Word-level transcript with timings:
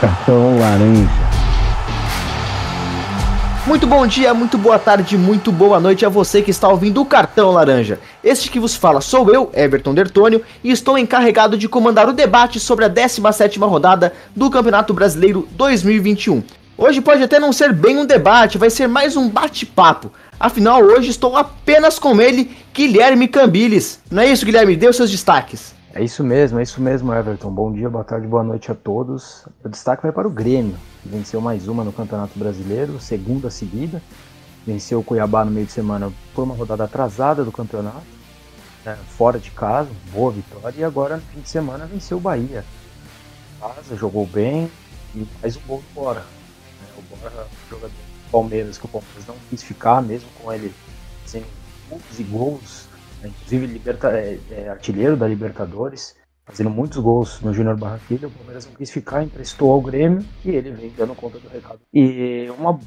Cartão 0.00 0.58
laranja. 0.58 1.10
Muito 3.66 3.86
bom 3.86 4.06
dia, 4.06 4.32
muito 4.32 4.56
boa 4.56 4.78
tarde, 4.78 5.18
muito 5.18 5.52
boa 5.52 5.78
noite 5.78 6.06
a 6.06 6.08
você 6.08 6.40
que 6.40 6.50
está 6.50 6.70
ouvindo 6.70 7.02
o 7.02 7.04
Cartão 7.04 7.50
Laranja. 7.50 8.00
Este 8.24 8.50
que 8.50 8.58
vos 8.58 8.74
fala 8.74 9.02
sou 9.02 9.30
eu, 9.30 9.50
Everton 9.52 9.92
Dertônio, 9.92 10.42
e 10.64 10.70
estou 10.70 10.96
encarregado 10.96 11.58
de 11.58 11.68
comandar 11.68 12.08
o 12.08 12.14
debate 12.14 12.58
sobre 12.58 12.86
a 12.86 12.90
17ª 12.90 13.68
rodada 13.68 14.14
do 14.34 14.48
Campeonato 14.48 14.94
Brasileiro 14.94 15.46
2021. 15.50 16.42
Hoje 16.78 17.02
pode 17.02 17.22
até 17.22 17.38
não 17.38 17.52
ser 17.52 17.74
bem 17.74 17.98
um 17.98 18.06
debate, 18.06 18.56
vai 18.56 18.70
ser 18.70 18.88
mais 18.88 19.18
um 19.18 19.28
bate-papo. 19.28 20.10
Afinal, 20.40 20.82
hoje 20.82 21.10
estou 21.10 21.36
apenas 21.36 21.98
com 21.98 22.18
ele, 22.18 22.56
Guilherme 22.72 23.28
Cambiles. 23.28 24.00
Não 24.10 24.22
é 24.22 24.32
isso, 24.32 24.46
Guilherme? 24.46 24.76
Dê 24.76 24.88
os 24.88 24.96
seus 24.96 25.10
destaques. 25.10 25.78
É 25.92 26.04
isso 26.04 26.22
mesmo, 26.22 26.60
é 26.60 26.62
isso 26.62 26.80
mesmo, 26.80 27.12
Everton. 27.12 27.50
Bom 27.50 27.72
dia, 27.72 27.90
boa 27.90 28.04
tarde, 28.04 28.24
boa 28.24 28.44
noite 28.44 28.70
a 28.70 28.76
todos. 28.76 29.44
O 29.64 29.68
destaque 29.68 30.04
vai 30.04 30.12
para 30.12 30.28
o 30.28 30.30
Grêmio, 30.30 30.76
que 31.02 31.08
venceu 31.08 31.40
mais 31.40 31.66
uma 31.66 31.82
no 31.82 31.92
Campeonato 31.92 32.38
Brasileiro, 32.38 33.00
segunda 33.00 33.50
seguida. 33.50 34.00
Venceu 34.64 35.00
o 35.00 35.02
Cuiabá 35.02 35.44
no 35.44 35.50
meio 35.50 35.66
de 35.66 35.72
semana 35.72 36.12
por 36.32 36.44
uma 36.44 36.54
rodada 36.54 36.84
atrasada 36.84 37.44
do 37.44 37.50
campeonato, 37.50 38.06
né, 38.84 38.96
fora 39.08 39.40
de 39.40 39.50
casa, 39.50 39.90
boa 40.12 40.30
vitória. 40.30 40.78
E 40.78 40.84
agora, 40.84 41.16
no 41.16 41.22
fim 41.22 41.40
de 41.40 41.48
semana, 41.48 41.86
venceu 41.86 42.18
o 42.18 42.20
Bahia. 42.20 42.64
Casa, 43.58 43.96
jogou 43.96 44.24
bem 44.28 44.70
e 45.12 45.26
faz 45.40 45.56
o 45.56 45.60
gol 45.66 45.82
fora. 45.92 46.20
Né, 46.20 46.86
o 46.98 47.68
jogador 47.68 47.88
do 47.88 48.30
Palmeiras, 48.30 48.78
que 48.78 48.84
o 48.84 48.88
Palmeiras 48.88 49.26
não 49.26 49.34
quis 49.48 49.60
ficar, 49.60 50.00
mesmo 50.00 50.28
com 50.40 50.52
ele 50.52 50.72
sem 51.26 51.42
gols 51.88 52.18
e 52.20 52.22
gols? 52.22 52.89
Inclusive 53.28 53.66
liberta, 53.66 54.10
é, 54.10 54.38
é, 54.50 54.68
artilheiro 54.68 55.16
da 55.16 55.26
Libertadores, 55.26 56.16
fazendo 56.44 56.70
muitos 56.70 56.98
gols 56.98 57.40
no 57.40 57.52
Júnior 57.52 57.76
Barranquilla. 57.76 58.28
O 58.28 58.30
Palmeiras 58.30 58.66
não 58.66 58.74
quis 58.74 58.90
ficar, 58.90 59.22
emprestou 59.22 59.72
ao 59.72 59.80
Grêmio 59.80 60.24
e 60.44 60.50
ele 60.50 60.70
vem 60.70 60.92
dando 60.96 61.14
conta 61.14 61.38
do 61.38 61.48
recado. 61.48 61.80
E 61.92 62.48
uma, 62.58 62.78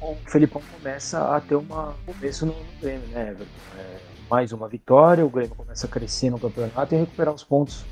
o 0.00 0.14
Felipão 0.26 0.62
começa 0.78 1.36
a 1.36 1.40
ter 1.40 1.56
um 1.56 1.66
começo 2.04 2.46
no, 2.46 2.52
no 2.52 2.80
Grêmio, 2.80 3.06
né, 3.08 3.30
Everton? 3.30 3.52
É, 3.78 3.96
mais 4.28 4.52
uma 4.52 4.68
vitória, 4.68 5.24
o 5.24 5.30
Grêmio 5.30 5.54
começa 5.54 5.86
a 5.86 5.90
crescer 5.90 6.30
no 6.30 6.38
campeonato 6.38 6.94
e 6.94 6.98
recuperar 6.98 7.34
os 7.34 7.44
pontos 7.44 7.84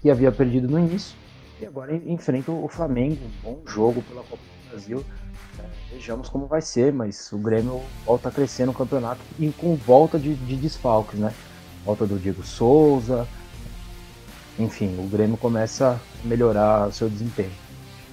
que 0.00 0.10
havia 0.10 0.32
perdido 0.32 0.68
no 0.68 0.78
início. 0.78 1.16
E 1.60 1.66
agora 1.66 1.94
enfrenta 1.94 2.50
o 2.50 2.66
Flamengo, 2.68 3.18
um 3.22 3.42
bom 3.42 3.62
jogo 3.66 4.02
pela 4.02 4.22
Copa 4.22 4.42
do 4.42 4.70
Brasil. 4.70 5.04
Vejamos 5.92 6.28
como 6.28 6.46
vai 6.46 6.62
ser, 6.62 6.92
mas 6.92 7.32
o 7.32 7.38
Grêmio 7.38 7.80
volta 8.06 8.28
a 8.28 8.32
crescer 8.32 8.64
no 8.64 8.72
campeonato 8.72 9.20
e 9.38 9.48
com 9.50 9.74
volta 9.74 10.18
de, 10.18 10.34
de 10.34 10.54
desfalques, 10.54 11.18
né? 11.18 11.32
Volta 11.84 12.06
do 12.06 12.18
Diego 12.18 12.44
Souza. 12.44 13.26
Enfim, 14.58 14.96
o 14.98 15.08
Grêmio 15.08 15.36
começa 15.36 16.00
a 16.24 16.28
melhorar 16.28 16.92
seu 16.92 17.08
desempenho. 17.08 17.50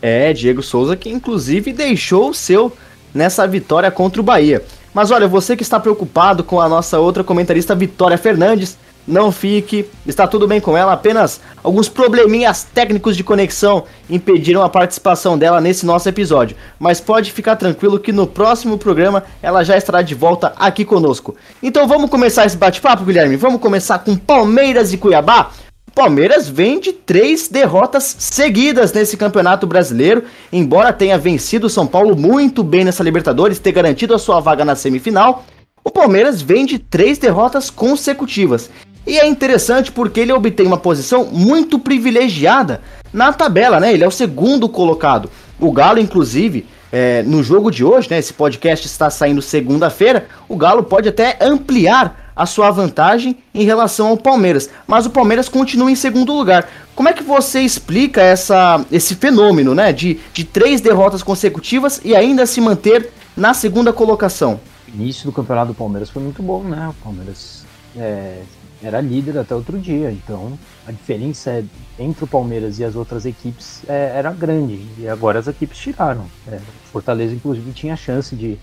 É, 0.01 0.33
Diego 0.33 0.63
Souza 0.63 0.95
que 0.95 1.09
inclusive 1.09 1.71
deixou 1.71 2.29
o 2.29 2.33
seu 2.33 2.75
nessa 3.13 3.47
vitória 3.47 3.91
contra 3.91 4.21
o 4.21 4.23
Bahia. 4.23 4.63
Mas 4.93 5.11
olha, 5.11 5.27
você 5.27 5.55
que 5.55 5.63
está 5.63 5.79
preocupado 5.79 6.43
com 6.43 6.59
a 6.59 6.67
nossa 6.67 6.99
outra 6.99 7.23
comentarista 7.23 7.75
Vitória 7.75 8.17
Fernandes, 8.17 8.77
não 9.07 9.31
fique, 9.31 9.85
está 10.05 10.27
tudo 10.27 10.47
bem 10.47 10.59
com 10.59 10.75
ela, 10.75 10.91
apenas 10.91 11.39
alguns 11.63 11.87
probleminhas 11.87 12.63
técnicos 12.63 13.15
de 13.15 13.23
conexão 13.23 13.85
impediram 14.09 14.61
a 14.61 14.69
participação 14.69 15.37
dela 15.37 15.61
nesse 15.61 15.85
nosso 15.85 16.09
episódio. 16.09 16.57
Mas 16.77 16.99
pode 16.99 17.31
ficar 17.31 17.55
tranquilo 17.55 17.99
que 17.99 18.11
no 18.11 18.27
próximo 18.27 18.77
programa 18.77 19.23
ela 19.41 19.63
já 19.63 19.77
estará 19.77 20.01
de 20.01 20.13
volta 20.13 20.53
aqui 20.57 20.83
conosco. 20.83 21.35
Então 21.63 21.87
vamos 21.87 22.09
começar 22.09 22.45
esse 22.45 22.57
bate-papo, 22.57 23.05
Guilherme? 23.05 23.37
Vamos 23.37 23.61
começar 23.61 23.99
com 23.99 24.17
Palmeiras 24.17 24.91
e 24.91 24.97
Cuiabá? 24.97 25.51
Palmeiras 25.97 26.47
vem 26.47 26.79
de 26.79 26.93
três 26.93 27.47
derrotas 27.47 28.17
seguidas 28.19 28.93
nesse 28.93 29.17
campeonato 29.17 29.65
brasileiro, 29.65 30.25
embora 30.53 30.93
tenha 30.93 31.17
vencido 31.17 31.65
o 31.65 31.69
São 31.71 31.87
Paulo 31.87 32.15
muito 32.15 32.63
bem 32.63 32.85
nessa 32.85 33.03
Libertadores, 33.03 33.57
ter 33.57 33.71
garantido 33.71 34.13
a 34.13 34.19
sua 34.19 34.39
vaga 34.39 34.63
na 34.63 34.75
semifinal. 34.75 35.43
O 35.83 35.89
Palmeiras 35.89 36.39
vem 36.39 36.65
de 36.65 36.77
três 36.77 37.17
derrotas 37.17 37.69
consecutivas. 37.69 38.69
E 39.07 39.17
é 39.17 39.25
interessante 39.25 39.89
porque 39.89 40.19
ele 40.19 40.33
obtém 40.33 40.67
uma 40.67 40.77
posição 40.77 41.23
muito 41.23 41.79
privilegiada 41.79 42.81
na 43.13 43.31
tabela, 43.31 43.79
né? 43.79 43.93
Ele 43.93 44.03
é 44.03 44.07
o 44.07 44.11
segundo 44.11 44.67
colocado. 44.67 45.31
O 45.57 45.71
Galo, 45.71 45.97
inclusive, 45.97 46.67
é, 46.91 47.23
no 47.23 47.41
jogo 47.41 47.71
de 47.71 47.85
hoje, 47.85 48.09
né? 48.11 48.19
Esse 48.19 48.33
podcast 48.33 48.85
está 48.85 49.09
saindo 49.09 49.41
segunda-feira. 49.41 50.27
O 50.49 50.57
Galo 50.57 50.83
pode 50.83 51.07
até 51.07 51.37
ampliar 51.39 52.33
a 52.35 52.45
sua 52.45 52.69
vantagem 52.69 53.37
em 53.55 53.63
relação 53.63 54.09
ao 54.09 54.17
Palmeiras. 54.17 54.69
Mas 54.85 55.05
o 55.05 55.09
Palmeiras 55.09 55.47
continua 55.47 55.89
em 55.89 55.95
segundo 55.95 56.33
lugar. 56.33 56.69
Como 56.93 57.07
é 57.07 57.13
que 57.13 57.23
você 57.23 57.61
explica 57.61 58.21
essa, 58.21 58.85
esse 58.91 59.15
fenômeno, 59.15 59.73
né? 59.73 59.93
De, 59.93 60.19
de 60.33 60.43
três 60.43 60.81
derrotas 60.81 61.23
consecutivas 61.23 62.01
e 62.03 62.13
ainda 62.13 62.45
se 62.45 62.59
manter 62.59 63.09
na 63.37 63.53
segunda 63.53 63.93
colocação? 63.93 64.59
O 64.85 65.01
início 65.01 65.25
do 65.25 65.31
campeonato 65.31 65.69
do 65.69 65.75
Palmeiras 65.75 66.09
foi 66.09 66.21
muito 66.21 66.43
bom, 66.43 66.61
né? 66.63 66.89
O 66.89 67.03
Palmeiras 67.03 67.65
é, 67.95 68.41
era 68.81 69.01
líder 69.01 69.37
até 69.37 69.55
outro 69.55 69.77
dia. 69.79 70.11
Então 70.11 70.57
a 70.85 70.91
diferença 70.91 71.51
é, 71.51 71.63
entre 71.99 72.23
o 72.23 72.27
Palmeiras 72.27 72.79
e 72.79 72.83
as 72.85 72.95
outras 72.95 73.25
equipes 73.25 73.83
é, 73.87 74.13
era 74.15 74.31
grande. 74.31 74.85
E 74.97 75.07
agora 75.07 75.39
as 75.39 75.47
equipes 75.47 75.77
tiraram. 75.77 76.25
É, 76.47 76.59
Fortaleza, 76.91 77.35
inclusive, 77.35 77.71
tinha 77.73 77.95
chance 77.95 78.35
de, 78.35 78.57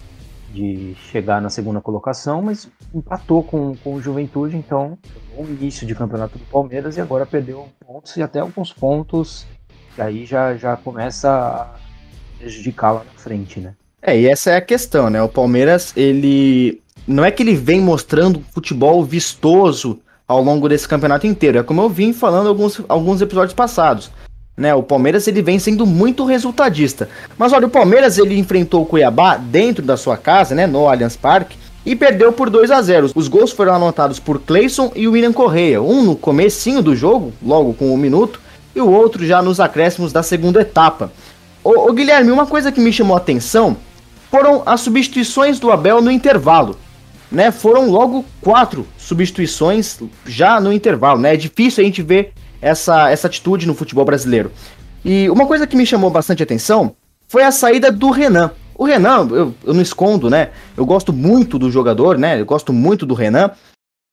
de 0.53 0.97
chegar 1.11 1.41
na 1.41 1.51
segunda 1.51 1.81
colocação, 1.81 2.41
mas 2.41 2.69
empatou 2.95 3.43
com, 3.43 3.77
com 3.77 3.95
o 3.95 4.01
Juventude. 4.01 4.57
Então, 4.57 4.99
o 5.37 5.45
início 5.45 5.87
de 5.87 5.95
campeonato 5.95 6.39
do 6.39 6.45
Palmeiras 6.47 6.97
e 6.97 7.01
agora 7.01 7.27
perdeu 7.27 7.69
pontos 7.87 8.17
e 8.17 8.23
até 8.23 8.41
alguns 8.41 8.73
pontos. 8.73 9.47
E 9.97 10.03
aí 10.03 10.25
já, 10.25 10.57
já 10.57 10.77
começa 10.77 11.31
a 11.31 11.75
prejudicar 12.39 12.93
lá 12.93 13.05
na 13.05 13.19
frente, 13.19 13.61
né? 13.61 13.75
É, 14.03 14.19
e 14.19 14.27
essa 14.27 14.51
é 14.51 14.57
a 14.57 14.61
questão, 14.61 15.09
né? 15.09 15.23
O 15.23 15.29
Palmeiras, 15.29 15.93
ele. 15.97 16.83
Não 17.07 17.25
é 17.25 17.31
que 17.31 17.43
ele 17.43 17.55
vem 17.55 17.81
mostrando 17.81 18.43
futebol 18.53 19.05
vistoso 19.05 20.01
ao 20.27 20.43
longo 20.43 20.69
desse 20.69 20.89
campeonato 20.89 21.27
inteiro. 21.27 21.59
É 21.59 21.63
como 21.63 21.83
eu 21.83 21.89
vim 21.89 22.13
falando 22.13 22.49
alguns, 22.49 22.81
alguns 22.89 23.21
episódios 23.21 23.55
passados. 23.55 24.11
Né, 24.57 24.73
o 24.73 24.85
Palmeiras 24.85 25.27
ele 25.27 25.43
vem 25.43 25.59
sendo 25.59 25.85
muito 25.85 26.25
resultadista. 26.25 27.09
Mas 27.37 27.53
olha, 27.53 27.67
o 27.67 27.71
Palmeiras 27.71 28.19
ele 28.19 28.39
enfrentou 28.39 28.83
o 28.83 28.87
Cuiabá 28.87 29.37
dentro 29.37 29.85
da 29.85 29.97
sua 29.97 30.17
casa, 30.17 30.55
né, 30.55 30.65
no 30.65 30.89
Allianz 30.89 31.17
Parque, 31.17 31.59
e 31.85 31.97
perdeu 31.97 32.33
por 32.33 32.49
2 32.49 32.71
a 32.71 32.81
0. 32.81 33.11
Os 33.15 33.27
gols 33.27 33.51
foram 33.51 33.75
anotados 33.75 34.21
por 34.21 34.41
Cleison 34.41 34.93
e 34.95 35.09
William 35.09 35.33
Correia, 35.33 35.83
um 35.83 36.05
no 36.05 36.15
comecinho 36.15 36.81
do 36.81 36.95
jogo, 36.95 37.33
logo 37.43 37.75
com 37.75 37.93
um 37.93 37.97
minuto, 37.97 38.41
e 38.77 38.81
o 38.81 38.89
outro 38.89 39.27
já 39.27 39.43
nos 39.43 39.59
acréscimos 39.59 40.13
da 40.13 40.23
segunda 40.23 40.61
etapa. 40.61 41.13
Ô, 41.65 41.89
ô 41.89 41.93
Guilherme, 41.93 42.31
uma 42.31 42.47
coisa 42.47 42.71
que 42.71 42.81
me 42.81 42.93
chamou 42.93 43.17
a 43.17 43.19
atenção 43.19 43.77
foram 44.31 44.63
as 44.65 44.81
substituições 44.81 45.59
do 45.59 45.73
Abel 45.73 46.01
no 46.01 46.11
intervalo 46.13 46.77
né, 47.31 47.51
foram 47.51 47.91
logo 47.91 48.25
quatro 48.41 48.87
substituições 48.97 49.99
já 50.27 50.61
no 50.61 50.73
intervalo, 50.73 51.21
né? 51.21 51.35
É 51.35 51.37
difícil 51.37 51.83
a 51.83 51.85
gente 51.85 52.03
ver 52.03 52.33
essa, 52.61 53.11
essa 53.11 53.27
atitude 53.27 53.67
no 53.67 53.75
futebol 53.75 54.05
brasileiro. 54.05 54.51
E 55.05 55.29
uma 55.29 55.47
coisa 55.47 55.67
que 55.67 55.77
me 55.77 55.85
chamou 55.85 56.11
bastante 56.11 56.43
atenção 56.43 56.95
foi 57.29 57.43
a 57.43 57.51
saída 57.51 57.91
do 57.91 58.11
Renan. 58.11 58.53
O 58.75 58.85
Renan, 58.85 59.29
eu, 59.31 59.55
eu 59.65 59.75
não 59.75 59.83
escondo, 59.83 60.31
né? 60.31 60.51
Eu 60.77 60.85
gosto 60.87 61.13
muito 61.13 61.59
do 61.59 61.71
jogador, 61.71 62.19
né? 62.19 62.41
Eu 62.41 62.47
gosto 62.47 62.73
muito 62.73 63.05
do 63.05 63.15
Renan. 63.15 63.51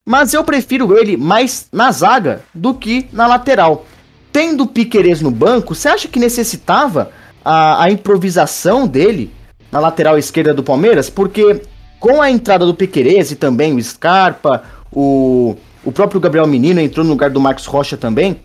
Mas 0.07 0.33
eu 0.33 0.43
prefiro 0.43 0.97
ele 0.97 1.15
mais 1.15 1.67
na 1.71 1.91
zaga 1.91 2.41
do 2.53 2.73
que 2.73 3.07
na 3.13 3.27
lateral. 3.27 3.85
Tendo 4.31 4.67
Piquerez 4.67 5.21
no 5.21 5.31
banco, 5.31 5.75
você 5.75 5.89
acha 5.89 6.07
que 6.07 6.19
necessitava 6.19 7.11
a, 7.43 7.83
a 7.83 7.91
improvisação 7.91 8.87
dele 8.87 9.31
na 9.71 9.79
lateral 9.79 10.17
esquerda 10.17 10.53
do 10.53 10.63
Palmeiras? 10.63 11.09
Porque 11.09 11.61
com 12.01 12.19
a 12.19 12.31
entrada 12.31 12.65
do 12.65 12.73
Piquerez 12.73 13.29
e 13.29 13.35
também 13.35 13.75
o 13.75 13.81
Scarpa, 13.81 14.63
o, 14.91 15.55
o 15.85 15.91
próprio 15.91 16.19
Gabriel 16.19 16.47
Menino 16.47 16.81
entrou 16.81 17.05
no 17.05 17.11
lugar 17.11 17.29
do 17.29 17.39
Marcos 17.39 17.67
Rocha 17.67 17.95
também. 17.95 18.41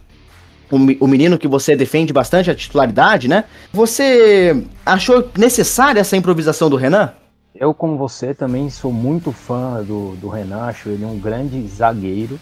O, 0.70 0.76
o 1.04 1.08
menino 1.08 1.38
que 1.38 1.48
você 1.48 1.74
defende 1.74 2.12
bastante 2.12 2.50
a 2.50 2.54
titularidade, 2.54 3.28
né? 3.28 3.44
Você 3.72 4.62
achou 4.84 5.30
necessária 5.38 6.00
essa 6.00 6.16
improvisação 6.16 6.68
do 6.68 6.76
Renan? 6.76 7.12
Eu, 7.54 7.72
como 7.72 7.96
você, 7.96 8.34
também 8.34 8.68
sou 8.68 8.92
muito 8.92 9.32
fã 9.32 9.82
do, 9.82 10.14
do 10.16 10.28
Renan, 10.28 10.64
acho 10.64 10.90
ele 10.90 11.06
um 11.06 11.18
grande 11.18 11.66
zagueiro. 11.66 12.38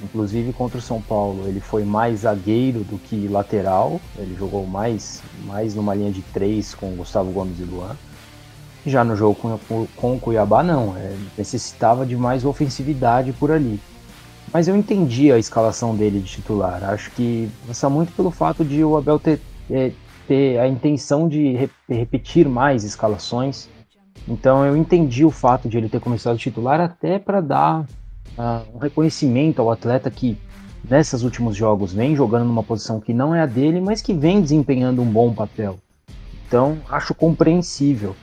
Inclusive 0.00 0.52
contra 0.52 0.78
o 0.78 0.82
São 0.82 1.00
Paulo, 1.00 1.48
ele 1.48 1.58
foi 1.58 1.82
mais 1.84 2.20
zagueiro 2.20 2.80
do 2.84 2.96
que 2.96 3.26
lateral. 3.26 4.00
Ele 4.16 4.36
jogou 4.38 4.64
mais, 4.66 5.20
mais 5.46 5.74
numa 5.74 5.96
linha 5.96 6.12
de 6.12 6.22
três 6.22 6.74
com 6.74 6.94
Gustavo 6.94 7.32
Gomes 7.32 7.58
e 7.58 7.64
Luan. 7.64 7.96
Já 8.86 9.02
no 9.02 9.16
jogo 9.16 9.58
com, 9.66 9.86
com 9.96 10.14
o 10.14 10.20
Cuiabá, 10.20 10.62
não. 10.62 10.96
É, 10.96 11.16
necessitava 11.38 12.04
de 12.04 12.16
mais 12.16 12.44
ofensividade 12.44 13.32
por 13.32 13.50
ali. 13.50 13.80
Mas 14.52 14.68
eu 14.68 14.76
entendi 14.76 15.32
a 15.32 15.38
escalação 15.38 15.96
dele 15.96 16.20
de 16.20 16.26
titular. 16.26 16.84
Acho 16.84 17.10
que 17.12 17.50
passa 17.66 17.88
muito 17.88 18.12
pelo 18.12 18.30
fato 18.30 18.64
de 18.64 18.84
o 18.84 18.96
Abel 18.96 19.18
ter, 19.18 19.40
é, 19.70 19.90
ter 20.28 20.58
a 20.58 20.68
intenção 20.68 21.28
de 21.28 21.54
re 21.54 21.70
repetir 21.88 22.48
mais 22.48 22.84
escalações. 22.84 23.68
Então 24.28 24.64
eu 24.64 24.76
entendi 24.76 25.24
o 25.24 25.30
fato 25.30 25.68
de 25.68 25.76
ele 25.76 25.88
ter 25.88 26.00
começado 26.00 26.38
titular 26.38 26.80
até 26.80 27.18
para 27.18 27.40
dar 27.40 27.80
uh, 27.80 28.76
um 28.76 28.78
reconhecimento 28.78 29.60
ao 29.60 29.70
atleta 29.70 30.10
que 30.10 30.38
nesses 30.88 31.22
últimos 31.22 31.56
jogos 31.56 31.92
vem 31.92 32.14
jogando 32.14 32.46
numa 32.46 32.62
posição 32.62 33.00
que 33.00 33.12
não 33.12 33.34
é 33.34 33.40
a 33.40 33.46
dele, 33.46 33.80
mas 33.80 34.02
que 34.02 34.14
vem 34.14 34.40
desempenhando 34.40 35.02
um 35.02 35.10
bom 35.10 35.32
papel. 35.32 35.78
Então, 36.46 36.78
acho 36.88 37.14
compreensível. 37.14 38.14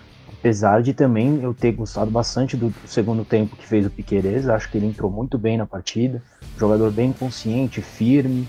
Apesar 0.41 0.81
de 0.81 0.91
também 0.91 1.39
eu 1.43 1.53
ter 1.53 1.71
gostado 1.71 2.09
bastante 2.09 2.57
do, 2.57 2.73
segundo 2.87 3.23
tempo 3.23 3.55
que 3.55 3.67
fez 3.67 3.85
o 3.85 3.91
Piqueires, 3.91 4.49
acho 4.49 4.71
que 4.71 4.77
ele 4.79 4.87
entrou 4.87 5.11
muito 5.11 5.37
bem 5.37 5.55
na 5.55 5.67
partida, 5.67 6.19
jogador 6.57 6.89
bem 6.89 7.13
consciente, 7.13 7.79
firme. 7.79 8.47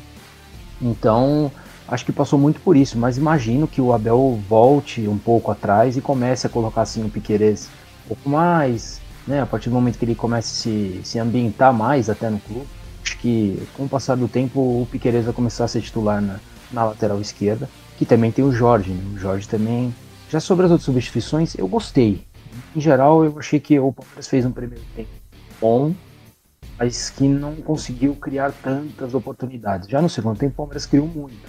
Então, 0.81 1.53
acho 1.87 2.07
que 2.07 2.11
passou 2.11 2.39
muito 2.39 2.63
por 2.63 2.79
isso, 2.79 2.99
mas 2.99 3.19
imagino 3.19 3.69
que 3.69 3.79
o 3.79 3.93
Abel 3.93 4.41
volte 4.49 5.07
um 5.07 5.19
pouco 5.19 5.51
atrás 5.51 5.95
e 5.95 6.01
comece 6.01 6.47
a 6.47 6.51
colocar 6.51 6.81
assim 6.81 7.05
o 7.05 7.11
Piqueires 7.11 7.69
um 8.07 8.09
pouco 8.09 8.27
mais, 8.27 8.99
né, 9.27 9.43
a 9.43 9.47
partir 9.47 9.69
do 9.69 9.75
momento 9.75 9.99
que 9.99 10.07
ele 10.07 10.15
comece 10.15 10.49
a 10.49 10.63
se, 10.63 11.01
se 11.05 11.19
ambientar 11.19 11.75
mais 11.75 12.09
até 12.09 12.31
no 12.31 12.41
clube. 12.41 12.67
Acho 13.03 13.19
que 13.19 13.63
com 13.75 13.85
o 13.85 13.89
passar 13.89 14.17
do 14.17 14.29
tempo 14.29 14.61
o 14.61 14.89
Piqueires 14.91 15.27
vai 15.27 15.35
começar 15.35 15.67
a 15.67 15.69
ser 15.69 15.83
titular 15.83 16.23
na, 16.23 16.41
na 16.73 16.85
lateral 16.87 17.21
esquerda, 17.21 17.69
que 17.99 18.07
também 18.07 18.33
tem 18.33 18.43
o 18.43 18.51
Jorge, 18.51 18.93
né? 18.93 19.13
o 19.15 19.19
Jorge 19.19 19.47
também 19.47 19.93
já 20.33 20.41
sobre 20.41 20.65
as 20.65 20.73
outras 20.73 20.87
substituições, 20.87 21.55
eu 21.59 21.69
gostei. 21.69 22.27
Em 22.75 22.81
geral, 22.81 23.23
eu 23.23 23.39
achei 23.39 23.61
que 23.61 23.79
o 23.79 23.93
Palmeiras 23.93 24.27
fez 24.27 24.47
um 24.47 24.51
primeiro 24.51 24.83
tempo 24.97 25.11
bom, 25.61 25.95
mas 26.79 27.11
que 27.11 27.29
não 27.29 27.57
conseguiu 27.57 28.17
criar 28.17 28.51
tantas 28.51 29.13
oportunidades. 29.13 29.91
Já 29.91 30.01
no 30.01 30.09
segundo 30.09 30.39
tempo, 30.39 30.55
o 30.55 30.57
Palmeiras 30.57 30.87
criou 30.87 31.07
muito. 31.07 31.47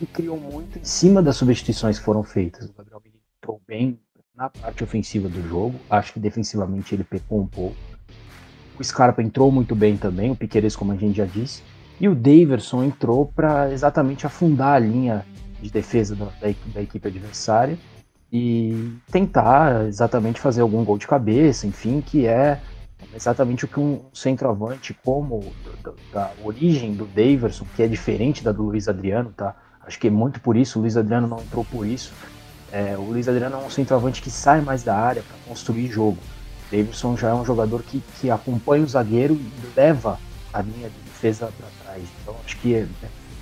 E 0.00 0.06
criou 0.06 0.40
muito 0.40 0.78
em 0.78 0.84
cima 0.84 1.22
das 1.22 1.36
substituições 1.36 1.98
que 1.98 2.04
foram 2.04 2.22
feitas. 2.22 2.70
O 2.70 2.72
Gabriel 2.72 3.02
Menino 3.04 3.20
entrou 3.36 3.60
bem 3.68 4.00
na 4.34 4.48
parte 4.48 4.82
ofensiva 4.82 5.28
do 5.28 5.46
jogo. 5.46 5.78
Acho 5.90 6.14
que 6.14 6.18
defensivamente 6.18 6.94
ele 6.94 7.04
pecou 7.04 7.42
um 7.42 7.46
pouco. 7.46 7.76
O 8.78 8.82
Scarpa 8.82 9.22
entrou 9.22 9.52
muito 9.52 9.76
bem 9.76 9.98
também, 9.98 10.30
o 10.30 10.34
Piqueires, 10.34 10.74
como 10.74 10.92
a 10.92 10.96
gente 10.96 11.18
já 11.18 11.26
disse. 11.26 11.62
E 12.00 12.08
o 12.08 12.14
Daverson 12.14 12.84
entrou 12.84 13.26
para 13.26 13.70
exatamente 13.70 14.26
afundar 14.26 14.76
a 14.76 14.78
linha 14.78 15.26
de 15.60 15.70
defesa 15.70 16.16
da, 16.16 16.24
da, 16.24 16.54
da 16.72 16.82
equipe 16.82 17.06
adversária 17.06 17.78
e 18.36 18.92
tentar 19.12 19.86
exatamente 19.86 20.40
fazer 20.40 20.60
algum 20.60 20.84
gol 20.84 20.98
de 20.98 21.06
cabeça, 21.06 21.68
enfim, 21.68 22.00
que 22.00 22.26
é 22.26 22.60
exatamente 23.14 23.64
o 23.64 23.68
que 23.68 23.78
um 23.78 24.00
centroavante 24.12 24.92
como 25.04 25.52
da, 26.12 26.32
origem 26.42 26.94
do 26.94 27.06
Daverson, 27.06 27.64
que 27.76 27.82
é 27.84 27.86
diferente 27.86 28.42
da 28.42 28.50
do 28.50 28.64
Luiz 28.64 28.88
Adriano, 28.88 29.32
tá? 29.36 29.54
Acho 29.86 30.00
que 30.00 30.08
é 30.08 30.10
muito 30.10 30.40
por 30.40 30.56
isso, 30.56 30.80
o 30.80 30.82
Luiz 30.82 30.96
Adriano 30.96 31.28
não 31.28 31.38
entrou 31.38 31.64
por 31.64 31.86
isso. 31.86 32.12
É, 32.72 32.96
o 32.98 33.02
Luiz 33.02 33.28
Adriano 33.28 33.54
é 33.54 33.58
um 33.58 33.70
centroavante 33.70 34.20
que 34.20 34.32
sai 34.32 34.60
mais 34.60 34.82
da 34.82 34.96
área 34.96 35.22
para 35.22 35.36
construir 35.46 35.86
jogo. 35.86 36.18
O 36.18 36.76
Davidson 36.76 37.16
já 37.16 37.28
é 37.28 37.34
um 37.34 37.44
jogador 37.44 37.84
que, 37.84 38.02
que 38.20 38.32
acompanha 38.32 38.82
o 38.82 38.88
zagueiro 38.88 39.34
e 39.34 39.76
leva 39.76 40.18
a 40.52 40.60
linha 40.60 40.88
de 40.88 40.98
defesa 41.04 41.52
para 41.56 41.68
trás. 41.84 42.02
Então 42.20 42.34
acho 42.44 42.58
que 42.58 42.74
é, 42.74 42.88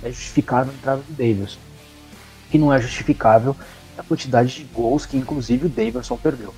é 0.03 0.11
justificável 0.11 0.71
a 0.71 0.75
entrada 0.75 1.01
do 1.01 1.13
Davidson. 1.13 1.57
O 2.45 2.51
que 2.51 2.59
não 2.59 2.71
é 2.71 2.79
justificável 2.79 3.55
a 3.97 4.03
quantidade 4.03 4.55
de 4.55 4.63
gols 4.65 5.05
que 5.05 5.17
inclusive 5.17 5.67
o 5.67 5.69
Davidson 5.69 6.17
perdeu. 6.17 6.53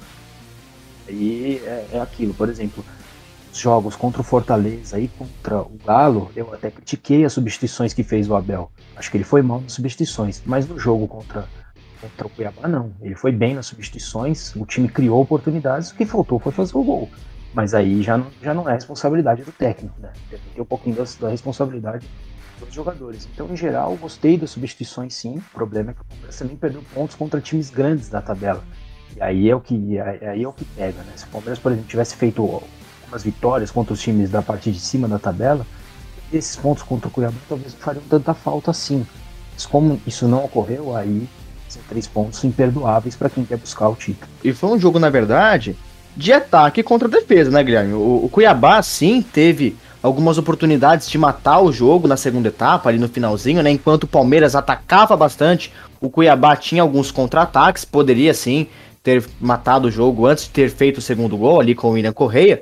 E 1.08 1.62
é, 1.64 1.88
é, 1.94 2.00
aquilo, 2.00 2.34
por 2.34 2.50
exemplo, 2.50 2.84
os 3.52 3.58
jogos 3.58 3.96
contra 3.96 4.22
o 4.22 4.24
Fortaleza 4.24 5.00
e 5.00 5.08
contra 5.08 5.62
o 5.62 5.78
Galo, 5.86 6.32
eu 6.36 6.54
até 6.54 6.72
critiquei 6.72 7.24
as 7.24 7.34
substituições 7.34 7.94
que 7.94 8.04
fez 8.04 8.30
o 8.30 8.36
Abel. 8.36 8.72
Acho 8.96 9.12
que 9.12 9.18
ele 9.18 9.24
foi 9.24 9.42
mal 9.42 9.62
nas 9.62 9.74
substituições, 9.74 10.42
mas 10.46 10.68
no 10.68 10.80
jogo 10.80 11.08
contra, 11.08 11.48
contra 12.02 12.28
o 12.28 12.30
Cuiabá 12.30 12.68
não. 12.68 12.92
Ele 13.02 13.16
foi 13.16 13.32
bem 13.32 13.54
nas 13.54 13.68
substituições, 13.68 14.56
o 14.56 14.66
time 14.66 14.88
criou 14.88 15.22
oportunidades, 15.22 15.92
o 15.92 15.96
que 15.96 16.06
faltou 16.06 16.40
foi 16.40 16.52
fazer 16.52 16.76
o 16.76 16.84
gol. 16.84 17.10
Mas 17.54 17.74
aí 17.74 18.02
já 18.02 18.18
não, 18.18 18.28
já 18.42 18.54
não 18.54 18.68
é 18.68 18.74
responsabilidade 18.74 19.44
do 19.44 19.52
técnico, 19.52 19.96
né? 20.02 20.12
Tem 20.30 20.62
um 20.62 20.66
pouquinho 20.66 20.96
da, 20.96 21.04
da 21.22 21.30
responsabilidade 21.30 22.06
dos 22.60 22.74
jogadores. 22.74 23.28
Então, 23.34 23.48
em 23.52 23.58
geral, 23.58 23.96
gostei 23.96 24.38
das 24.38 24.52
substituições 24.52 25.14
sim. 25.14 25.38
O 25.38 25.54
problema 25.54 25.92
é 25.92 25.94
que 25.94 26.02
o 26.02 26.06
Palmeiras 26.06 26.38
também 26.38 26.56
perdeu 26.56 26.84
pontos 26.94 27.16
contra 27.16 27.42
times 27.42 27.70
grandes 27.70 28.10
da 28.10 28.22
tabela. 28.22 28.64
E 29.16 29.22
aí 29.22 29.50
é 29.50 29.56
o 29.56 29.62
que, 29.62 30.00
aí 30.00 30.44
é 30.44 30.48
o 30.48 30.54
que 30.54 30.66
pega, 30.66 31.00
né? 31.04 31.14
Se 31.16 31.26
o 31.26 31.28
Palmeiras, 31.28 31.60
por 31.60 31.72
exemplo, 31.72 31.90
tivesse 31.90 32.16
feito 32.16 32.42
algumas 32.42 33.24
vitórias 33.24 33.72
contra 33.72 33.94
os 33.94 34.02
times 34.02 34.30
da 34.30 34.42
parte 34.42 34.72
de 34.72 34.80
cima 34.80 35.08
da 35.08 35.20
tabela, 35.20 35.66
esses 36.32 36.56
pontos 36.56 36.84
contra 36.84 37.08
o 37.08 37.12
Cuiabá 37.12 37.38
talvez 37.48 37.74
não 37.74 37.80
fariam 37.80 38.04
tanta 38.10 38.34
falta 38.34 38.72
assim. 38.72 39.06
Mas 39.54 39.66
como 39.66 40.02
isso 40.06 40.28
não 40.28 40.44
ocorreu, 40.44 40.96
aí 40.96 41.28
são 41.70 41.82
três 41.88 42.08
pontos 42.08 42.44
imperdoáveis 42.44 43.16
para 43.16 43.30
quem 43.30 43.46
quer 43.46 43.58
buscar 43.58 43.90
o 43.90 43.96
título. 43.96 44.30
E 44.44 44.54
foi 44.54 44.70
um 44.70 44.80
jogo, 44.80 45.00
na 45.00 45.10
verdade, 45.10 45.78
de 46.16 46.34
ataque 46.34 46.84
contra 46.84 47.08
defesa, 47.08 47.52
né, 47.52 47.64
Guilherme? 47.64 47.94
O, 47.94 48.26
o 48.26 48.30
Cuiabá, 48.30 48.82
sim, 48.82 49.22
teve 49.22 49.78
algumas 50.06 50.38
oportunidades 50.38 51.10
de 51.10 51.18
matar 51.18 51.60
o 51.60 51.72
jogo 51.72 52.08
na 52.08 52.16
segunda 52.16 52.50
etapa, 52.50 52.90
ali 52.90 53.00
no 53.00 53.10
finalzinho, 53.10 53.64
né? 53.64 53.72
Enquanto 53.72 54.04
o 54.04 54.08
Palmeiras 54.08 54.56
atacava 54.56 55.18
bastante, 55.18 55.74
o 56.00 56.10
Cuiabá 56.10 56.56
tinha 56.56 56.84
alguns 56.84 57.10
contra-ataques, 57.10 57.84
poderia 57.84 58.34
sim 58.34 58.68
ter 59.02 59.26
matado 59.42 59.88
o 59.88 59.92
jogo 59.92 60.28
antes 60.28 60.46
de 60.46 60.52
ter 60.52 60.70
feito 60.70 61.00
o 61.00 61.02
segundo 61.02 61.36
gol 61.36 61.60
ali 61.60 61.74
com 61.74 61.88
o 61.88 61.92
William 61.92 62.14
Correia. 62.14 62.62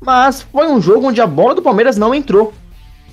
Mas 0.00 0.42
foi 0.42 0.68
um 0.68 0.80
jogo 0.80 1.08
onde 1.08 1.20
a 1.20 1.26
bola 1.26 1.56
do 1.56 1.62
Palmeiras 1.62 1.96
não 1.96 2.14
entrou. 2.14 2.52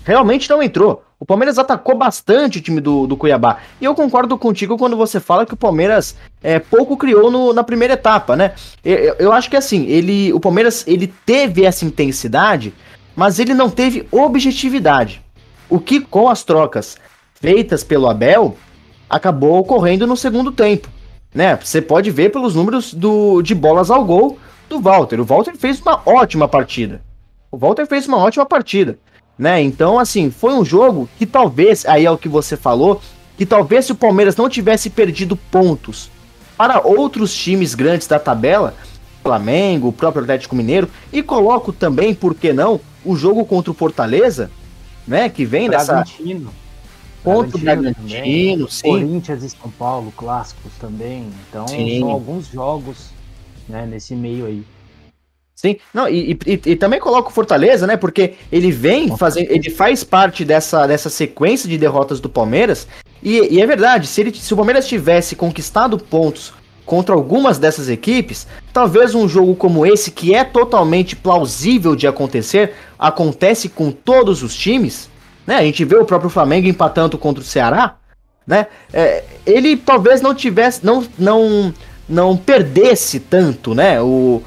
Realmente 0.03 0.47
não 0.47 0.61
entrou. 0.61 1.03
O 1.19 1.25
Palmeiras 1.25 1.57
atacou 1.57 1.97
bastante 1.97 2.59
o 2.59 2.61
time 2.61 2.79
do, 2.79 3.07
do 3.07 3.17
Cuiabá. 3.17 3.57
E 3.81 3.85
eu 3.85 3.95
concordo 3.95 4.37
contigo 4.37 4.77
quando 4.77 4.95
você 4.95 5.19
fala 5.19 5.45
que 5.45 5.55
o 5.55 5.57
Palmeiras 5.57 6.15
é, 6.43 6.59
pouco 6.59 6.95
criou 6.97 7.31
no, 7.31 7.53
na 7.53 7.63
primeira 7.63 7.95
etapa, 7.95 8.35
né? 8.35 8.51
Eu, 8.83 9.15
eu 9.17 9.31
acho 9.31 9.49
que 9.49 9.57
assim, 9.57 9.87
ele, 9.87 10.31
o 10.33 10.39
Palmeiras 10.39 10.83
ele 10.85 11.11
teve 11.25 11.63
essa 11.63 11.85
intensidade 11.85 12.73
mas 13.15 13.39
ele 13.39 13.53
não 13.53 13.69
teve 13.69 14.07
objetividade. 14.11 15.23
O 15.69 15.79
que, 15.79 16.01
com 16.01 16.29
as 16.29 16.43
trocas 16.43 16.97
feitas 17.35 17.83
pelo 17.83 18.09
Abel, 18.09 18.57
acabou 19.09 19.57
ocorrendo 19.59 20.05
no 20.05 20.17
segundo 20.17 20.51
tempo. 20.51 20.89
Né? 21.33 21.57
Você 21.61 21.81
pode 21.81 22.11
ver 22.11 22.31
pelos 22.31 22.55
números 22.55 22.93
do, 22.93 23.41
de 23.41 23.53
bolas 23.53 23.89
ao 23.89 24.03
gol 24.03 24.37
do 24.69 24.79
Walter. 24.79 25.19
O 25.19 25.25
Walter 25.25 25.55
fez 25.55 25.81
uma 25.81 26.01
ótima 26.05 26.47
partida. 26.47 27.01
O 27.51 27.57
Walter 27.57 27.85
fez 27.85 28.07
uma 28.07 28.17
ótima 28.17 28.45
partida. 28.45 28.97
Né? 29.37 29.61
Então, 29.61 29.99
assim, 29.99 30.31
foi 30.31 30.53
um 30.53 30.63
jogo 30.63 31.09
que 31.17 31.25
talvez, 31.25 31.85
aí 31.85 32.05
é 32.05 32.11
o 32.11 32.17
que 32.17 32.29
você 32.29 32.55
falou, 32.55 33.01
que 33.37 33.45
talvez 33.45 33.85
se 33.85 33.91
o 33.91 33.95
Palmeiras 33.95 34.35
não 34.35 34.49
tivesse 34.49 34.89
perdido 34.89 35.35
pontos 35.35 36.09
para 36.57 36.79
outros 36.85 37.35
times 37.35 37.75
grandes 37.75 38.07
da 38.07 38.17
tabela, 38.17 38.73
Flamengo, 39.25 39.87
o 39.87 39.93
próprio 39.93 40.21
Atlético 40.21 40.55
Mineiro, 40.55 40.87
e 41.11 41.23
coloco 41.23 41.73
também, 41.73 42.13
por 42.13 42.35
que 42.35 42.53
não, 42.53 42.79
o 43.03 43.15
jogo 43.15 43.43
contra 43.43 43.71
o 43.71 43.73
Fortaleza, 43.73 44.51
né? 45.07 45.29
Que 45.29 45.43
vem 45.43 45.67
Bragantino. 45.67 46.39
dessa. 46.41 46.65
Contra 47.23 47.57
o 47.57 47.59
Bragantino, 47.59 48.69
sim. 48.69 48.87
Corinthians 48.87 49.43
e 49.43 49.49
São 49.49 49.71
Paulo, 49.71 50.13
clássicos 50.15 50.71
também. 50.79 51.27
Então, 51.49 51.67
sim. 51.67 51.99
são 51.99 52.11
alguns 52.11 52.47
jogos 52.47 53.09
né, 53.67 53.87
nesse 53.87 54.15
meio 54.15 54.45
aí. 54.45 54.63
Sim, 55.55 55.77
não, 55.91 56.07
e, 56.07 56.37
e, 56.45 56.61
e, 56.63 56.75
também 56.75 56.99
coloca 56.99 57.29
o 57.29 57.31
Fortaleza, 57.31 57.87
né? 57.87 57.97
Porque 57.97 58.35
ele 58.51 58.71
vem 58.71 59.17
fazendo, 59.17 59.49
ele 59.49 59.71
faz 59.71 60.03
parte 60.03 60.45
dessa, 60.45 60.85
dessa 60.85 61.09
sequência 61.09 61.67
de 61.67 61.79
derrotas 61.79 62.19
do 62.19 62.29
Palmeiras. 62.29 62.87
E, 63.23 63.55
e 63.55 63.61
é 63.61 63.65
verdade, 63.65 64.05
se, 64.05 64.21
ele, 64.21 64.35
se 64.35 64.53
o 64.53 64.57
Palmeiras 64.57 64.87
tivesse 64.87 65.35
conquistado 65.35 65.97
pontos 65.97 66.53
contra 66.85 67.15
algumas 67.15 67.57
dessas 67.57 67.89
equipes, 67.89 68.47
talvez 68.71 69.15
um 69.15 69.27
jogo 69.27 69.55
como 69.55 69.85
esse, 69.85 70.11
que 70.11 70.35
é 70.35 70.43
totalmente 70.43 71.15
plausível 71.15 71.95
de 71.95 72.07
acontecer, 72.07 72.73
acontece 72.97 73.67
com 73.67 73.91
todos 73.91 74.43
os 74.43 74.55
times, 74.55 75.09
né? 75.47 75.55
A 75.57 75.63
gente 75.63 75.83
vê 75.83 75.95
o 75.95 76.05
próprio 76.05 76.29
Flamengo 76.29 76.67
empatando 76.67 77.17
contra 77.17 77.41
o 77.41 77.45
Ceará, 77.45 77.95
né? 78.45 78.67
É, 78.93 79.23
ele 79.45 79.75
talvez 79.75 80.21
não 80.21 80.35
tivesse, 80.35 80.85
não, 80.85 81.03
não, 81.17 81.73
não 82.07 82.37
perdesse 82.37 83.19
tanto, 83.19 83.73
né? 83.73 83.99
O, 84.01 84.43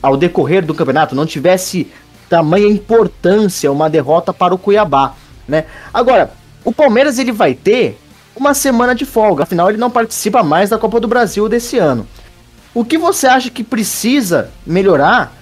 ao 0.00 0.16
decorrer 0.16 0.64
do 0.64 0.74
campeonato, 0.74 1.14
não 1.14 1.26
tivesse 1.26 1.90
tamanha 2.28 2.68
importância 2.68 3.72
uma 3.72 3.90
derrota 3.90 4.32
para 4.32 4.54
o 4.54 4.58
Cuiabá, 4.58 5.14
né? 5.48 5.64
Agora, 5.92 6.30
o 6.64 6.72
Palmeiras 6.72 7.18
ele 7.18 7.32
vai 7.32 7.54
ter 7.54 7.98
uma 8.34 8.54
semana 8.54 8.94
de 8.94 9.04
folga. 9.04 9.42
Afinal, 9.42 9.68
ele 9.68 9.78
não 9.78 9.90
participa 9.90 10.42
mais 10.42 10.70
da 10.70 10.78
Copa 10.78 11.00
do 11.00 11.08
Brasil 11.08 11.48
desse 11.48 11.78
ano. 11.78 12.06
O 12.74 12.84
que 12.84 12.96
você 12.96 13.26
acha 13.26 13.50
que 13.50 13.64
precisa 13.64 14.50
melhorar 14.64 15.32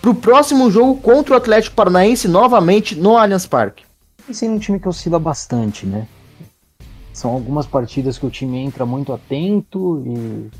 para 0.00 0.10
o 0.10 0.14
próximo 0.14 0.70
jogo 0.70 1.00
contra 1.00 1.34
o 1.34 1.36
Atlético 1.36 1.74
Paranaense 1.74 2.28
novamente 2.28 2.94
no 2.94 3.16
Allianz 3.16 3.46
Parque? 3.46 3.84
Esse 4.28 4.46
é 4.46 4.50
um 4.50 4.58
time 4.58 4.78
que 4.78 4.88
oscila 4.88 5.18
bastante, 5.18 5.84
né? 5.84 6.06
São 7.12 7.32
algumas 7.32 7.66
partidas 7.66 8.18
que 8.18 8.26
o 8.26 8.30
time 8.30 8.58
entra 8.58 8.86
muito 8.86 9.12
atento 9.12 10.02
e, 10.06 10.50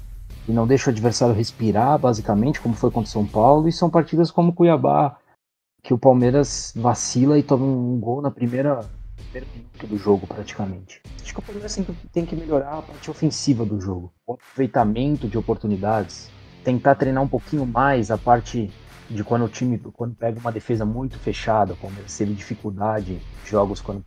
e 0.48 0.52
não 0.52 0.66
deixa 0.66 0.88
o 0.88 0.92
adversário 0.92 1.34
respirar, 1.34 1.98
basicamente, 1.98 2.60
como 2.60 2.74
foi 2.74 2.90
contra 2.90 3.08
o 3.08 3.12
São 3.12 3.26
Paulo, 3.26 3.68
e 3.68 3.72
são 3.72 3.90
partidas 3.90 4.30
como 4.30 4.52
Cuiabá, 4.52 5.16
que 5.82 5.94
o 5.94 5.98
Palmeiras 5.98 6.72
vacila 6.74 7.38
e 7.38 7.42
toma 7.42 7.64
um 7.64 8.00
gol 8.00 8.20
na 8.20 8.30
primeira 8.30 8.84
primeiro 9.16 9.46
minuto 9.54 9.86
do 9.86 9.98
jogo, 9.98 10.26
praticamente. 10.26 11.02
Acho 11.22 11.34
que 11.34 11.40
o 11.40 11.42
Palmeiras 11.42 11.72
sempre 11.72 11.94
tem 12.12 12.24
que 12.24 12.36
melhorar 12.36 12.78
a 12.78 12.82
parte 12.82 13.10
ofensiva 13.10 13.64
do 13.64 13.80
jogo, 13.80 14.12
o 14.26 14.34
aproveitamento 14.34 15.28
de 15.28 15.36
oportunidades, 15.36 16.30
tentar 16.62 16.94
treinar 16.94 17.22
um 17.22 17.28
pouquinho 17.28 17.66
mais 17.66 18.10
a 18.10 18.18
parte 18.18 18.70
de 19.08 19.22
quando 19.22 19.44
o 19.44 19.48
time 19.48 19.78
quando 19.78 20.14
pega 20.14 20.38
uma 20.38 20.52
defesa 20.52 20.84
muito 20.84 21.18
fechada, 21.18 21.72
o 21.72 21.76
Palmeiras 21.76 22.18
dificuldade, 22.18 23.20
jogos 23.44 23.80
quando 23.80 24.04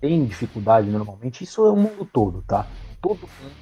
tem 0.00 0.24
dificuldade 0.26 0.90
normalmente, 0.90 1.44
isso 1.44 1.64
é 1.64 1.70
o 1.70 1.76
mundo 1.76 2.04
todo, 2.04 2.42
tá? 2.42 2.66
Todo 3.00 3.20
mundo, 3.20 3.54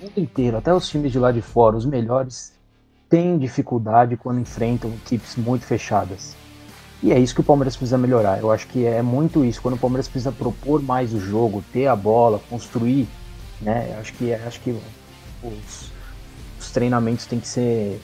o 0.00 0.04
mundo 0.04 0.18
inteiro, 0.18 0.56
até 0.56 0.72
os 0.72 0.88
times 0.88 1.12
de 1.12 1.18
lá 1.18 1.32
de 1.32 1.42
fora, 1.42 1.76
os 1.76 1.84
melhores, 1.84 2.54
têm 3.08 3.38
dificuldade 3.38 4.16
quando 4.16 4.40
enfrentam 4.40 4.90
equipes 4.92 5.36
muito 5.36 5.64
fechadas. 5.64 6.36
E 7.02 7.12
é 7.12 7.18
isso 7.18 7.34
que 7.34 7.40
o 7.40 7.44
Palmeiras 7.44 7.76
precisa 7.76 7.96
melhorar. 7.96 8.40
Eu 8.40 8.50
acho 8.50 8.66
que 8.66 8.84
é 8.84 9.02
muito 9.02 9.44
isso. 9.44 9.62
Quando 9.62 9.74
o 9.74 9.78
Palmeiras 9.78 10.08
precisa 10.08 10.32
propor 10.32 10.82
mais 10.82 11.14
o 11.14 11.20
jogo, 11.20 11.64
ter 11.72 11.86
a 11.86 11.94
bola, 11.94 12.40
construir, 12.50 13.06
né? 13.60 13.92
Eu 13.92 14.00
acho 14.00 14.12
que 14.14 14.34
acho 14.34 14.60
que 14.60 14.76
os, 15.42 15.92
os 16.58 16.70
treinamentos 16.70 17.24
têm 17.26 17.38
que 17.38 17.46
ser 17.46 18.00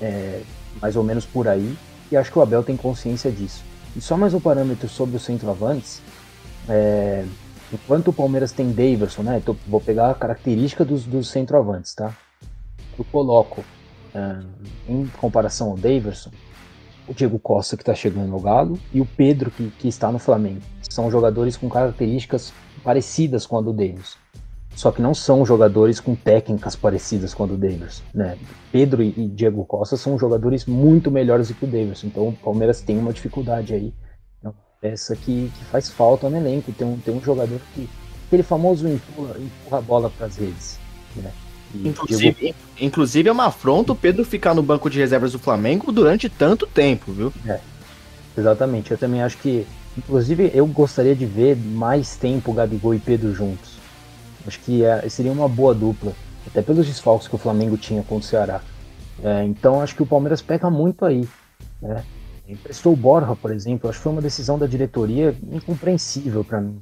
é, 0.00 0.40
mais 0.80 0.96
ou 0.96 1.04
menos 1.04 1.26
por 1.26 1.46
aí. 1.46 1.76
E 2.10 2.16
acho 2.16 2.32
que 2.32 2.38
o 2.38 2.42
Abel 2.42 2.62
tem 2.62 2.76
consciência 2.76 3.30
disso. 3.30 3.62
E 3.94 4.00
só 4.00 4.16
mais 4.16 4.32
um 4.32 4.40
parâmetro 4.40 4.88
sobre 4.88 5.16
os 5.16 5.22
centroavantes. 5.22 6.00
É, 6.66 7.26
enquanto 7.72 8.08
o 8.08 8.12
Palmeiras 8.12 8.50
tem 8.50 8.72
Daverson, 8.72 9.22
né? 9.22 9.38
Então, 9.38 9.54
vou 9.66 9.80
pegar 9.80 10.10
a 10.10 10.14
característica 10.14 10.86
dos, 10.86 11.04
dos 11.04 11.28
centroavantes, 11.30 11.94
tá? 11.94 12.14
Eu 12.98 13.04
coloco 13.12 13.62
é, 14.14 14.36
em 14.88 15.06
comparação 15.18 15.70
ao 15.70 15.76
Daverson, 15.76 16.30
o 17.08 17.14
Diego 17.14 17.38
Costa 17.38 17.76
que 17.76 17.82
está 17.82 17.94
chegando 17.94 18.28
no 18.28 18.40
Galo 18.40 18.78
e 18.92 19.00
o 19.00 19.06
Pedro 19.06 19.50
que, 19.50 19.70
que 19.70 19.88
está 19.88 20.12
no 20.12 20.18
Flamengo. 20.18 20.60
São 20.88 21.10
jogadores 21.10 21.56
com 21.56 21.68
características 21.68 22.52
parecidas 22.82 23.46
com 23.46 23.56
a 23.58 23.60
do 23.60 23.72
Daverson. 23.72 24.18
Só 24.74 24.92
que 24.92 25.02
não 25.02 25.12
são 25.12 25.44
jogadores 25.44 25.98
com 25.98 26.14
técnicas 26.14 26.76
parecidas 26.76 27.34
com 27.34 27.44
a 27.44 27.46
do 27.46 27.56
Daverson. 27.56 28.02
Né? 28.14 28.38
Pedro 28.70 29.02
e 29.02 29.28
Diego 29.28 29.64
Costa 29.64 29.96
são 29.96 30.18
jogadores 30.18 30.66
muito 30.66 31.10
melhores 31.10 31.48
do 31.48 31.54
que 31.54 31.64
o 31.64 31.68
Daverson. 31.68 32.06
Então 32.06 32.28
o 32.28 32.32
Palmeiras 32.32 32.80
tem 32.80 32.98
uma 32.98 33.12
dificuldade 33.12 33.74
aí 33.74 33.92
essa 34.82 35.16
que, 35.16 35.50
que 35.56 35.64
faz 35.66 35.88
falta 35.88 36.28
no 36.28 36.36
elenco. 36.36 36.72
Tem 36.72 36.86
um, 36.86 36.98
tem 36.98 37.14
um 37.14 37.20
jogador 37.20 37.60
que. 37.74 37.88
Aquele 38.26 38.42
famoso 38.42 38.86
empurra, 38.86 39.36
empurra 39.38 39.78
a 39.78 39.80
bola 39.80 40.10
para 40.10 40.26
as 40.26 40.36
redes. 40.36 40.78
Né? 41.16 41.32
Inclusive, 41.74 42.54
inclusive 42.80 43.28
é 43.28 43.32
uma 43.32 43.46
afronta 43.46 43.92
o 43.92 43.96
Pedro 43.96 44.24
ficar 44.24 44.54
no 44.54 44.62
banco 44.62 44.88
de 44.88 44.98
reservas 44.98 45.32
do 45.32 45.38
Flamengo 45.38 45.92
durante 45.92 46.28
tanto 46.28 46.66
tempo, 46.66 47.12
viu? 47.12 47.32
É, 47.46 47.60
exatamente. 48.36 48.90
Eu 48.90 48.98
também 48.98 49.22
acho 49.22 49.36
que. 49.38 49.66
Inclusive, 49.96 50.50
eu 50.54 50.66
gostaria 50.66 51.14
de 51.14 51.26
ver 51.26 51.56
mais 51.56 52.16
tempo 52.16 52.52
Gabigol 52.52 52.94
e 52.94 52.98
Pedro 52.98 53.34
juntos. 53.34 53.78
Acho 54.46 54.60
que 54.60 54.84
é, 54.84 55.08
seria 55.08 55.32
uma 55.32 55.48
boa 55.48 55.74
dupla. 55.74 56.12
Até 56.46 56.62
pelos 56.62 56.86
desfalques 56.86 57.28
que 57.28 57.34
o 57.34 57.38
Flamengo 57.38 57.76
tinha 57.76 58.02
contra 58.02 58.24
o 58.24 58.28
Ceará. 58.28 58.60
É, 59.22 59.44
então 59.44 59.80
acho 59.80 59.94
que 59.94 60.02
o 60.02 60.06
Palmeiras 60.06 60.40
peca 60.40 60.70
muito 60.70 61.04
aí. 61.04 61.28
Né? 61.82 62.04
Emprestou 62.48 62.94
o 62.94 62.96
Borja, 62.96 63.36
por 63.36 63.50
exemplo, 63.50 63.90
acho 63.90 63.98
que 63.98 64.02
foi 64.04 64.12
uma 64.12 64.22
decisão 64.22 64.58
da 64.58 64.66
diretoria 64.66 65.36
incompreensível 65.52 66.42
para 66.42 66.60
mim. 66.60 66.80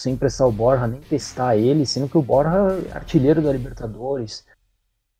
Sem 0.00 0.14
emprestar 0.14 0.48
o 0.48 0.52
Borja, 0.52 0.86
nem 0.86 0.98
testar 0.98 1.58
ele, 1.58 1.84
sendo 1.84 2.08
que 2.08 2.16
o 2.16 2.22
Borja 2.22 2.56
é 2.90 2.96
artilheiro 2.96 3.42
da 3.42 3.52
Libertadores, 3.52 4.46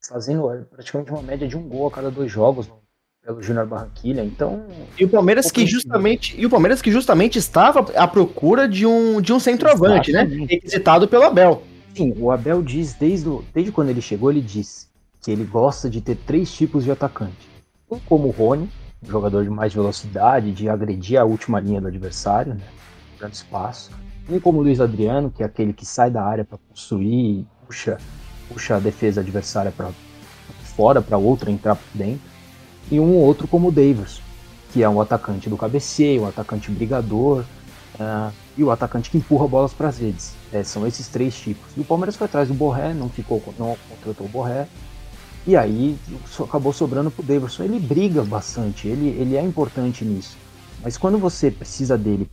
fazendo 0.08 0.48
praticamente 0.70 1.10
uma 1.10 1.20
média 1.20 1.46
de 1.46 1.54
um 1.54 1.68
gol 1.68 1.88
a 1.88 1.90
cada 1.90 2.10
dois 2.10 2.32
jogos 2.32 2.66
pelo 3.22 3.42
Júnior 3.42 3.66
Barranquilha. 3.66 4.24
Então. 4.24 4.64
E 4.98 5.04
o 5.04 5.08
Palmeiras 5.10 5.50
que 5.50 5.66
justamente. 5.66 6.34
E 6.40 6.46
o 6.46 6.50
Palmeiras 6.50 6.80
que 6.80 6.90
justamente 6.90 7.38
estava 7.38 7.80
à 7.94 8.08
procura 8.08 8.66
de 8.66 8.86
um, 8.86 9.20
de 9.20 9.34
um 9.34 9.38
centroavante, 9.38 10.12
né? 10.12 10.20
Exatamente. 10.20 10.40
né? 10.40 10.46
Requisitado 10.54 11.06
pelo 11.06 11.24
Abel. 11.24 11.62
Sim, 11.94 12.14
o 12.16 12.30
Abel 12.30 12.62
diz 12.62 12.94
desde, 12.94 13.28
o, 13.28 13.44
desde 13.52 13.70
quando 13.70 13.90
ele 13.90 14.00
chegou, 14.00 14.30
ele 14.30 14.40
diz 14.40 14.88
que 15.20 15.30
ele 15.30 15.44
gosta 15.44 15.90
de 15.90 16.00
ter 16.00 16.16
três 16.16 16.50
tipos 16.50 16.84
de 16.84 16.90
atacante. 16.90 17.50
Um 17.90 17.98
como 17.98 18.28
o 18.28 18.30
Rony, 18.30 18.70
um 19.02 19.10
jogador 19.10 19.44
de 19.44 19.50
mais 19.50 19.74
velocidade, 19.74 20.52
de 20.52 20.70
agredir 20.70 21.20
a 21.20 21.24
última 21.24 21.60
linha 21.60 21.82
do 21.82 21.88
adversário, 21.88 22.54
né? 22.54 22.62
grande 23.18 23.36
espaço. 23.36 23.90
Um 24.30 24.38
como 24.38 24.60
o 24.60 24.62
Luiz 24.62 24.80
Adriano, 24.80 25.28
que 25.28 25.42
é 25.42 25.46
aquele 25.46 25.72
que 25.72 25.84
sai 25.84 26.08
da 26.08 26.22
área 26.22 26.44
para 26.44 26.56
construir, 26.68 27.44
puxa, 27.66 27.98
puxa 28.48 28.76
a 28.76 28.78
defesa 28.78 29.20
adversária 29.20 29.72
para 29.72 29.90
fora, 30.76 31.02
para 31.02 31.18
outra 31.18 31.50
entrar 31.50 31.74
por 31.74 31.86
dentro. 31.92 32.30
E 32.88 33.00
um 33.00 33.16
outro 33.16 33.48
como 33.48 33.68
o 33.68 33.72
Davis, 33.72 34.22
que 34.72 34.84
é 34.84 34.88
um 34.88 35.00
atacante 35.00 35.50
do 35.50 35.56
cabeceio, 35.56 36.22
um 36.22 36.28
atacante 36.28 36.70
brigador 36.70 37.44
uh, 37.98 38.32
e 38.56 38.62
o 38.62 38.70
atacante 38.70 39.10
que 39.10 39.18
empurra 39.18 39.48
bolas 39.48 39.72
para 39.72 39.88
as 39.88 39.98
redes. 39.98 40.32
É, 40.52 40.62
são 40.62 40.86
esses 40.86 41.08
três 41.08 41.34
tipos. 41.34 41.68
E 41.76 41.80
o 41.80 41.84
Palmeiras 41.84 42.14
foi 42.14 42.26
atrás 42.26 42.46
do 42.46 42.54
Borré, 42.54 42.94
não 42.94 43.08
ficou, 43.08 43.42
não 43.58 43.76
contratou 43.88 44.26
o 44.26 44.30
Borré, 44.30 44.68
e 45.44 45.56
aí 45.56 45.98
acabou 46.40 46.72
sobrando 46.72 47.10
pro 47.10 47.24
Davidson. 47.24 47.64
Ele 47.64 47.80
briga 47.80 48.22
bastante, 48.22 48.86
ele, 48.86 49.08
ele 49.08 49.36
é 49.36 49.42
importante 49.42 50.04
nisso. 50.04 50.36
Mas 50.82 50.96
quando 50.96 51.18
você 51.18 51.50
precisa 51.50 51.98
dele 51.98 52.30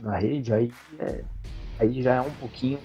na 0.00 0.16
rede, 0.16 0.52
aí, 0.52 0.72
é, 0.98 1.22
aí 1.78 2.02
já 2.02 2.14
é 2.14 2.20
um 2.20 2.30
pouquinho 2.32 2.78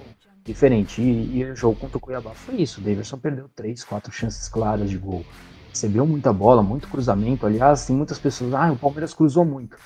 diferente. 0.44 1.02
E, 1.02 1.38
e, 1.38 1.44
o 1.46 1.56
jogo 1.56 1.76
contra 1.76 1.98
o 1.98 2.00
Cuiabá 2.00 2.32
foi 2.32 2.56
isso. 2.56 2.80
O 2.80 2.84
Davidson 2.84 3.18
perdeu 3.18 3.50
três, 3.56 3.84
quatro 3.84 4.12
chances 4.12 4.48
claras 4.48 4.90
de 4.90 4.98
gol. 4.98 5.26
Recebeu 5.70 6.06
muita 6.08 6.34
bola, 6.34 6.64
muito 6.64 6.88
cruzamento. 6.88 7.46
Aliás, 7.46 7.86
tem 7.86 7.96
muitas 7.96 8.18
pessoas. 8.18 8.54
Ah, 8.54 8.72
o 8.72 8.78
Palmeiras 8.78 9.14
cruzou 9.14 9.46
muito. 9.46 9.78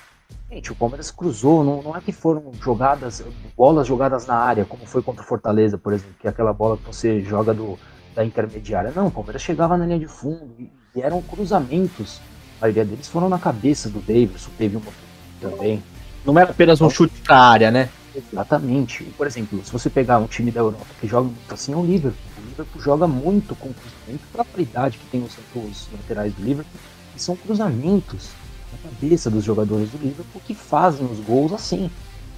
Gente, 0.50 0.72
o 0.72 0.74
Palmeiras 0.74 1.10
cruzou, 1.10 1.64
não, 1.64 1.82
não 1.82 1.96
é 1.96 2.00
que 2.00 2.12
foram 2.12 2.52
jogadas, 2.60 3.24
bolas 3.56 3.86
jogadas 3.86 4.26
na 4.26 4.34
área, 4.34 4.64
como 4.64 4.86
foi 4.86 5.02
contra 5.02 5.22
o 5.22 5.26
Fortaleza, 5.26 5.76
por 5.78 5.92
exemplo, 5.92 6.14
que 6.18 6.26
é 6.26 6.30
aquela 6.30 6.52
bola 6.52 6.76
que 6.76 6.84
você 6.84 7.20
joga 7.20 7.52
do, 7.52 7.78
da 8.14 8.24
intermediária. 8.24 8.92
Não, 8.94 9.06
o 9.06 9.10
Palmeiras 9.10 9.42
chegava 9.42 9.76
na 9.76 9.86
linha 9.86 9.98
de 9.98 10.06
fundo 10.06 10.54
e, 10.58 10.70
e 10.94 11.02
eram 11.02 11.20
cruzamentos. 11.22 12.20
A 12.58 12.62
maioria 12.62 12.84
deles 12.84 13.08
foram 13.08 13.28
na 13.28 13.38
cabeça 13.38 13.88
do 13.88 13.98
Davidson, 14.00 14.50
teve 14.56 14.76
uma 14.76 14.92
também. 15.40 15.82
Não 16.24 16.38
era 16.38 16.50
apenas 16.50 16.80
um 16.80 16.88
chute 16.88 17.20
para 17.22 17.36
a 17.36 17.50
área, 17.50 17.70
né? 17.70 17.88
Exatamente. 18.14 19.04
Por 19.16 19.26
exemplo, 19.26 19.64
se 19.64 19.72
você 19.72 19.88
pegar 19.88 20.18
um 20.18 20.26
time 20.26 20.50
da 20.50 20.60
Europa 20.60 20.86
que 21.00 21.06
joga 21.06 21.28
muito 21.28 21.54
assim, 21.54 21.72
é 21.72 21.76
o 21.76 21.84
Liverpool. 21.84 22.20
O 22.38 22.48
Liverpool 22.48 22.82
joga 22.82 23.08
muito 23.08 23.54
com 23.54 23.72
cruzamento 23.72 24.22
qualidade 24.52 24.98
que 24.98 25.06
tem 25.06 25.22
os, 25.22 25.36
os 25.54 25.88
laterais 25.92 26.32
do 26.34 26.42
Liverpool. 26.42 26.80
E 27.16 27.20
são 27.20 27.36
cruzamentos 27.36 28.30
na 28.72 28.90
cabeça 28.90 29.30
dos 29.30 29.44
jogadores 29.44 29.90
do 29.90 29.98
Liverpool 29.98 30.42
que 30.44 30.54
fazem 30.54 31.06
os 31.06 31.20
gols 31.20 31.52
assim. 31.52 31.90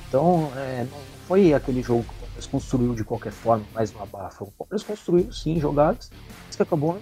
Então, 0.09 0.50
é, 0.57 0.87
não 0.91 0.99
foi 1.26 1.53
aquele 1.53 1.83
jogo 1.83 2.05
Palmeiras 2.35 2.47
construiu 2.47 2.95
de 2.95 3.05
qualquer 3.05 3.33
forma, 3.33 3.64
mais 3.73 3.93
uma 3.93 4.03
abafa. 4.03 4.45
O 4.45 4.50
Palmeiras 4.53 4.83
construiu 4.83 5.33
sim 5.33 5.61
jogadas, 5.61 6.11
mas 6.47 6.57
que 6.57 6.62
acabou 6.62 6.99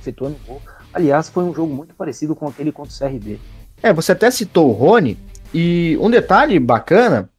efetuando 0.00 0.36
gol. 0.46 0.60
Aliás, 0.92 1.28
foi 1.28 1.44
um 1.44 1.54
jogo 1.54 1.74
muito 1.74 1.94
parecido 1.94 2.34
com 2.34 2.46
aquele 2.46 2.70
contra 2.70 2.92
o 2.92 2.98
CRB. 2.98 3.40
É, 3.82 3.92
você 3.92 4.12
até 4.12 4.30
citou 4.30 4.70
o 4.70 4.72
Rony, 4.72 5.18
e 5.54 5.96
um 6.00 6.10
detalhe 6.10 6.58
bacana 6.58 7.30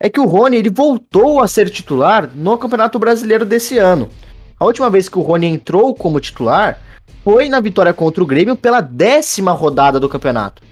é 0.00 0.10
que 0.10 0.18
o 0.18 0.26
Rony 0.26 0.56
ele 0.56 0.70
voltou 0.70 1.40
a 1.40 1.46
ser 1.46 1.70
titular 1.70 2.28
no 2.34 2.58
Campeonato 2.58 2.98
Brasileiro 2.98 3.44
desse 3.44 3.78
ano. 3.78 4.10
A 4.58 4.64
última 4.64 4.90
vez 4.90 5.08
que 5.08 5.18
o 5.18 5.22
Rony 5.22 5.46
entrou 5.46 5.94
como 5.94 6.20
titular 6.20 6.78
foi 7.22 7.48
na 7.48 7.60
vitória 7.60 7.94
contra 7.94 8.22
o 8.22 8.26
Grêmio 8.26 8.56
pela 8.56 8.80
décima 8.80 9.52
rodada 9.52 10.00
do 10.00 10.08
campeonato. 10.08 10.62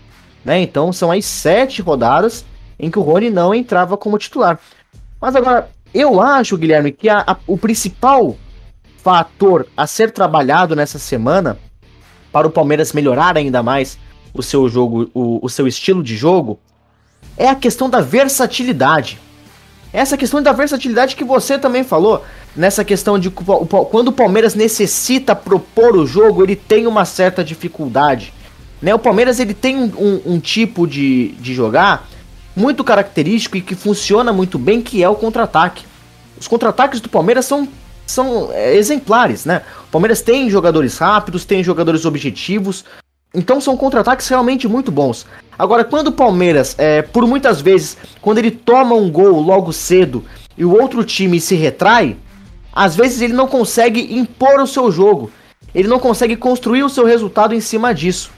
Né? 0.44 0.60
Então 0.60 0.92
são 0.92 1.10
aí 1.10 1.22
sete 1.22 1.80
rodadas 1.80 2.44
em 2.78 2.90
que 2.90 2.98
o 2.98 3.02
Rony 3.02 3.30
não 3.30 3.54
entrava 3.54 3.96
como 3.96 4.18
titular. 4.18 4.58
Mas 5.20 5.36
agora, 5.36 5.70
eu 5.94 6.20
acho, 6.20 6.58
Guilherme, 6.58 6.90
que 6.90 7.08
a, 7.08 7.20
a, 7.26 7.36
o 7.46 7.56
principal 7.56 8.36
fator 8.96 9.66
a 9.76 9.86
ser 9.86 10.10
trabalhado 10.10 10.74
nessa 10.74 10.98
semana 10.98 11.58
para 12.32 12.46
o 12.46 12.50
Palmeiras 12.50 12.92
melhorar 12.92 13.36
ainda 13.36 13.62
mais 13.62 13.98
o 14.34 14.42
seu 14.42 14.68
jogo, 14.68 15.10
o, 15.14 15.44
o 15.44 15.48
seu 15.48 15.66
estilo 15.66 16.02
de 16.02 16.16
jogo, 16.16 16.58
é 17.36 17.48
a 17.48 17.54
questão 17.54 17.88
da 17.88 18.00
versatilidade. 18.00 19.18
Essa 19.92 20.16
questão 20.16 20.42
da 20.42 20.52
versatilidade 20.52 21.16
que 21.16 21.24
você 21.24 21.58
também 21.58 21.84
falou, 21.84 22.24
nessa 22.56 22.84
questão 22.84 23.18
de 23.18 23.30
quando 23.30 24.08
o 24.08 24.12
Palmeiras 24.12 24.54
necessita 24.54 25.34
propor 25.34 25.96
o 25.96 26.06
jogo, 26.06 26.42
ele 26.42 26.56
tem 26.56 26.86
uma 26.86 27.04
certa 27.04 27.44
dificuldade. 27.44 28.32
Né? 28.80 28.94
O 28.94 28.98
Palmeiras 28.98 29.38
ele 29.38 29.52
tem 29.52 29.76
um, 29.76 29.92
um, 29.96 30.34
um 30.34 30.40
tipo 30.40 30.86
de, 30.86 31.32
de 31.32 31.52
jogar 31.52 32.08
muito 32.56 32.82
característico 32.82 33.56
e 33.56 33.60
que 33.60 33.74
funciona 33.74 34.32
muito 34.32 34.58
bem, 34.58 34.80
que 34.80 35.02
é 35.02 35.08
o 35.08 35.14
contra-ataque. 35.14 35.84
Os 36.38 36.48
contra-ataques 36.48 37.00
do 37.00 37.08
Palmeiras 37.08 37.44
são, 37.44 37.68
são 38.06 38.50
é, 38.52 38.74
exemplares, 38.74 39.44
né? 39.44 39.62
O 39.88 39.90
Palmeiras 39.90 40.22
tem 40.22 40.50
jogadores 40.50 40.98
rápidos, 40.98 41.44
tem 41.44 41.62
jogadores 41.62 42.04
objetivos, 42.04 42.84
então 43.34 43.60
são 43.60 43.76
contra-ataques 43.76 44.28
realmente 44.28 44.68
muito 44.68 44.92
bons. 44.92 45.26
Agora, 45.58 45.84
quando 45.84 46.08
o 46.08 46.12
Palmeiras, 46.12 46.74
é, 46.78 47.02
por 47.02 47.26
muitas 47.26 47.60
vezes, 47.60 47.96
quando 48.20 48.38
ele 48.38 48.50
toma 48.50 48.94
um 48.94 49.10
gol 49.10 49.40
logo 49.40 49.72
cedo 49.72 50.24
e 50.56 50.64
o 50.64 50.72
outro 50.72 51.04
time 51.04 51.40
se 51.40 51.54
retrai, 51.54 52.16
às 52.72 52.96
vezes 52.96 53.20
ele 53.20 53.32
não 53.32 53.46
consegue 53.46 54.14
impor 54.14 54.60
o 54.60 54.66
seu 54.66 54.90
jogo. 54.90 55.30
Ele 55.74 55.88
não 55.88 55.98
consegue 55.98 56.36
construir 56.36 56.82
o 56.82 56.88
seu 56.88 57.04
resultado 57.04 57.54
em 57.54 57.60
cima 57.60 57.94
disso. 57.94 58.30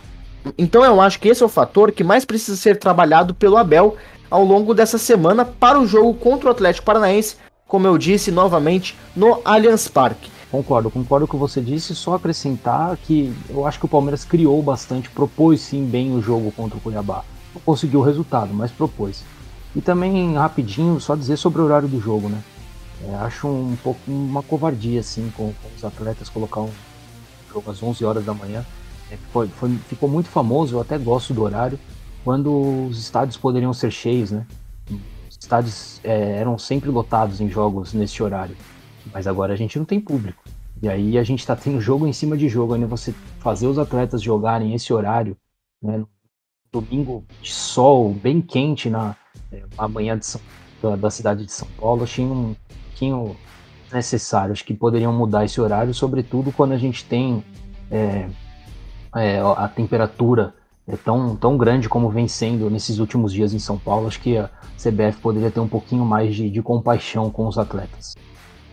Então 0.59 0.85
eu 0.85 1.01
acho 1.01 1.19
que 1.19 1.29
esse 1.29 1.43
é 1.43 1.47
o 1.47 1.49
fator 1.49 1.91
que 1.91 2.05
mais 2.05 2.25
precisa 2.25 2.57
ser 2.57 2.79
trabalhado 2.79 3.35
pelo 3.35 3.57
Abel 3.57 3.97
ao 4.31 4.45
longo 4.45 4.75
dessa 4.75 4.99
semana 4.99 5.45
para 5.45 5.81
o 5.81 5.87
jogo 5.87 6.15
contra 6.15 6.49
o 6.49 6.53
Atlético 6.53 6.85
Paranaense, 6.85 7.37
como 7.67 7.87
eu 7.87 7.97
disse 7.97 8.31
novamente, 8.31 8.97
no 9.17 9.41
Allianz 9.45 9.89
Parque. 9.89 10.34
Concordo, 10.55 10.89
concordo 10.89 11.27
com 11.27 11.37
o 11.37 11.41
que 11.41 11.41
você 11.41 11.61
disse, 11.61 11.97
só 11.97 12.15
acrescentar 12.15 12.97
que 12.99 13.35
eu 13.49 13.67
acho 13.67 13.81
que 13.81 13.87
o 13.87 13.89
Palmeiras 13.89 14.25
criou 14.25 14.63
bastante, 14.63 15.11
propôs 15.11 15.61
sim 15.61 15.85
bem 15.85 16.15
o 16.15 16.23
jogo 16.23 16.53
contra 16.53 16.79
o 16.79 16.81
Cuiabá. 16.81 17.25
Não 17.53 17.61
conseguiu 17.61 18.01
o 18.01 18.03
resultado, 18.05 18.55
mas 18.55 18.71
propôs. 18.71 19.25
E 19.75 19.81
também, 19.81 20.35
rapidinho, 20.35 21.01
só 21.01 21.17
dizer 21.17 21.37
sobre 21.39 21.61
o 21.61 21.65
horário 21.65 21.89
do 21.89 22.01
jogo, 22.01 22.29
né? 22.29 22.41
É, 23.03 23.15
acho 23.17 23.49
um 23.49 23.77
pouco 23.83 23.99
uma 24.07 24.45
covardia, 24.45 25.01
assim, 25.01 25.33
com, 25.37 25.53
com, 25.53 25.69
os 25.77 25.85
atletas 25.85 26.29
colocar 26.29 26.61
um 26.61 26.71
jogo 27.53 27.71
às 27.71 27.83
11 27.83 28.05
horas 28.05 28.25
da 28.25 28.33
manhã. 28.33 28.65
É, 29.11 29.19
foi, 29.33 29.49
foi, 29.49 29.77
ficou 29.89 30.09
muito 30.09 30.29
famoso, 30.29 30.77
eu 30.77 30.81
até 30.81 30.97
gosto 30.97 31.35
do 31.35 31.43
horário, 31.43 31.79
quando 32.23 32.87
os 32.89 32.99
estádios 32.99 33.37
poderiam 33.37 33.73
ser 33.73 33.91
cheios, 33.91 34.31
né? 34.31 34.47
Os 34.89 35.37
estádios 35.41 36.01
é, 36.05 36.37
eram 36.39 36.57
sempre 36.57 36.91
lotados 36.91 37.41
em 37.41 37.49
jogos 37.49 37.93
nesse 37.93 38.23
horário, 38.23 38.57
mas 39.13 39.27
agora 39.27 39.53
a 39.53 39.57
gente 39.57 39.77
não 39.79 39.85
tem 39.85 40.01
público. 40.01 40.44
E 40.83 40.89
aí 40.89 41.19
a 41.19 41.23
gente 41.23 41.41
está 41.41 41.57
tendo 41.57 41.81
jogo 41.81 42.07
em 42.07 42.13
cima 42.13 42.37
de 42.37 42.49
jogo, 42.49 42.75
ainda 42.75 42.87
você 42.87 43.15
fazer 43.39 43.67
os 43.67 43.79
atletas 43.79 44.23
jogarem 44.23 44.75
esse 44.75 44.93
horário, 44.93 45.37
né? 45.83 45.99
No 45.99 46.09
domingo 46.73 47.25
de 47.41 47.53
sol, 47.53 48.13
bem 48.13 48.41
quente 48.41 48.91
na, 48.91 49.17
é, 49.53 49.63
manhã 49.89 50.19
da, 50.83 50.97
da, 50.97 51.11
cidade 51.11 51.47
de 51.47 51.53
São 51.53 51.69
Paulo, 51.79 52.03
achei 52.03 52.25
um 52.25 52.55
pouquinho 52.91 53.37
necessário. 53.93 54.53
Acho 54.53 54.65
que 54.65 54.75
poderiam 54.75 55.13
mudar 55.13 55.45
esse 55.45 55.61
horário, 55.61 55.95
sobretudo 55.95 56.53
quando 56.53 56.73
a 56.73 56.79
gente 56.79 57.05
tem 57.05 57.45
é, 57.91 58.29
é, 59.15 59.39
a 59.41 59.69
temperatura 59.69 60.55
é 60.87 60.97
tão, 60.97 61.35
tão 61.37 61.57
grande 61.57 61.89
como 61.89 62.11
vem 62.11 62.29
sendo 62.29 62.69
nesses 62.69 62.99
últimos 62.99 63.33
dias 63.33 63.55
em 63.55 63.59
São 63.59 63.79
Paulo. 63.79 64.07
Acho 64.07 64.21
que 64.21 64.37
a 64.37 64.51
CBF 64.77 65.21
poderia 65.21 65.51
ter 65.51 65.61
um 65.61 65.69
pouquinho 65.69 66.05
mais 66.05 66.35
de, 66.35 66.51
de 66.51 66.61
compaixão 66.61 67.31
com 67.31 67.47
os 67.47 67.57
atletas. 67.57 68.15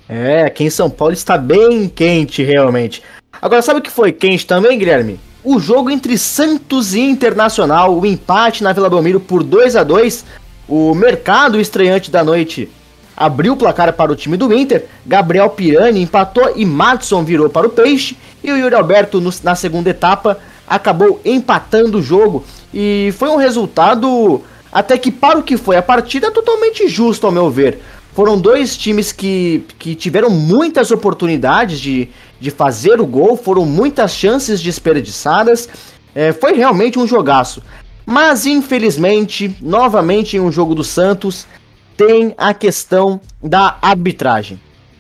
É, 0.08 0.43
aqui 0.43 0.63
em 0.63 0.70
São 0.70 0.89
Paulo 0.89 1.13
está 1.13 1.38
bem 1.38 1.88
quente, 1.88 2.43
realmente. 2.43 3.01
Agora, 3.41 3.62
sabe 3.62 3.79
o 3.79 3.84
que 3.84 3.91
foi 3.91 4.12
quente 4.12 4.46
também, 4.46 4.77
Guilherme? 4.77 5.20
O 5.43 5.60
jogo 5.60 5.89
entre 5.89 6.17
Santos 6.17 6.93
e 6.93 7.00
Internacional, 7.00 7.98
o 7.98 8.05
empate 8.05 8.63
na 8.63 8.74
Vila 8.74 8.89
Belmiro 8.89 9.20
por 9.20 9.43
2 9.43 9.75
a 9.75 9.84
2 9.84 10.24
O 10.67 10.93
mercado 10.93 11.60
estreante 11.60 12.12
da 12.12 12.24
noite 12.24 12.70
abriu 13.15 13.53
o 13.53 13.58
placar 13.58 13.91
para 13.93 14.12
o 14.12 14.15
time 14.15 14.38
do 14.38 14.53
Inter, 14.53 14.86
Gabriel 15.05 15.50
Pirani 15.50 16.01
empatou 16.01 16.53
e 16.55 16.65
Matson 16.65 17.24
virou 17.24 17.50
para 17.50 17.67
o 17.67 17.70
Peixe, 17.70 18.17
e 18.43 18.51
o 18.51 18.58
Yuri 18.58 18.74
Alberto 18.74 19.22
no, 19.22 19.31
na 19.43 19.53
segunda 19.53 19.89
etapa 19.89 20.39
acabou 20.67 21.20
empatando 21.24 22.00
o 22.00 22.01
jogo, 22.01 22.43
e 22.74 23.13
foi 23.17 23.29
um 23.29 23.36
resultado 23.36 24.41
até 24.72 24.98
que 24.98 25.12
para 25.12 25.38
o 25.38 25.43
que 25.43 25.58
foi 25.58 25.75
a 25.75 25.81
partida 25.81 26.31
totalmente 26.31 26.88
justo 26.88 27.25
ao 27.27 27.31
meu 27.31 27.50
ver. 27.50 27.79
Foram 28.13 28.39
dois 28.39 28.75
times 28.75 29.12
que, 29.12 29.63
que 29.80 29.96
tiveram 29.96 30.30
muitas 30.30 30.91
oportunidades 30.91 31.80
de, 31.80 32.10
de 32.39 32.51
fazer 32.51 33.00
o 33.00 33.06
gol, 33.06 33.38
foram 33.38 33.65
muitas 33.65 34.13
chances 34.13 34.62
desperdiçadas, 34.62 35.70
é, 36.13 36.34
foi 36.34 36.53
realmente 36.53 37.00
um 37.00 37.08
jogaço. 37.08 37.63
Mas 38.06 38.46
infelizmente, 38.46 39.56
novamente 39.62 40.36
em 40.36 40.39
um 40.39 40.51
jogo 40.51 40.75
do 40.75 40.84
Santos, 40.84 41.48
tem 41.96 42.34
a 42.38 42.53
questão 42.53 43.22
da 43.41 43.77
arbitragem. 43.82 44.60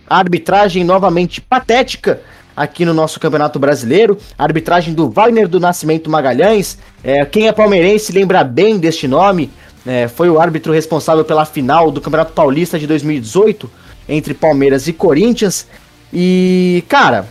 A 0.09 0.17
arbitragem 0.17 0.83
novamente 0.83 1.41
patética 1.41 2.21
aqui 2.55 2.85
no 2.85 2.93
nosso 2.93 3.19
Campeonato 3.19 3.57
Brasileiro. 3.59 4.17
A 4.37 4.43
arbitragem 4.43 4.93
do 4.93 5.09
Wagner 5.09 5.47
do 5.47 5.59
Nascimento 5.59 6.09
Magalhães. 6.09 6.77
É, 7.03 7.25
quem 7.25 7.47
é 7.47 7.51
palmeirense 7.51 8.11
lembra 8.11 8.43
bem 8.43 8.77
deste 8.77 9.07
nome. 9.07 9.49
É, 9.85 10.07
foi 10.07 10.29
o 10.29 10.39
árbitro 10.39 10.71
responsável 10.71 11.25
pela 11.25 11.45
final 11.45 11.89
do 11.91 12.01
Campeonato 12.01 12.33
Paulista 12.33 12.77
de 12.77 12.85
2018 12.85 13.69
entre 14.07 14.33
Palmeiras 14.33 14.87
e 14.87 14.93
Corinthians. 14.93 15.67
E, 16.13 16.83
cara, 16.87 17.27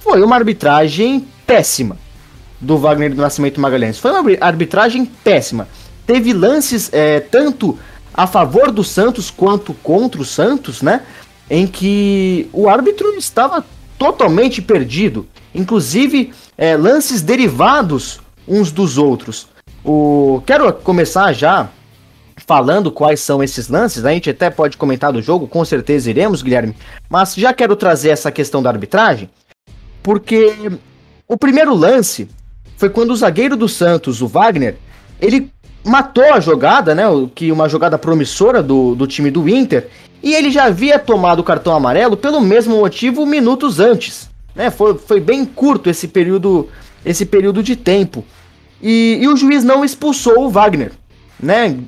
foi 0.00 0.22
uma 0.22 0.36
arbitragem 0.36 1.26
péssima 1.46 1.96
do 2.60 2.78
Wagner 2.78 3.14
do 3.14 3.20
Nascimento 3.20 3.60
Magalhães. 3.60 3.98
Foi 3.98 4.10
uma 4.10 4.22
arbitragem 4.40 5.04
péssima. 5.04 5.68
Teve 6.06 6.32
lances 6.32 6.88
é, 6.92 7.20
tanto 7.20 7.78
a 8.14 8.26
favor 8.26 8.70
do 8.70 8.82
Santos 8.82 9.30
quanto 9.30 9.74
contra 9.74 10.20
o 10.20 10.24
Santos, 10.24 10.80
né? 10.80 11.02
Em 11.50 11.66
que 11.66 12.48
o 12.52 12.68
árbitro 12.68 13.14
estava 13.14 13.64
totalmente 13.98 14.62
perdido, 14.62 15.26
inclusive 15.54 16.32
é, 16.56 16.76
lances 16.76 17.22
derivados 17.22 18.20
uns 18.46 18.70
dos 18.70 18.98
outros. 18.98 19.48
O 19.88 20.42
quero 20.44 20.72
começar 20.72 21.32
já 21.32 21.68
falando 22.44 22.90
quais 22.90 23.20
são 23.20 23.40
esses 23.40 23.68
lances. 23.68 24.04
A 24.04 24.10
gente 24.10 24.28
até 24.28 24.50
pode 24.50 24.76
comentar 24.76 25.12
do 25.12 25.22
jogo, 25.22 25.46
com 25.46 25.64
certeza 25.64 26.10
iremos, 26.10 26.42
Guilherme. 26.42 26.74
Mas 27.08 27.36
já 27.36 27.54
quero 27.54 27.76
trazer 27.76 28.08
essa 28.08 28.32
questão 28.32 28.60
da 28.60 28.68
arbitragem, 28.68 29.30
porque 30.02 30.52
o 31.28 31.38
primeiro 31.38 31.72
lance 31.72 32.28
foi 32.76 32.90
quando 32.90 33.12
o 33.12 33.16
zagueiro 33.16 33.56
do 33.56 33.68
Santos, 33.68 34.20
o 34.20 34.26
Wagner, 34.26 34.76
ele 35.20 35.52
matou 35.84 36.34
a 36.34 36.40
jogada, 36.40 36.92
né? 36.92 37.04
Que 37.32 37.52
uma 37.52 37.68
jogada 37.68 37.96
promissora 37.96 38.64
do, 38.64 38.96
do 38.96 39.06
time 39.06 39.30
do 39.30 39.48
Inter. 39.48 39.88
E 40.20 40.34
ele 40.34 40.50
já 40.50 40.64
havia 40.64 40.98
tomado 40.98 41.38
o 41.38 41.44
cartão 41.44 41.72
amarelo 41.72 42.16
pelo 42.16 42.40
mesmo 42.40 42.76
motivo 42.76 43.24
minutos 43.24 43.78
antes. 43.78 44.28
Né? 44.52 44.68
Foi, 44.68 44.98
foi 44.98 45.20
bem 45.20 45.44
curto 45.44 45.88
esse 45.88 46.08
período, 46.08 46.68
esse 47.04 47.24
período 47.24 47.62
de 47.62 47.76
tempo. 47.76 48.24
E, 48.82 49.18
e 49.20 49.28
o 49.28 49.36
juiz 49.36 49.64
não 49.64 49.84
expulsou 49.84 50.44
o 50.44 50.50
Wagner, 50.50 50.92
né? 51.40 51.78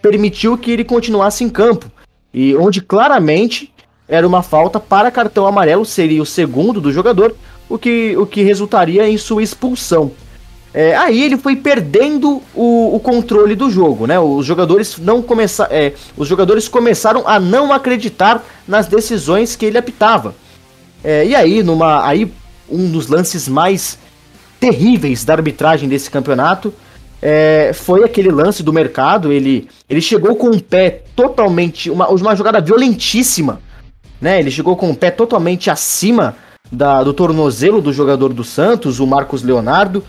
Permitiu 0.00 0.56
que 0.56 0.70
ele 0.70 0.84
continuasse 0.84 1.44
em 1.44 1.48
campo. 1.48 1.90
E 2.32 2.54
onde 2.56 2.80
claramente 2.80 3.72
era 4.08 4.26
uma 4.26 4.42
falta 4.42 4.80
para 4.80 5.10
cartão 5.10 5.46
amarelo, 5.46 5.84
seria 5.84 6.22
o 6.22 6.26
segundo 6.26 6.80
do 6.80 6.92
jogador, 6.92 7.34
o 7.68 7.76
que, 7.76 8.16
o 8.16 8.26
que 8.26 8.42
resultaria 8.42 9.08
em 9.08 9.18
sua 9.18 9.42
expulsão. 9.42 10.12
É, 10.72 10.94
aí 10.96 11.22
ele 11.22 11.36
foi 11.36 11.56
perdendo 11.56 12.42
o, 12.54 12.94
o, 12.94 13.00
controle 13.00 13.54
do 13.54 13.70
jogo, 13.70 14.06
né? 14.06 14.18
Os 14.20 14.44
jogadores 14.44 14.98
não 14.98 15.22
começaram, 15.22 15.74
é, 15.74 15.94
os 16.16 16.28
jogadores 16.28 16.68
começaram 16.68 17.26
a 17.26 17.40
não 17.40 17.72
acreditar 17.72 18.44
nas 18.66 18.86
decisões 18.86 19.56
que 19.56 19.64
ele 19.64 19.78
apitava. 19.78 20.34
É, 21.02 21.26
e 21.26 21.34
aí, 21.34 21.62
numa, 21.62 22.06
aí 22.06 22.30
um 22.70 22.90
dos 22.90 23.08
lances 23.08 23.48
mais 23.48 23.98
terríveis 24.58 25.24
da 25.24 25.34
arbitragem 25.34 25.88
desse 25.88 26.10
campeonato 26.10 26.72
é, 27.20 27.72
foi 27.74 28.04
aquele 28.04 28.30
lance 28.30 28.62
do 28.62 28.72
mercado. 28.72 29.32
Ele, 29.32 29.68
ele 29.88 30.00
chegou 30.00 30.36
com 30.36 30.50
o 30.50 30.62
pé 30.62 31.02
totalmente, 31.14 31.90
uma, 31.90 32.08
uma 32.08 32.36
jogada 32.36 32.60
violentíssima, 32.60 33.60
né? 34.20 34.38
Ele 34.38 34.50
chegou 34.50 34.76
com 34.76 34.90
o 34.90 34.96
pé 34.96 35.10
totalmente 35.10 35.70
acima 35.70 36.36
da, 36.70 37.02
do 37.02 37.12
tornozelo 37.12 37.80
do 37.80 37.92
jogador 37.92 38.32
do 38.32 38.44
Santos, 38.44 39.00
o 39.00 39.06
Marcos 39.06 39.42
Leonardo. 39.42 40.04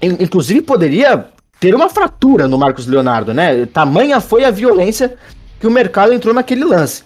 Inclusive 0.00 0.62
poderia 0.62 1.26
ter 1.58 1.74
uma 1.74 1.88
fratura 1.88 2.46
no 2.46 2.56
Marcos 2.56 2.86
Leonardo, 2.86 3.34
né? 3.34 3.66
Tamanha 3.66 4.20
foi 4.20 4.44
a 4.44 4.50
violência 4.50 5.16
que 5.58 5.66
o 5.66 5.70
mercado 5.70 6.12
entrou 6.12 6.32
naquele 6.32 6.64
lance. 6.64 7.02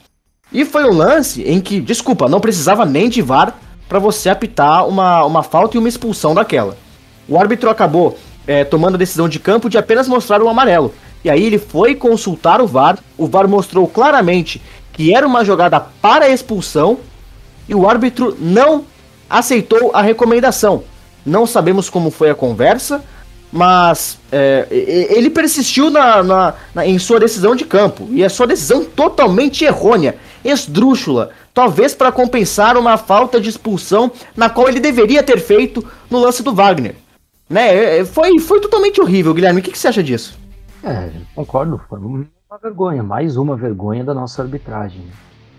E 0.52 0.64
foi 0.66 0.84
um 0.84 0.92
lance 0.92 1.42
em 1.42 1.60
que, 1.60 1.80
desculpa, 1.80 2.28
não 2.28 2.40
precisava 2.40 2.84
nem 2.84 3.08
de 3.08 3.22
VAR 3.22 3.56
para 3.92 3.98
você 3.98 4.30
apitar 4.30 4.88
uma, 4.88 5.22
uma 5.26 5.42
falta 5.42 5.76
e 5.76 5.78
uma 5.78 5.86
expulsão 5.86 6.34
daquela. 6.34 6.78
O 7.28 7.38
árbitro 7.38 7.68
acabou 7.68 8.16
é, 8.46 8.64
tomando 8.64 8.94
a 8.94 8.98
decisão 8.98 9.28
de 9.28 9.38
campo 9.38 9.68
de 9.68 9.76
apenas 9.76 10.08
mostrar 10.08 10.40
o 10.40 10.48
amarelo. 10.48 10.94
E 11.22 11.28
aí 11.28 11.44
ele 11.44 11.58
foi 11.58 11.94
consultar 11.94 12.62
o 12.62 12.66
VAR. 12.66 12.98
O 13.18 13.26
VAR 13.26 13.46
mostrou 13.46 13.86
claramente 13.86 14.62
que 14.94 15.14
era 15.14 15.26
uma 15.26 15.44
jogada 15.44 15.78
para 15.78 16.30
expulsão. 16.30 17.00
E 17.68 17.74
o 17.74 17.86
árbitro 17.86 18.34
não 18.40 18.86
aceitou 19.28 19.90
a 19.92 20.00
recomendação. 20.00 20.84
Não 21.24 21.46
sabemos 21.46 21.90
como 21.90 22.10
foi 22.10 22.30
a 22.30 22.34
conversa, 22.34 23.04
mas 23.52 24.18
é, 24.32 24.68
ele 24.70 25.28
persistiu 25.28 25.90
na, 25.90 26.22
na, 26.22 26.54
na, 26.74 26.86
em 26.86 26.98
sua 26.98 27.20
decisão 27.20 27.54
de 27.54 27.66
campo. 27.66 28.08
E 28.10 28.24
a 28.24 28.30
sua 28.30 28.46
decisão 28.46 28.86
totalmente 28.86 29.66
errônea, 29.66 30.16
esdrúxula, 30.44 31.30
talvez 31.54 31.94
para 31.94 32.12
compensar 32.12 32.76
uma 32.76 32.96
falta 32.96 33.40
de 33.40 33.48
expulsão 33.48 34.10
na 34.36 34.48
qual 34.50 34.68
ele 34.68 34.80
deveria 34.80 35.22
ter 35.22 35.40
feito 35.40 35.84
no 36.10 36.18
lance 36.18 36.42
do 36.42 36.54
Wagner. 36.54 36.96
Né? 37.48 37.68
É, 37.68 37.98
é, 37.98 38.04
foi, 38.04 38.38
foi 38.38 38.60
totalmente 38.60 39.00
horrível, 39.00 39.34
Guilherme. 39.34 39.60
O 39.60 39.62
que, 39.62 39.70
que 39.70 39.78
você 39.78 39.88
acha 39.88 40.02
disso? 40.02 40.38
É, 40.82 41.10
concordo. 41.34 41.80
Foi 41.88 41.98
uma 41.98 42.26
vergonha, 42.62 43.02
mais 43.02 43.36
uma 43.36 43.56
vergonha 43.56 44.02
da 44.02 44.14
nossa 44.14 44.42
arbitragem. 44.42 45.02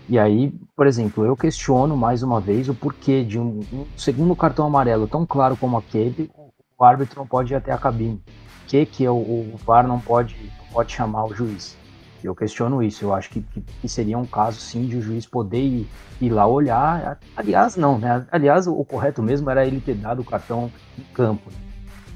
E 0.08 0.18
aí, 0.18 0.52
por 0.76 0.86
exemplo, 0.86 1.24
eu 1.24 1.36
questiono 1.36 1.96
mais 1.96 2.22
uma 2.22 2.40
vez 2.40 2.68
o 2.68 2.74
porquê 2.74 3.24
de 3.24 3.38
um, 3.38 3.60
um 3.72 3.86
segundo 3.96 4.36
cartão 4.36 4.66
amarelo 4.66 5.06
tão 5.06 5.24
claro 5.24 5.56
como 5.56 5.78
aquele, 5.78 6.30
o 6.78 6.84
árbitro 6.84 7.20
não 7.20 7.26
pode 7.26 7.52
ir 7.52 7.56
até 7.56 7.72
a 7.72 7.78
cabine. 7.78 8.20
Por 8.26 8.68
que, 8.68 8.86
que 8.86 9.08
o, 9.08 9.14
o 9.14 9.60
VAR 9.64 9.86
não 9.86 10.00
pode, 10.00 10.34
não 10.58 10.66
pode 10.72 10.92
chamar 10.92 11.24
o 11.24 11.34
juiz? 11.34 11.76
Eu 12.24 12.34
questiono 12.34 12.82
isso. 12.82 13.04
Eu 13.04 13.12
acho 13.12 13.28
que, 13.28 13.44
que, 13.82 13.88
seria 13.88 14.16
um 14.16 14.24
caso, 14.24 14.58
sim, 14.58 14.86
de 14.86 14.96
o 14.96 15.02
juiz 15.02 15.26
poder 15.26 15.60
ir, 15.60 15.86
ir, 16.20 16.30
lá 16.30 16.46
olhar. 16.46 17.18
Aliás, 17.36 17.76
não, 17.76 17.98
né? 17.98 18.24
Aliás, 18.32 18.66
o, 18.66 18.72
o, 18.72 18.84
correto 18.84 19.22
mesmo 19.22 19.50
era 19.50 19.66
ele 19.66 19.78
ter 19.78 19.94
dado 19.94 20.22
o 20.22 20.24
cartão 20.24 20.72
em 20.98 21.02
campo. 21.12 21.50
Né? 21.50 21.58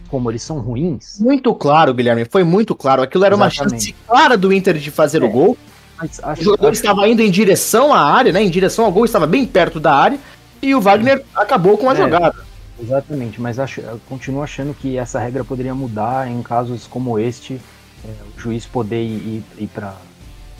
Como 0.09 0.31
eles 0.31 0.42
são 0.42 0.61
ruins. 0.61 1.21
Muito 1.21 1.55
claro, 1.55 1.92
Guilherme. 1.92 2.25
Foi 2.25 2.42
muito 2.42 2.75
claro. 2.75 3.03
Aquilo 3.03 3.25
era 3.27 3.35
Exatamente. 3.35 3.61
uma 3.61 3.68
chance 3.68 3.94
clara 4.07 4.37
do 4.38 4.51
Inter 4.51 4.79
de 4.79 4.90
fazer 4.90 5.23
é. 5.23 5.27
o 5.27 5.31
gol. 5.31 5.59
Mas 5.99 6.18
acho, 6.23 6.40
o 6.40 6.44
jogador 6.44 6.68
acho... 6.68 6.81
estava 6.81 7.07
indo 7.07 7.21
em 7.21 7.31
direção 7.31 7.92
à 7.92 8.01
área, 8.01 8.33
né? 8.33 8.42
Em 8.42 8.51
direção 8.51 8.87
ao 8.87 8.92
gol, 8.92 9.05
estava 9.05 9.27
bem 9.27 9.47
perto 9.47 9.79
da 9.79 9.94
área. 9.94 10.18
e 10.62 10.75
o 10.75 10.81
Wagner 10.81 11.23
acabou 11.35 11.77
com 11.77 11.90
a 11.90 11.92
é, 11.92 11.97
jogada. 11.97 12.49
Exatamente, 12.81 13.40
mas 13.40 13.59
acho, 13.59 13.83
continuo 14.09 14.42
achando 14.42 14.73
que 14.73 14.97
essa 14.97 15.18
regra 15.18 15.44
poderia 15.44 15.75
mudar 15.75 16.31
em 16.31 16.40
casos 16.42 16.87
como 16.87 17.18
este, 17.18 17.61
é, 18.04 18.37
o 18.37 18.40
juiz 18.40 18.66
poder 18.66 19.02
ir, 19.02 19.44
ir 19.58 19.66
para 19.68 19.96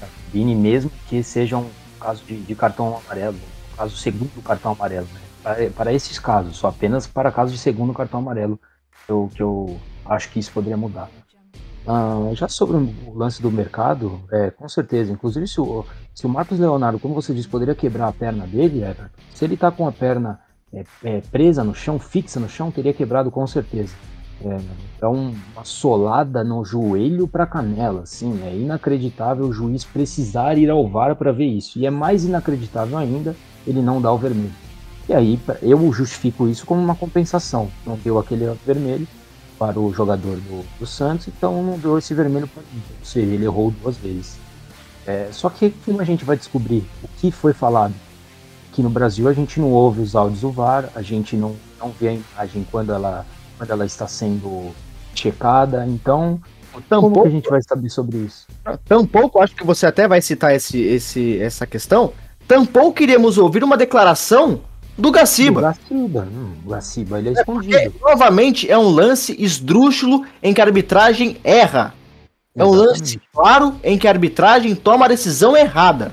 cabine 0.01 0.55
mesmo 0.55 0.91
que 1.09 1.23
seja 1.23 1.57
um 1.57 1.69
caso 2.01 2.23
de, 2.25 2.41
de 2.41 2.55
cartão 2.55 3.01
amarelo, 3.05 3.39
caso 3.77 3.97
segundo 3.97 4.43
cartão 4.43 4.73
amarelo, 4.73 5.07
né? 5.13 5.21
para, 5.43 5.71
para, 5.71 5.93
esses 5.93 6.19
casos, 6.19 6.57
só 6.57 6.69
apenas 6.69 7.07
para 7.07 7.33
casos 7.33 7.53
de 7.53 7.59
segundo 7.59 7.93
cartão 7.93 8.21
amarelo, 8.21 8.59
eu, 9.09 9.31
que 9.35 9.43
eu 9.43 9.79
acho 10.05 10.31
que 10.31 10.39
isso 10.39 10.53
poderia 10.53 10.77
mudar. 10.77 11.09
Ah, 11.87 12.31
já 12.35 12.49
sobre 12.49 12.77
o 12.77 13.15
lance 13.15 13.41
do 13.41 13.51
mercado, 13.51 14.21
é, 14.31 14.51
com 14.51 14.69
certeza. 14.69 15.11
Inclusive, 15.11 15.49
se 15.49 15.59
o, 15.59 15.87
se 16.15 16.27
o 16.27 16.29
Marcos 16.29 16.59
Leonardo, 16.59 16.99
como 16.99 17.15
você 17.15 17.33
disse, 17.33 17.49
poderia 17.49 17.75
quebrar 17.75 18.09
a 18.09 18.13
perna 18.13 18.47
dele, 18.47 18.83
é, 18.83 18.95
se 19.35 19.45
ele 19.47 19.55
está 19.55 19.71
com 19.71 19.89
a 19.89 19.93
perna 19.93 20.39
é, 20.71 20.85
é, 21.03 21.21
presa 21.33 21.65
no 21.65 21.75
chão, 21.75 21.99
fixa 21.99 22.39
no 22.39 22.49
chão, 22.49 22.71
teria 22.71 22.93
quebrado 22.93 23.31
com 23.31 23.47
certeza. 23.47 23.95
É, 24.45 24.61
é 25.03 25.07
uma 25.07 25.65
solada 25.65 26.45
no 26.45 26.65
joelho 26.65 27.27
para 27.27 27.47
canela, 27.47 28.03
assim, 28.03 28.41
é 28.45 28.55
inacreditável 28.55 29.47
o 29.47 29.53
juiz 29.53 29.85
precisar 29.85 30.57
ir 30.57 30.71
ao 30.71 30.89
VAR 30.89 31.17
para 31.17 31.33
ver 31.33 31.47
isso. 31.47 31.79
E 31.79 31.87
é 31.87 31.91
mais 31.91 32.25
inacreditável 32.25 32.97
ainda 32.97 33.35
ele 33.67 33.83
não 33.83 34.01
dar 34.01 34.13
o 34.13 34.19
vermelho. 34.19 34.53
E 35.09 35.15
aí 35.15 35.41
eu 35.63 35.93
justifico 35.93 36.47
isso 36.49 36.67
como 36.67 36.81
uma 36.81 36.95
compensação. 36.95 37.69
Não 37.85 37.97
deu 37.97 38.19
aquele 38.19 38.47
vermelho, 38.65 39.09
para 39.59 39.79
o 39.79 39.93
jogador 39.93 40.37
do, 40.37 40.65
do 40.79 40.87
Santos, 40.87 41.27
então 41.29 41.63
não 41.63 41.79
deu 41.79 41.99
esse 41.99 42.15
vermelho 42.15 42.47
para 42.47 42.63
mim. 42.63 42.83
Ou 43.01 43.05
seja, 43.05 43.27
ele 43.27 43.45
errou 43.45 43.73
duas 43.73 43.97
vezes. 43.97 44.39
É, 45.05 45.29
só 45.33 45.51
que 45.51 45.71
como 45.85 46.01
a 46.01 46.05
gente 46.05 46.25
vai 46.25 46.37
descobrir 46.37 46.87
o 47.03 47.09
que 47.17 47.31
foi 47.31 47.53
falado? 47.53 47.95
Aqui 48.71 48.83
no 48.83 48.91
Brasil 48.91 49.27
a 49.27 49.33
gente 49.33 49.59
não 49.59 49.73
ouve 49.73 50.01
os 50.01 50.15
áudios 50.15 50.43
do 50.43 50.53
VAR, 50.53 50.89
a 50.95 51.03
gente 51.03 51.37
não, 51.37 51.57
não 51.81 51.91
vê 51.91 52.09
a 52.09 52.13
imagem 52.15 52.65
quando 52.71 52.93
ela, 52.93 53.27
quando 53.59 53.71
ela 53.71 53.85
está 53.85 54.07
sendo 54.07 54.73
checada, 55.15 55.85
então 55.87 56.41
Tampouco, 56.89 57.15
como 57.15 57.23
que 57.23 57.29
a 57.29 57.31
gente 57.31 57.51
vai 57.51 57.63
saber 57.63 57.89
sobre 57.89 58.19
isso? 58.19 58.47
Tampouco, 58.85 59.41
acho 59.41 59.55
que 59.55 59.65
você 59.65 59.87
até 59.87 60.07
vai 60.07 60.23
citar 60.23 60.55
esse, 60.55 60.81
esse, 60.81 61.41
essa 61.41 61.67
questão, 61.67 62.13
tampouco 62.47 62.93
queríamos 62.93 63.39
ouvir 63.39 63.65
uma 63.65 63.77
declaração 63.77 64.61
do 64.97 65.11
Gaciba. 65.11 65.61
Do 65.61 65.67
Gaciba, 65.67 66.29
hum, 66.31 66.53
o 66.65 66.71
Gaciba, 66.71 67.19
ele 67.19 67.31
é, 67.31 67.33
é 67.33 67.35
escondido. 67.35 67.77
É, 67.77 67.91
novamente, 68.01 68.71
é 68.71 68.79
um 68.79 68.89
lance 68.89 69.35
esdrúxulo 69.39 70.25
em 70.43 70.53
que 70.53 70.61
a 70.61 70.65
arbitragem 70.65 71.39
erra. 71.43 71.95
É 72.55 72.65
um 72.65 72.71
lance 72.71 73.21
claro 73.33 73.77
em 73.85 73.97
que 73.97 74.09
a 74.09 74.11
arbitragem 74.11 74.75
toma 74.75 75.05
a 75.05 75.09
decisão 75.09 75.57
errada. 75.57 76.13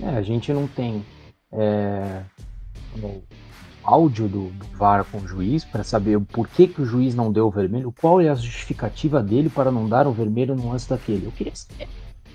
É, 0.00 0.08
a 0.10 0.22
gente 0.22 0.52
não 0.52 0.68
tem 0.68 1.04
é, 1.52 2.20
o 3.02 3.20
áudio 3.86 4.28
do, 4.28 4.48
do 4.50 4.66
VAR 4.76 5.04
com 5.04 5.18
o 5.18 5.26
juiz 5.26 5.64
para 5.64 5.84
saber 5.84 6.20
por 6.20 6.48
que, 6.48 6.66
que 6.66 6.82
o 6.82 6.84
juiz 6.84 7.14
não 7.14 7.30
deu 7.30 7.46
o 7.46 7.50
vermelho, 7.50 7.92
qual 7.92 8.20
é 8.20 8.28
a 8.28 8.34
justificativa 8.34 9.22
dele 9.22 9.48
para 9.48 9.70
não 9.70 9.88
dar 9.88 10.06
o 10.06 10.12
vermelho 10.12 10.56
no 10.56 10.70
lance 10.70 10.88
daquele. 10.88 11.26
Eu 11.26 11.32
queria 11.32 11.54
saber. 11.54 11.88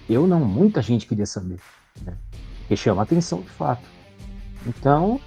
Eu 0.10 0.26
não, 0.26 0.40
muita 0.40 0.82
gente 0.82 1.06
queria 1.06 1.26
saber. 1.26 1.60
Né? 2.02 2.14
Porque 2.60 2.76
chama 2.76 3.04
atenção 3.04 3.42
de 3.42 3.50
fato. 3.50 3.84
Então, 4.66 5.20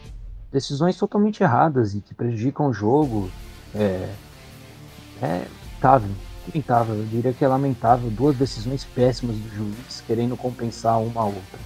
decisões 0.51 0.97
totalmente 0.97 1.43
erradas 1.43 1.95
e 1.95 2.01
que 2.01 2.15
prejudicam 2.15 2.69
o 2.69 2.73
jogo. 2.73 3.31
É, 3.75 4.09
é 5.21 5.47
lamentável, 5.85 6.11
lamentável, 6.49 6.95
eu 6.95 7.05
diria 7.07 7.33
que 7.33 7.45
é 7.45 7.49
lamentável. 7.49 8.11
Duas 8.11 8.37
decisões 8.37 8.85
péssimas 8.85 9.37
do 9.37 9.49
juiz 9.55 10.03
querendo 10.07 10.37
compensar 10.37 10.99
uma 11.01 11.21
a 11.21 11.25
outra. 11.27 11.59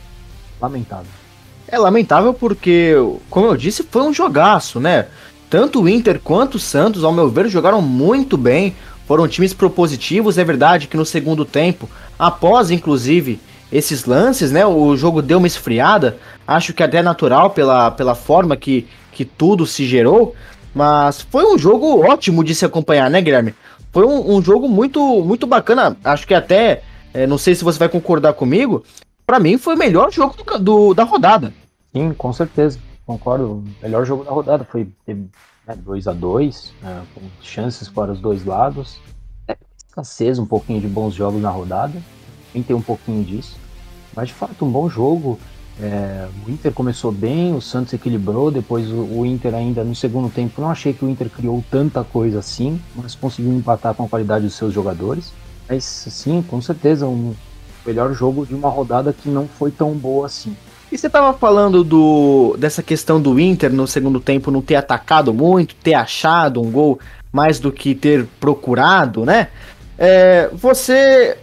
Lamentável. 0.61 1.28
É 1.71 1.79
lamentável 1.79 2.33
porque, 2.33 2.95
como 3.29 3.47
eu 3.47 3.57
disse, 3.57 3.83
foi 3.83 4.03
um 4.03 4.13
jogaço, 4.13 4.81
né? 4.81 5.07
Tanto 5.51 5.83
o 5.83 5.89
Inter 5.89 6.19
quanto 6.19 6.55
o 6.55 6.59
Santos, 6.59 7.05
ao 7.05 7.13
meu 7.13 7.29
ver, 7.29 7.49
jogaram 7.49 7.83
muito 7.83 8.37
bem. 8.39 8.75
Foram 9.07 9.29
times 9.29 9.53
propositivos. 9.53 10.39
É 10.39 10.45
verdade 10.45 10.87
que 10.87 10.97
no 10.97 11.05
segundo 11.05 11.45
tempo, 11.45 11.89
após 12.19 12.71
inclusive 12.71 13.39
esses 13.71 14.07
lances, 14.07 14.51
né? 14.51 14.65
O 14.65 14.97
jogo 14.97 15.21
deu 15.21 15.39
uma 15.39 15.47
esfriada. 15.47 16.17
Acho 16.47 16.73
que 16.73 16.83
até 16.83 16.99
é 16.99 17.03
natural 17.03 17.51
pela, 17.51 17.91
pela 17.91 18.15
forma 18.15 18.57
que, 18.57 18.87
que 19.13 19.25
tudo 19.25 19.67
se 19.67 19.87
gerou. 19.87 20.35
Mas 20.75 21.21
foi 21.21 21.45
um 21.45 21.59
jogo 21.59 22.03
ótimo 22.07 22.43
de 22.43 22.55
se 22.55 22.65
acompanhar, 22.65 23.11
né, 23.11 23.21
Guilherme? 23.21 23.55
Foi 23.93 24.07
um, 24.07 24.37
um 24.37 24.43
jogo 24.43 24.69
muito, 24.69 25.01
muito 25.23 25.47
bacana. 25.47 25.97
Acho 26.03 26.27
que 26.27 26.35
até, 26.35 26.83
é, 27.13 27.27
não 27.27 27.37
sei 27.37 27.55
se 27.55 27.65
você 27.65 27.79
vai 27.79 27.89
concordar 27.89 28.33
comigo, 28.35 28.85
para 29.29 29.39
mim 29.39 29.59
foi 29.59 29.75
o 29.75 29.79
melhor 29.79 30.11
jogo 30.11 30.35
do, 30.43 30.59
do, 30.59 30.95
da 30.95 31.05
rodada. 31.05 31.53
Sim, 31.93 32.15
com 32.15 32.33
certeza. 32.33 32.79
Concordo. 33.07 33.45
O 33.45 33.65
melhor 33.83 34.07
jogo 34.07 34.25
da 34.25 34.31
rodada 34.31 34.65
foi 34.65 34.89
2 35.07 36.07
né, 36.07 36.11
a 36.11 36.15
2 36.15 36.73
né, 36.83 37.03
com 37.15 37.21
chances 37.43 37.89
para 37.89 38.11
os 38.11 38.21
dois 38.21 38.45
lados. 38.45 38.99
É, 39.47 39.57
escassez 39.77 40.39
um 40.39 40.47
pouquinho 40.47 40.81
de 40.81 40.89
bons 40.89 41.15
jogos 41.15 41.41
na 41.41 41.51
rodada 41.51 42.03
também 42.59 42.63
tem 42.63 42.77
um 42.77 42.83
pouquinho 42.83 43.25
disso. 43.25 43.57
Mas 44.15 44.29
de 44.29 44.35
fato, 44.35 44.65
um 44.65 44.71
bom 44.71 44.89
jogo. 44.89 45.39
É, 45.81 46.29
o 46.45 46.51
Inter 46.51 46.73
começou 46.73 47.13
bem, 47.13 47.55
o 47.55 47.61
Santos 47.61 47.93
equilibrou, 47.93 48.51
depois 48.51 48.91
o, 48.91 48.97
o, 48.97 49.25
Inter 49.25 49.55
ainda 49.55 49.85
no 49.85 49.95
segundo 49.95 50.29
tempo, 50.29 50.61
não 50.61 50.71
achei 50.71 50.93
que 50.93 51.05
o 51.05 51.09
Inter 51.09 51.31
criou 51.31 51.63
tanta 51.71 52.03
coisa 52.03 52.41
assim, 52.41 52.81
mas 52.97 53.15
conseguiu 53.15 53.53
empatar 53.53 53.95
com 53.95 54.03
a 54.05 54.09
qualidade 54.09 54.45
dos 54.45 54.55
seus 54.55 54.75
jogadores. 54.75 55.33
Mas 55.69 55.85
sim, 55.85 56.43
com 56.43 56.61
certeza, 56.61 57.07
um 57.07 57.33
melhor 57.89 58.13
jogo 58.13 58.45
de 58.45 58.55
uma 58.55 58.69
rodada 58.69 59.15
que 59.15 59.31
não 59.31 59.49
foi 59.49 59.71
tão 59.71 59.93
boa 59.93 60.27
assim. 60.27 60.55
E 60.93 60.99
você 60.99 61.07
estava 61.07 61.33
falando 61.37 61.83
do, 61.83 62.55
dessa 62.59 62.83
questão 62.83 63.21
do 63.21 63.41
Inter 63.41 63.73
no 63.73 63.87
segundo 63.87 64.21
tempo 64.21 64.51
não 64.51 64.61
ter 64.61 64.75
atacado 64.75 65.33
muito, 65.33 65.75
ter 65.75 65.95
achado 65.95 66.61
um 66.61 66.71
gol 66.71 66.99
mais 67.33 67.59
do 67.59 67.73
que 67.73 67.95
ter 67.95 68.27
procurado, 68.39 69.25
né? 69.25 69.49
É, 69.99 70.49
você, 70.53 71.37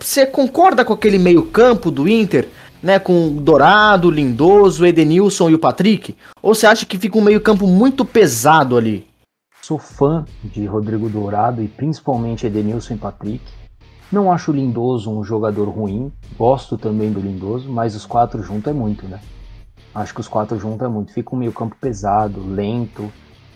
você 0.00 0.26
concorda 0.26 0.84
com 0.84 0.92
aquele 0.92 1.18
meio-campo 1.18 1.90
do 1.90 2.08
Inter, 2.08 2.48
né? 2.82 2.98
Com 2.98 3.34
Dourado, 3.36 4.10
Lindoso, 4.10 4.84
Edenilson 4.84 5.50
e 5.50 5.54
o 5.54 5.58
Patrick? 5.58 6.16
Ou 6.42 6.54
você 6.54 6.66
acha 6.66 6.84
que 6.84 6.98
fica 6.98 7.16
um 7.16 7.22
meio-campo 7.22 7.66
muito 7.66 8.04
pesado 8.04 8.76
ali? 8.76 9.06
Sou 9.62 9.78
fã 9.78 10.24
de 10.42 10.66
Rodrigo 10.66 11.08
Dourado 11.08 11.62
e 11.62 11.68
principalmente 11.68 12.46
Edenilson 12.46 12.94
e 12.94 12.98
Patrick. 12.98 13.61
Não 14.12 14.30
acho 14.30 14.50
o 14.52 14.54
Lindoso 14.54 15.10
um 15.10 15.24
jogador 15.24 15.68
ruim, 15.70 16.12
gosto 16.36 16.76
também 16.76 17.10
do 17.10 17.18
Lindoso, 17.18 17.70
mas 17.70 17.94
os 17.94 18.04
quatro 18.04 18.42
juntos 18.42 18.70
é 18.70 18.74
muito, 18.74 19.06
né? 19.06 19.18
Acho 19.94 20.12
que 20.12 20.20
os 20.20 20.28
quatro 20.28 20.58
juntos 20.58 20.82
é 20.82 20.88
muito. 20.88 21.12
Fica 21.12 21.34
um 21.34 21.38
meio-campo 21.38 21.74
pesado, 21.80 22.46
lento, 22.46 23.10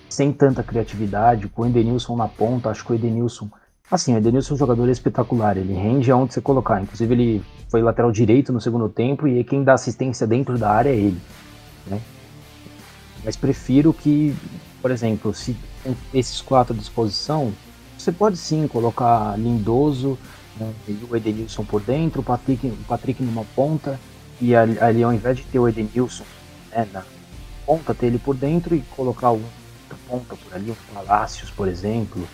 sem 0.09 0.33
tanta 0.33 0.63
criatividade, 0.63 1.47
com 1.49 1.63
o 1.63 1.67
Edenilson 1.67 2.17
na 2.17 2.27
ponta. 2.27 2.71
Acho 2.71 2.85
que 2.87 2.93
o 2.93 2.95
Edenilson 2.95 3.51
Assim, 3.91 4.15
o 4.15 4.19
Edenilson 4.19 4.55
é 4.55 4.57
um 4.57 4.59
jogador 4.59 4.89
espetacular, 4.89 5.57
ele 5.57 5.73
rende 5.73 6.11
aonde 6.11 6.35
você 6.35 6.41
colocar. 6.41 6.83
Inclusive, 6.83 7.15
ele 7.15 7.45
foi 7.71 7.83
lateral 7.83 8.11
direito 8.11 8.53
no 8.53 8.61
segundo 8.61 8.89
tempo 8.89 9.29
e 9.29 9.45
quem 9.45 9.63
dá 9.63 9.75
assistência 9.75 10.27
dentro 10.27 10.59
da 10.59 10.71
área 10.71 10.91
é 10.91 10.97
ele. 10.97 11.21
Né? 11.87 12.01
Mas 13.25 13.37
prefiro 13.37 13.93
que, 13.93 14.35
por 14.83 14.91
exemplo, 14.91 15.33
se 15.33 15.57
esses 16.13 16.41
quatro 16.41 16.75
à 16.75 16.77
disposição, 16.77 17.53
você 17.97 18.11
pode 18.11 18.37
sim 18.37 18.67
colocar 18.67 19.39
Lindoso 19.39 20.19
né, 20.59 20.73
o 21.09 21.17
Edenilson 21.17 21.65
por 21.65 21.83
dentro, 21.83 22.21
o 22.21 22.25
Patrick, 22.25 22.67
o 22.67 22.85
Patrick 22.89 23.23
numa 23.23 23.45
ponta, 23.55 23.99
e 24.41 24.55
ali, 24.55 24.79
ali 24.81 25.03
ao 25.03 25.13
invés 25.13 25.37
de 25.37 25.45
ter 25.45 25.59
o 25.59 25.69
Edenilson 25.69 26.25
né, 26.71 26.87
na 26.93 27.03
ponta, 27.65 27.95
ter 27.95 28.07
ele 28.07 28.19
por 28.19 28.35
dentro 28.35 28.75
e 28.75 28.81
colocar 28.95 29.31
outra 29.31 29.47
ponta 30.09 30.37
por 30.37 30.55
ali, 30.55 30.71
o 30.71 30.77
Palácios, 30.95 31.51
por 31.51 31.69
exemplo 31.69 32.27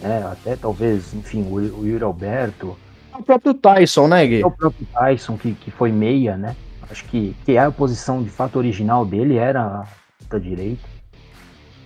né? 0.00 0.24
Até 0.30 0.56
talvez, 0.56 1.14
enfim, 1.14 1.42
o, 1.42 1.54
o 1.54 1.86
Yuri 1.86 2.04
Alberto. 2.04 2.76
O 3.14 3.22
próprio 3.22 3.54
Tyson, 3.54 4.08
né, 4.08 4.26
Gui? 4.26 4.44
O 4.44 4.50
próprio 4.50 4.86
Tyson, 4.92 5.36
que, 5.36 5.52
que 5.54 5.70
foi 5.70 5.90
meia, 5.90 6.36
né? 6.36 6.54
Acho 6.90 7.04
que, 7.04 7.36
que 7.44 7.52
é 7.52 7.60
a 7.60 7.70
posição 7.70 8.22
de 8.22 8.30
fato 8.30 8.56
original 8.56 9.04
dele 9.04 9.36
era 9.36 9.84
a 10.30 10.38
direita. 10.38 10.88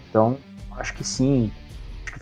Então, 0.08 0.36
acho 0.76 0.94
que 0.94 1.02
sim. 1.02 1.50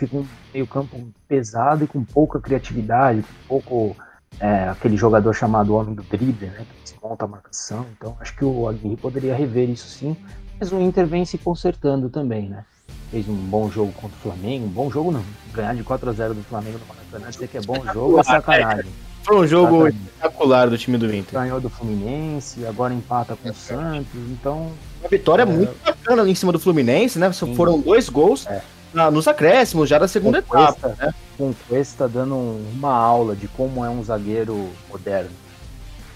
Fica 0.00 0.16
um 0.16 0.26
meio 0.52 0.66
campo 0.66 0.96
pesado 1.28 1.84
e 1.84 1.86
com 1.86 2.02
pouca 2.02 2.40
criatividade, 2.40 3.22
com 3.22 3.60
pouco 3.60 3.96
é, 4.40 4.68
aquele 4.68 4.96
jogador 4.96 5.34
chamado 5.34 5.74
homem 5.74 5.94
do 5.94 6.02
drible, 6.02 6.46
né? 6.46 6.64
Que 6.64 6.92
desmonta 6.92 7.26
a 7.26 7.28
marcação. 7.28 7.86
Então, 7.96 8.16
acho 8.18 8.34
que 8.34 8.44
o 8.44 8.66
Aguirre 8.66 8.96
poderia 8.96 9.36
rever 9.36 9.68
isso 9.68 9.86
sim. 9.86 10.16
Mas 10.58 10.72
o 10.72 10.80
Inter 10.80 11.06
vem 11.06 11.24
se 11.24 11.36
consertando 11.36 12.08
também, 12.08 12.48
né? 12.48 12.64
fez 13.10 13.28
um 13.28 13.34
bom 13.34 13.70
jogo 13.70 13.92
contra 13.92 14.16
o 14.16 14.20
Flamengo. 14.20 14.66
Um 14.66 14.70
bom 14.70 14.90
jogo 14.90 15.10
não. 15.10 15.22
Ganhar 15.52 15.74
de 15.74 15.82
4 15.82 16.08
a 16.08 16.12
0 16.12 16.34
do 16.34 16.42
Flamengo 16.44 16.78
no 16.78 16.86
Maracanã, 16.86 17.30
dizer 17.30 17.48
que 17.48 17.58
é 17.58 17.60
bom 17.60 17.84
jogo 17.92 18.20
é 18.20 18.24
sacanagem. 18.24 18.90
Foi 19.22 19.36
um 19.36 19.46
jogo 19.46 19.88
espetacular 19.88 20.70
do 20.70 20.78
time 20.78 20.96
do 20.96 21.14
Inter. 21.14 21.38
Ganhou 21.38 21.60
do 21.60 21.68
Fluminense, 21.68 22.64
agora 22.64 22.94
empata 22.94 23.36
com 23.36 23.50
o 23.50 23.54
Santos, 23.54 24.14
então. 24.30 24.72
Uma 25.00 25.08
vitória 25.10 25.42
é... 25.42 25.46
muito 25.46 25.74
bacana 25.84 26.28
em 26.28 26.34
cima 26.34 26.52
do 26.52 26.58
Fluminense, 26.58 27.18
né? 27.18 27.30
Sim. 27.32 27.54
Foram 27.54 27.78
dois 27.80 28.08
gols 28.08 28.46
é. 28.46 28.62
Na, 28.92 29.10
nos 29.10 29.26
acréscimos 29.28 29.88
já 29.88 29.98
da 29.98 30.08
segunda 30.08 30.42
com 30.42 30.58
etapa. 30.58 30.96
Né? 30.98 31.14
Com 31.36 31.54
Cuesta 31.68 32.08
dando 32.08 32.36
uma 32.36 32.92
aula 32.92 33.34
de 33.36 33.48
como 33.48 33.84
é 33.84 33.90
um 33.90 34.02
zagueiro 34.02 34.68
moderno. 34.88 35.30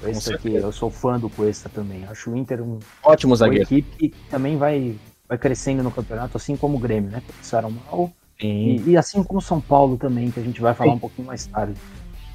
Cuesta 0.00 0.36
que 0.36 0.54
eu 0.54 0.72
sou 0.72 0.90
fã 0.90 1.18
do 1.18 1.30
Cuesta 1.30 1.68
também. 1.68 2.04
Acho 2.10 2.30
o 2.30 2.36
Inter 2.36 2.62
um 2.62 2.78
ótimo 3.02 3.34
zagueiro. 3.34 3.66
Uma 3.68 3.78
equipe 3.78 4.10
que 4.10 4.28
também 4.28 4.56
vai 4.56 4.96
vai 5.28 5.38
crescendo 5.38 5.82
no 5.82 5.90
campeonato, 5.90 6.36
assim 6.36 6.56
como 6.56 6.76
o 6.76 6.80
Grêmio, 6.80 7.10
né? 7.10 7.22
Começaram 7.26 7.70
mal. 7.70 8.12
E, 8.40 8.82
e, 8.86 8.96
assim 8.96 9.22
como 9.22 9.38
o 9.38 9.42
São 9.42 9.60
Paulo 9.60 9.96
também, 9.96 10.30
que 10.30 10.40
a 10.40 10.42
gente 10.42 10.60
vai 10.60 10.74
falar 10.74 10.90
Sim. 10.90 10.96
um 10.96 11.00
pouquinho 11.00 11.26
mais 11.26 11.46
tarde. 11.46 11.74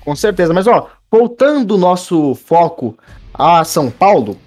Com 0.04 0.16
certeza, 0.16 0.54
mas 0.54 0.66
ó, 0.66 0.90
voltando 1.12 1.76
o 1.76 1.78
nosso 1.78 2.34
foco 2.34 2.98
a 3.34 3.64
São 3.64 3.92
Paulo, 3.92 4.38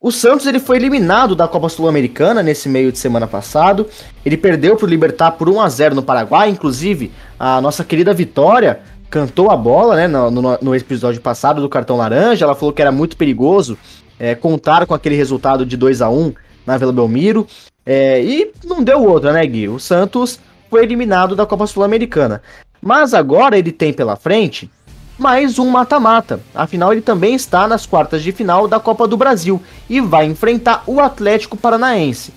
o 0.00 0.10
Santos 0.10 0.46
ele 0.46 0.58
foi 0.58 0.76
eliminado 0.76 1.34
da 1.34 1.48
Copa 1.48 1.68
Sul-Americana 1.68 2.42
nesse 2.42 2.68
meio 2.68 2.92
de 2.92 2.98
semana 2.98 3.26
passado. 3.26 3.86
Ele 4.24 4.36
perdeu 4.36 4.76
para 4.76 4.86
o 4.86 4.88
Libertar 4.88 5.32
por 5.32 5.48
1 5.48 5.60
a 5.60 5.68
0 5.68 5.94
no 5.94 6.02
Paraguai. 6.02 6.50
Inclusive, 6.50 7.12
a 7.38 7.60
nossa 7.60 7.84
querida 7.84 8.12
Vitória 8.12 8.80
cantou 9.08 9.50
a 9.50 9.56
bola 9.56 9.96
né, 9.96 10.06
no, 10.06 10.30
no, 10.30 10.58
no 10.60 10.74
episódio 10.74 11.20
passado 11.20 11.60
do 11.60 11.68
cartão 11.68 11.96
laranja. 11.96 12.44
Ela 12.44 12.54
falou 12.54 12.72
que 12.72 12.82
era 12.82 12.92
muito 12.92 13.16
perigoso 13.16 13.78
é, 14.18 14.34
contar 14.34 14.86
com 14.86 14.94
aquele 14.94 15.16
resultado 15.16 15.64
de 15.64 15.76
2 15.76 16.02
a 16.02 16.10
1 16.10 16.34
na 16.66 16.76
Vila 16.76 16.92
Belmiro. 16.92 17.46
É, 17.84 18.22
e 18.22 18.52
não 18.64 18.82
deu 18.82 19.02
outra, 19.04 19.32
né, 19.32 19.46
Gui? 19.46 19.68
O 19.68 19.78
Santos 19.78 20.40
foi 20.68 20.82
eliminado 20.82 21.36
da 21.36 21.46
Copa 21.46 21.66
Sul-Americana. 21.66 22.42
Mas 22.82 23.14
agora 23.14 23.58
ele 23.58 23.72
tem 23.72 23.92
pela 23.92 24.16
frente 24.16 24.70
mais 25.18 25.58
um 25.58 25.68
mata-mata. 25.70 26.40
Afinal, 26.54 26.92
ele 26.92 27.00
também 27.00 27.34
está 27.34 27.66
nas 27.66 27.86
quartas 27.86 28.22
de 28.22 28.32
final 28.32 28.68
da 28.68 28.78
Copa 28.78 29.08
do 29.08 29.16
Brasil 29.16 29.62
e 29.88 30.00
vai 30.00 30.26
enfrentar 30.26 30.82
o 30.86 31.00
Atlético 31.00 31.56
Paranaense. 31.56 32.32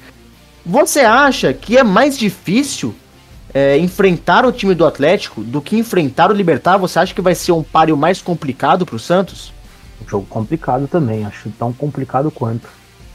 Você 0.65 1.01
acha 1.01 1.53
que 1.53 1.77
é 1.77 1.83
mais 1.83 2.17
difícil 2.17 2.95
é, 3.53 3.77
enfrentar 3.77 4.45
o 4.45 4.51
time 4.51 4.73
do 4.73 4.85
Atlético 4.85 5.43
do 5.43 5.61
que 5.61 5.77
enfrentar 5.77 6.31
o 6.31 6.33
Libertar? 6.33 6.77
Você 6.77 6.99
acha 6.99 7.13
que 7.13 7.21
vai 7.21 7.35
ser 7.35 7.51
um 7.51 7.63
páreo 7.63 7.97
mais 7.97 8.21
complicado 8.21 8.85
para 8.85 8.95
o 8.95 8.99
Santos? 8.99 9.51
Um 10.05 10.07
jogo 10.07 10.25
complicado 10.27 10.87
também, 10.87 11.25
acho 11.25 11.49
tão 11.57 11.73
complicado 11.73 12.31
quanto. 12.31 12.69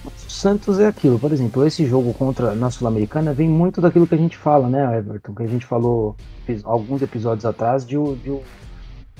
O 0.04 0.30
Santos 0.30 0.78
é 0.78 0.86
aquilo, 0.86 1.18
por 1.18 1.32
exemplo, 1.32 1.66
esse 1.66 1.86
jogo 1.86 2.12
contra 2.12 2.54
na 2.54 2.70
Sul-Americana 2.70 3.32
vem 3.32 3.48
muito 3.48 3.80
daquilo 3.80 4.06
que 4.06 4.14
a 4.14 4.18
gente 4.18 4.36
fala, 4.36 4.68
né, 4.68 4.98
Everton? 4.98 5.34
Que 5.34 5.44
a 5.44 5.46
gente 5.46 5.64
falou 5.64 6.16
alguns 6.64 7.00
episódios 7.00 7.46
atrás 7.46 7.86
de, 7.86 7.96
de 8.16 8.38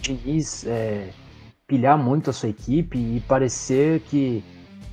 Diniz 0.05 0.65
é, 0.67 1.09
pilhar 1.67 1.97
muito 1.97 2.31
a 2.31 2.33
sua 2.33 2.49
equipe 2.49 2.99
e 2.99 3.21
parecer 3.27 4.01
que 4.01 4.45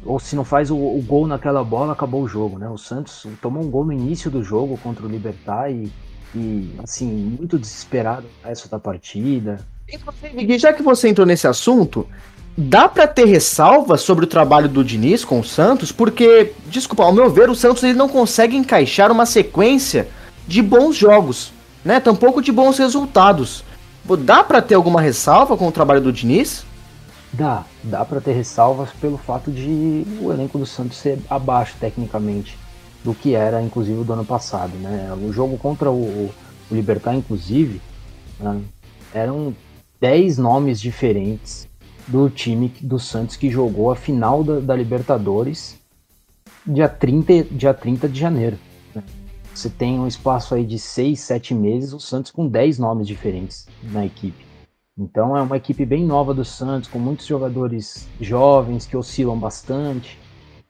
ou 0.04 0.20
se 0.20 0.36
não 0.36 0.44
faz 0.44 0.72
o, 0.72 0.76
o, 0.76 1.04
gol 1.06 1.28
naquela 1.28 1.64
bola, 1.64 1.94
acabou 1.94 2.24
o 2.24 2.28
jogo, 2.28 2.58
né? 2.58 2.68
O 2.68 2.78
Santos 2.78 3.28
tomou 3.40 3.64
um 3.64 3.70
gol 3.70 3.86
no 3.86 3.94
início 3.94 4.32
do 4.32 4.44
jogo 4.44 4.78
contra 4.82 5.06
o 5.06 5.10
Libertar 5.10 5.72
e, 5.72 5.92
e 6.34 6.74
assim, 6.84 7.06
muito 7.38 7.60
desesperado 7.60 8.26
resto 8.44 8.68
da 8.68 8.80
partida. 8.80 9.60
E 9.88 10.58
já 10.58 10.74
que 10.74 10.82
você 10.82 11.08
entrou 11.08 11.28
nesse 11.28 11.46
assunto, 11.46 12.08
dá 12.58 12.90
para 12.90 13.06
ter 13.06 13.26
ressalva 13.26 13.96
sobre 13.96 14.26
o 14.26 14.28
trabalho 14.28 14.68
do 14.68 14.84
Diniz 14.84 15.24
com 15.24 15.40
o 15.40 15.44
Santos, 15.44 15.92
porque, 15.92 16.54
desculpa, 16.66 17.04
ao 17.04 17.14
meu 17.14 17.30
ver, 17.30 17.50
o 17.50 17.56
Santos 17.56 17.84
ele 17.84 17.94
não 17.94 18.10
consegue 18.10 18.56
encaixar 18.56 19.12
uma 19.12 19.26
sequência 19.28 20.08
de 20.48 20.64
bons 20.64 20.96
jogos, 20.96 21.54
né? 21.86 22.00
Tampouco 22.00 22.42
de 22.42 22.52
bons 22.52 22.80
resultados. 22.80 23.64
Dá 24.20 24.44
para 24.44 24.62
ter 24.62 24.76
alguma 24.76 25.00
ressalva 25.00 25.56
com 25.56 25.68
o 25.68 25.72
trabalho 25.72 26.02
do 26.02 26.12
Diniz? 26.12 26.66
Dá, 27.34 27.64
dá 27.84 28.04
para 28.04 28.20
ter 28.20 28.34
ressalvas 28.34 28.90
pelo 29.00 29.18
fato 29.18 29.52
de 29.52 30.06
o 30.22 30.32
elenco 30.32 30.58
do 30.58 30.66
Santos 30.66 30.98
ser 30.98 31.20
abaixo 31.30 31.76
tecnicamente 31.80 32.58
do 33.04 33.14
que 33.14 33.34
era, 33.34 33.62
inclusive, 33.62 34.04
do 34.04 34.14
ano 34.14 34.26
passado, 34.26 34.74
né? 34.78 35.14
O 35.22 35.32
jogo 35.32 35.58
contra 35.58 35.90
o, 35.90 36.30
o 36.70 36.76
Libertar, 36.76 37.16
inclusive, 37.16 37.82
né? 38.40 38.62
eram 39.14 39.56
10 40.00 40.38
nomes 40.38 40.80
diferentes 40.80 41.68
do 42.08 42.30
time 42.30 42.74
do 42.82 43.00
Santos 43.00 43.36
que 43.36 43.50
jogou 43.50 43.92
a 43.92 43.96
final 43.96 44.44
da, 44.44 44.60
da 44.60 44.76
Libertadores 44.76 45.80
dia 46.66 46.88
30, 46.88 47.44
dia 47.52 47.74
30 47.74 48.08
de 48.08 48.20
janeiro. 48.20 48.58
Você 49.54 49.70
tem 49.70 50.00
um 50.00 50.08
espaço 50.08 50.56
aí 50.56 50.66
de 50.66 50.80
6, 50.80 51.20
7 51.20 51.54
meses, 51.54 51.94
o 51.94 52.00
Santos 52.00 52.32
com 52.32 52.48
10 52.48 52.80
nomes 52.80 53.08
diferentes 53.08 53.68
na 53.84 54.06
equipe. 54.06 54.46
Então 54.98 55.36
é 55.36 55.42
uma 55.42 55.58
equipe 55.58 55.86
bem 55.86 56.06
nova 56.06 56.34
do 56.34 56.46
Santos, 56.46 56.90
com 56.90 57.00
muitos 57.00 57.26
jogadores 57.26 58.08
jovens 58.20 58.86
que 58.86 58.96
oscilam 58.96 59.38
bastante. 59.38 60.20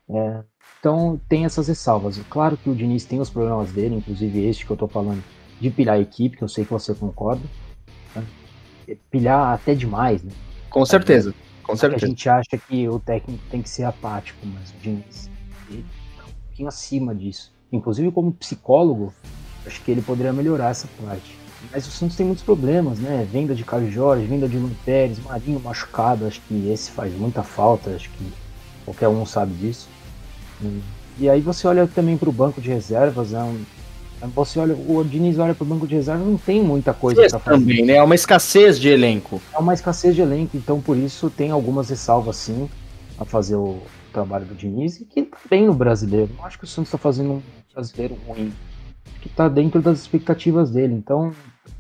É, 0.10 0.44
então 0.80 1.20
tem 1.30 1.46
essas 1.46 1.68
ressalvas. 1.68 2.20
Claro 2.30 2.58
que 2.58 2.70
o 2.70 2.76
Diniz 2.76 3.06
tem 3.06 3.20
os 3.20 3.30
problemas 3.30 3.72
dele, 3.72 3.96
inclusive 3.96 4.44
este 4.46 4.66
que 4.66 4.72
eu 4.72 4.78
tô 4.78 4.88
falando, 4.88 5.24
de 5.60 5.70
pilhar 5.70 5.96
a 5.96 6.00
equipe, 6.00 6.38
que 6.38 6.44
eu 6.44 6.48
sei 6.48 6.66
que 6.66 6.72
você 6.72 6.94
concorda. 6.94 7.44
Né? 8.16 8.26
Pilhar 9.10 9.54
até 9.54 9.76
demais, 9.76 10.24
né? 10.24 10.32
Com 10.70 10.86
certeza, 10.86 11.36
com 11.64 11.76
certeza. 11.76 12.06
A 12.06 12.10
gente 12.10 12.28
acha 12.28 12.58
que 12.68 12.90
o 12.90 13.00
técnico 13.00 13.44
tem 13.50 13.62
que 13.62 13.70
ser 13.70 13.84
apático, 13.84 14.40
mas 14.46 14.72
o 14.72 14.78
Diniz 14.82 15.30
tá 16.18 16.24
um 16.24 16.34
pouquinho 16.48 16.68
acima 16.68 17.14
disso. 17.14 17.54
Inclusive 17.72 18.12
como 18.12 18.32
psicólogo, 18.32 19.14
acho 19.66 19.82
que 19.82 19.92
ele 19.92 20.02
poderia 20.02 20.34
melhorar 20.34 20.70
essa 20.70 20.88
parte. 21.06 21.38
Mas 21.72 21.88
o 21.88 21.92
Santos 21.92 22.18
tem 22.18 22.26
muitos 22.26 22.44
problemas, 22.44 23.00
né? 23.00 23.28
Venda 23.32 23.54
de 23.54 23.64
Caio 23.64 23.92
Jorge, 23.92 24.26
venda 24.26 24.48
de 24.48 24.58
Luan 24.58 24.72
Pérez, 24.84 25.20
Marinho 25.24 25.60
machucado, 25.60 26.26
acho 26.26 26.42
que 26.48 26.70
esse 26.70 26.92
faz 26.92 27.14
muita 27.14 27.44
falta, 27.44 27.92
acho 27.92 28.10
que 28.10 28.34
qualquer 28.84 29.08
um 29.08 29.26
sabe 29.26 29.54
disso. 29.54 29.88
E 31.20 31.30
aí 31.30 31.40
você 31.40 31.68
olha 31.68 31.88
também 31.88 32.18
para 32.18 32.30
o 32.30 32.32
banco 32.32 32.60
de 32.60 32.70
reservas, 32.70 33.32
né? 33.32 33.56
Você 34.36 34.60
olha, 34.60 34.76
o 34.76 35.04
Diniz 35.04 35.40
olha 35.40 35.54
para 35.54 35.64
o 35.64 35.68
banco 35.68 35.88
de 35.88 35.96
reservas, 35.96 36.28
não 36.28 36.38
tem 36.38 36.64
muita 36.64 36.94
coisa 36.94 37.28
para 37.28 37.40
fazer. 37.40 37.60
Também, 37.60 37.86
né? 37.86 37.94
É 37.94 38.04
uma 38.04 38.16
escassez 38.16 38.80
de 38.80 38.90
elenco. 38.90 39.42
É 39.54 39.58
uma 39.58 39.74
escassez 39.74 40.16
de 40.16 40.22
elenco, 40.22 40.58
então 40.58 40.82
por 40.82 40.98
isso 40.98 41.30
tem 41.30 41.52
algumas 41.52 41.90
ressalvas 41.90 42.36
sim 42.36 42.70
a 43.20 43.26
fazer 43.26 43.56
o 43.56 43.80
trabalho 44.12 44.46
do 44.46 44.56
Diniz 44.56 45.00
e 45.00 45.06
que 45.06 45.28
tem 45.50 45.66
no 45.66 45.74
brasileiro. 45.74 46.32
Não 46.38 46.46
acho 46.46 46.58
que 46.58 46.66
o 46.66 46.68
Santos 46.68 46.90
está 46.90 46.98
fazendo 46.98 47.34
um 47.34 47.42
brasileiro 47.74 48.16
ruim, 48.28 48.54
que 49.22 49.28
está 49.28 49.48
dentro 49.48 49.82
das 49.82 50.00
expectativas 50.00 50.72
dele. 50.72 50.94
Então 50.94 51.34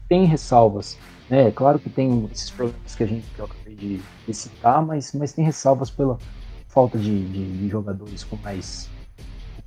tem 0.08 0.26
ressalvas. 0.26 0.98
Né? 1.30 1.48
É 1.48 1.52
claro 1.52 1.80
que 1.80 1.89
tem 1.89 2.30
esses 2.32 2.50
problemas 2.50 2.96
que 2.96 3.04
a 3.04 3.08
gente 3.08 3.26
que 3.36 3.39
eu 3.39 3.46
acabei 3.46 3.76
de, 3.76 4.02
de 4.28 4.34
citar, 4.34 4.86
mas, 4.86 5.13
mas 5.13 5.34
tem 5.34 5.46
ressalvas 5.46 5.89
pela 5.89 6.17
falta 6.67 6.98
de, 6.98 7.26
de, 7.26 7.58
de 7.58 7.70
jogadores 7.70 8.24
com 8.24 8.38
mais, 8.38 8.89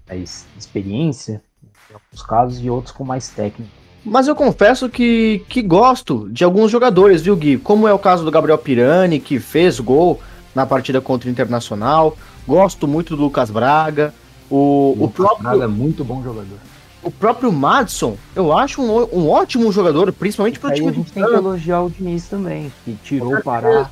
mais 0.08 0.46
experiência 0.58 1.42
em 1.90 1.94
alguns 1.94 2.22
casos, 2.22 2.64
e 2.64 2.70
outros 2.70 2.92
com 2.92 3.04
mais 3.04 3.28
técnica. 3.28 3.70
Mas 4.04 4.28
eu 4.28 4.36
confesso 4.36 4.88
que, 4.88 5.44
que 5.48 5.62
gosto 5.62 6.28
de 6.30 6.44
alguns 6.44 6.70
jogadores, 6.70 7.22
viu, 7.22 7.34
Gui? 7.36 7.56
Como 7.56 7.88
é 7.88 7.92
o 7.92 7.98
caso 7.98 8.24
do 8.24 8.30
Gabriel 8.30 8.58
Pirani, 8.58 9.18
que 9.18 9.38
fez 9.38 9.80
gol 9.80 10.20
na 10.54 10.66
partida 10.66 11.00
contra 11.00 11.28
o 11.28 11.32
Internacional. 11.32 12.16
Gosto 12.46 12.86
muito 12.86 13.16
do 13.16 13.22
Lucas 13.22 13.50
Braga. 13.50 14.14
O, 14.50 14.94
o, 14.98 15.04
o 15.04 15.10
próprio. 15.10 15.42
Braga 15.42 15.64
é 15.64 15.68
muito 15.68 16.04
bom 16.04 16.22
jogador. 16.22 16.58
O 17.02 17.10
próprio 17.10 17.52
Madison, 17.52 18.16
eu 18.34 18.56
acho 18.56 18.80
um, 18.80 19.08
um 19.12 19.28
ótimo 19.28 19.70
jogador, 19.70 20.10
principalmente 20.12 20.58
para 20.58 20.70
o 20.70 20.74
time. 20.74 20.88
A 20.88 20.92
gente 20.92 21.12
tem 21.12 21.24
que 21.24 21.32
elogiar 21.32 21.82
o 21.82 21.90
Diniz 21.90 22.26
também, 22.28 22.72
que 22.84 22.94
tirou 23.04 23.34
o 23.34 23.42
Pará, 23.42 23.90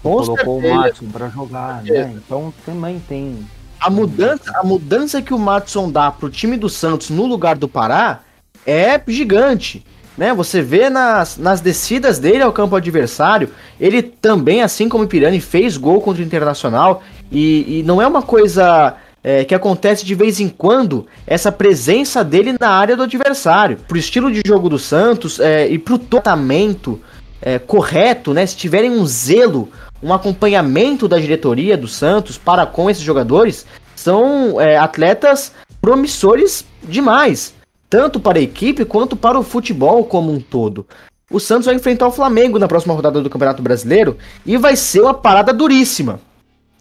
colocou 0.00 0.60
certeza. 0.60 0.74
o 0.74 0.76
Madison 0.76 1.06
para 1.06 1.28
jogar, 1.30 1.82
né? 1.82 2.14
Então 2.16 2.54
também 2.64 3.02
tem 3.08 3.44
a 3.84 3.90
mudança, 3.90 4.50
a 4.54 4.64
mudança 4.64 5.20
que 5.20 5.34
o 5.34 5.38
Matson 5.38 5.90
dá 5.90 6.10
pro 6.10 6.30
time 6.30 6.56
do 6.56 6.70
Santos 6.70 7.10
no 7.10 7.26
lugar 7.26 7.56
do 7.56 7.68
Pará 7.68 8.20
é 8.66 8.98
gigante. 9.06 9.84
Né? 10.16 10.32
Você 10.32 10.62
vê 10.62 10.88
nas, 10.88 11.36
nas 11.36 11.60
descidas 11.60 12.18
dele 12.18 12.42
ao 12.42 12.52
campo 12.52 12.76
adversário, 12.76 13.50
ele 13.78 14.00
também, 14.02 14.62
assim 14.62 14.88
como 14.88 15.04
o 15.04 15.06
Pirani, 15.06 15.38
fez 15.38 15.76
gol 15.76 16.00
contra 16.00 16.22
o 16.22 16.24
Internacional. 16.24 17.02
E, 17.34 17.80
e 17.80 17.82
não 17.82 18.00
é 18.00 18.06
uma 18.06 18.22
coisa 18.22 18.94
é, 19.22 19.44
que 19.44 19.54
acontece 19.54 20.04
de 20.04 20.14
vez 20.14 20.38
em 20.38 20.48
quando, 20.48 21.06
essa 21.26 21.50
presença 21.50 22.22
dele 22.22 22.54
na 22.60 22.70
área 22.70 22.96
do 22.96 23.02
adversário. 23.02 23.78
Pro 23.88 23.98
estilo 23.98 24.30
de 24.30 24.40
jogo 24.46 24.68
do 24.68 24.78
Santos 24.78 25.40
é, 25.40 25.66
e 25.66 25.78
pro 25.78 25.98
tratamento 25.98 27.00
é, 27.42 27.58
correto, 27.58 28.32
né? 28.32 28.46
Se 28.46 28.56
tiverem 28.56 28.90
um 28.90 29.04
zelo 29.04 29.68
um 30.02 30.12
acompanhamento 30.12 31.08
da 31.08 31.18
diretoria 31.18 31.78
do 31.78 31.88
Santos 31.88 32.36
para 32.36 32.66
com 32.66 32.90
esses 32.90 33.02
jogadores, 33.02 33.64
são 33.96 34.60
é, 34.60 34.76
atletas 34.76 35.50
promissores 35.80 36.64
demais, 36.82 37.54
tanto 37.88 38.20
para 38.20 38.38
a 38.38 38.42
equipe 38.42 38.84
quanto 38.84 39.16
para 39.16 39.38
o 39.38 39.42
futebol 39.42 40.04
como 40.04 40.30
um 40.30 40.38
todo. 40.38 40.86
O 41.30 41.40
Santos 41.40 41.64
vai 41.64 41.74
enfrentar 41.74 42.06
o 42.06 42.12
Flamengo 42.12 42.58
na 42.58 42.68
próxima 42.68 42.92
rodada 42.92 43.22
do 43.22 43.30
Campeonato 43.30 43.62
Brasileiro 43.62 44.18
e 44.44 44.58
vai 44.58 44.76
ser 44.76 45.00
uma 45.00 45.14
parada 45.14 45.54
duríssima. 45.54 46.20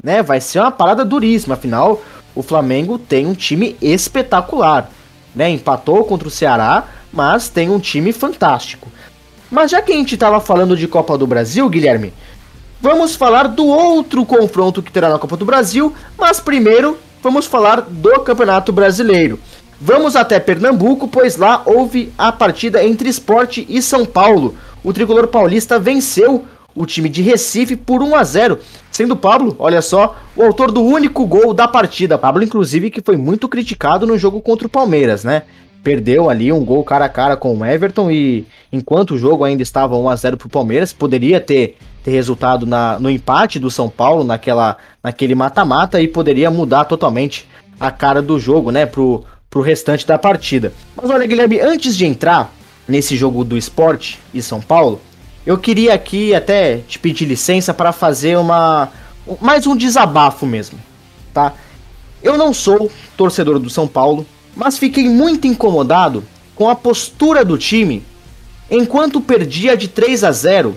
Né? 0.04 0.22
Vai 0.22 0.42
ser 0.42 0.60
uma 0.60 0.70
parada 0.70 1.06
duríssima, 1.06 1.54
afinal, 1.54 2.02
o 2.36 2.44
Flamengo 2.44 3.00
tem 3.00 3.26
um 3.26 3.34
time 3.34 3.78
espetacular. 3.82 4.90
Né? 5.34 5.50
Empatou 5.50 6.04
contra 6.04 6.28
o 6.28 6.32
Ceará, 6.32 6.88
mas 7.12 7.48
tem 7.48 7.70
um 7.70 7.80
time 7.80 8.12
fantástico. 8.12 8.92
Mas 9.50 9.72
já 9.72 9.82
que 9.82 9.94
a 9.94 9.96
gente 9.96 10.16
estava 10.16 10.42
falando 10.42 10.76
de 10.76 10.90
Copa 10.90 11.18
do 11.18 11.26
Brasil, 11.26 11.70
Guilherme, 11.70 12.14
vamos 12.82 13.16
falar 13.16 13.48
do 13.48 13.66
outro 13.66 14.26
confronto 14.26 14.84
que 14.84 14.92
terá 14.92 15.08
na 15.08 15.18
Copa 15.18 15.38
do 15.38 15.46
Brasil, 15.46 15.96
mas 16.18 16.40
primeiro 16.42 16.98
vamos 17.22 17.46
falar 17.46 17.82
do 17.82 18.20
Campeonato 18.20 18.74
Brasileiro. 18.74 19.40
Vamos 19.80 20.16
até 20.18 20.40
Pernambuco, 20.40 21.08
pois 21.08 21.38
lá 21.38 21.62
houve 21.66 22.12
a 22.18 22.32
partida 22.32 22.84
entre 22.84 23.08
Esporte 23.08 23.66
e 23.70 23.82
São 23.82 24.06
Paulo. 24.06 24.58
O 24.84 24.92
tricolor 24.92 25.28
paulista 25.28 25.80
venceu 25.80 26.46
o 26.76 26.86
time 26.86 27.10
de 27.10 27.22
Recife 27.22 27.76
por 27.76 28.02
1 28.02 28.16
a 28.16 28.24
0, 28.24 28.60
sendo 28.92 29.16
Pablo, 29.16 29.56
olha 29.60 29.82
só, 29.82 30.16
o 30.36 30.44
autor 30.44 30.72
do 30.72 30.82
único 30.82 31.26
gol 31.26 31.54
da 31.54 31.68
partida. 31.68 32.18
Pablo, 32.18 32.44
inclusive, 32.44 32.90
que 32.90 33.02
foi 33.02 33.18
muito 33.18 33.48
criticado 33.48 34.08
no 34.08 34.18
jogo 34.18 34.42
contra 34.42 34.68
o 34.68 34.70
Palmeiras, 34.70 35.24
né? 35.24 35.44
Perdeu 35.84 36.30
ali 36.30 36.52
um 36.52 36.64
gol 36.64 36.84
cara 36.84 37.06
a 37.06 37.10
cara 37.10 37.36
com 37.36 37.58
o 37.58 37.66
Everton 37.66 38.10
e 38.10 38.46
enquanto 38.72 39.12
o 39.12 39.18
jogo 39.18 39.44
ainda 39.44 39.62
estava 39.62 39.98
1 39.98 40.10
a 40.10 40.16
0 40.16 40.38
para 40.38 40.48
o 40.48 40.50
Palmeiras, 40.50 40.94
poderia 40.94 41.42
ter, 41.42 41.78
ter 42.04 42.12
resultado 42.12 42.66
na, 42.66 42.98
no 42.98 43.10
empate 43.10 43.60
do 43.60 43.70
São 43.70 43.90
Paulo 43.90 44.24
naquela, 44.24 44.78
naquele 45.04 45.36
mata-mata 45.36 46.02
e 46.02 46.08
poderia 46.08 46.50
mudar 46.50 46.86
totalmente 46.86 47.48
a 47.80 47.92
cara 47.92 48.22
do 48.22 48.40
jogo, 48.40 48.72
né, 48.72 48.86
pro, 48.86 49.26
pro 49.50 49.62
restante 49.62 50.08
da 50.08 50.18
partida. 50.18 50.72
Mas 50.96 51.10
olha, 51.10 51.28
Guilherme, 51.28 51.60
antes 51.60 51.98
de 51.98 52.06
entrar 52.06 52.54
nesse 52.88 53.16
jogo 53.18 53.44
do 53.44 53.58
esporte 53.58 54.20
e 54.34 54.42
São 54.42 54.62
Paulo, 54.62 55.02
eu 55.46 55.58
queria 55.58 55.94
aqui 55.94 56.34
até 56.34 56.78
te 56.88 56.98
pedir 56.98 57.26
licença 57.26 57.74
para 57.74 57.92
fazer 57.92 58.38
uma 58.38 58.90
mais 59.42 59.66
um 59.68 59.76
desabafo 59.76 60.46
mesmo, 60.46 60.80
tá? 61.34 61.54
Eu 62.22 62.38
não 62.38 62.54
sou 62.54 62.92
torcedor 63.18 63.60
do 63.60 63.70
São 63.70 63.88
Paulo, 63.88 64.26
mas 64.56 64.78
fiquei 64.78 65.08
muito 65.08 65.48
incomodado 65.48 66.24
com 66.56 66.70
a 66.70 66.76
postura 66.76 67.44
do 67.44 67.58
time 67.58 68.04
enquanto 68.70 69.22
perdia 69.22 69.76
de 69.76 69.88
3 69.88 70.24
a 70.24 70.32
0 70.32 70.76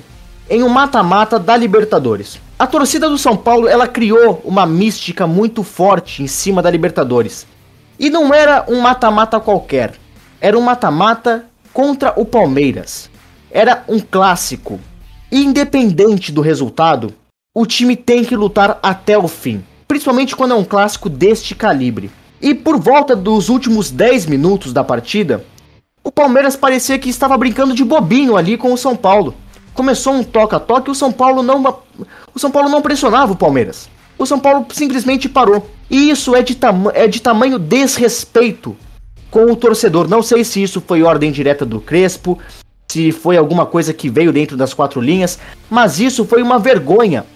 em 0.48 0.62
um 0.62 0.68
mata-mata 0.68 1.38
da 1.38 1.56
Libertadores. 1.56 2.40
A 2.58 2.66
torcida 2.66 3.08
do 3.08 3.18
São 3.18 3.36
Paulo, 3.36 3.68
ela 3.68 3.86
criou 3.86 4.40
uma 4.44 4.64
mística 4.64 5.26
muito 5.26 5.62
forte 5.62 6.22
em 6.22 6.26
cima 6.26 6.62
da 6.62 6.70
Libertadores. 6.70 7.46
E 7.98 8.08
não 8.10 8.32
era 8.32 8.64
um 8.68 8.80
mata-mata 8.80 9.38
qualquer, 9.40 9.94
era 10.40 10.58
um 10.58 10.62
mata-mata 10.62 11.46
contra 11.72 12.12
o 12.16 12.24
Palmeiras 12.24 13.10
era 13.56 13.82
um 13.88 13.98
clássico. 13.98 14.78
Independente 15.32 16.30
do 16.30 16.42
resultado, 16.42 17.14
o 17.54 17.64
time 17.64 17.96
tem 17.96 18.22
que 18.22 18.36
lutar 18.36 18.78
até 18.82 19.16
o 19.16 19.26
fim, 19.26 19.64
principalmente 19.88 20.36
quando 20.36 20.52
é 20.52 20.54
um 20.54 20.62
clássico 20.62 21.08
deste 21.08 21.54
calibre. 21.54 22.10
E 22.38 22.54
por 22.54 22.78
volta 22.78 23.16
dos 23.16 23.48
últimos 23.48 23.90
10 23.90 24.26
minutos 24.26 24.74
da 24.74 24.84
partida, 24.84 25.42
o 26.04 26.12
Palmeiras 26.12 26.54
parecia 26.54 26.98
que 26.98 27.08
estava 27.08 27.38
brincando 27.38 27.72
de 27.72 27.82
bobinho 27.82 28.36
ali 28.36 28.58
com 28.58 28.74
o 28.74 28.76
São 28.76 28.94
Paulo. 28.94 29.34
Começou 29.72 30.12
um 30.12 30.22
toca-toque 30.22 30.90
e 30.90 30.92
o 30.92 30.94
São 30.94 31.10
Paulo 31.10 31.42
não 31.42 31.62
o 32.34 32.38
São 32.38 32.50
Paulo 32.50 32.68
não 32.68 32.82
pressionava 32.82 33.32
o 33.32 33.36
Palmeiras. 33.36 33.88
O 34.18 34.26
São 34.26 34.38
Paulo 34.38 34.66
simplesmente 34.70 35.30
parou. 35.30 35.66
E 35.90 36.10
isso 36.10 36.36
é 36.36 36.42
de, 36.42 36.58
é 36.92 37.08
de 37.08 37.22
tamanho 37.22 37.58
desrespeito 37.58 38.76
com 39.30 39.50
o 39.50 39.56
torcedor. 39.56 40.08
Não 40.08 40.22
sei 40.22 40.44
se 40.44 40.62
isso 40.62 40.82
foi 40.86 41.02
ordem 41.02 41.32
direta 41.32 41.64
do 41.64 41.80
Crespo, 41.80 42.38
se 42.96 43.12
foi 43.12 43.36
alguma 43.36 43.66
coisa 43.66 43.92
que 43.92 44.08
veio 44.08 44.32
dentro 44.32 44.56
das 44.56 44.72
quatro 44.72 45.02
linhas, 45.02 45.38
mas 45.68 46.00
isso 46.00 46.24
foi 46.24 46.42
uma 46.42 46.58
vergonha. 46.58 47.26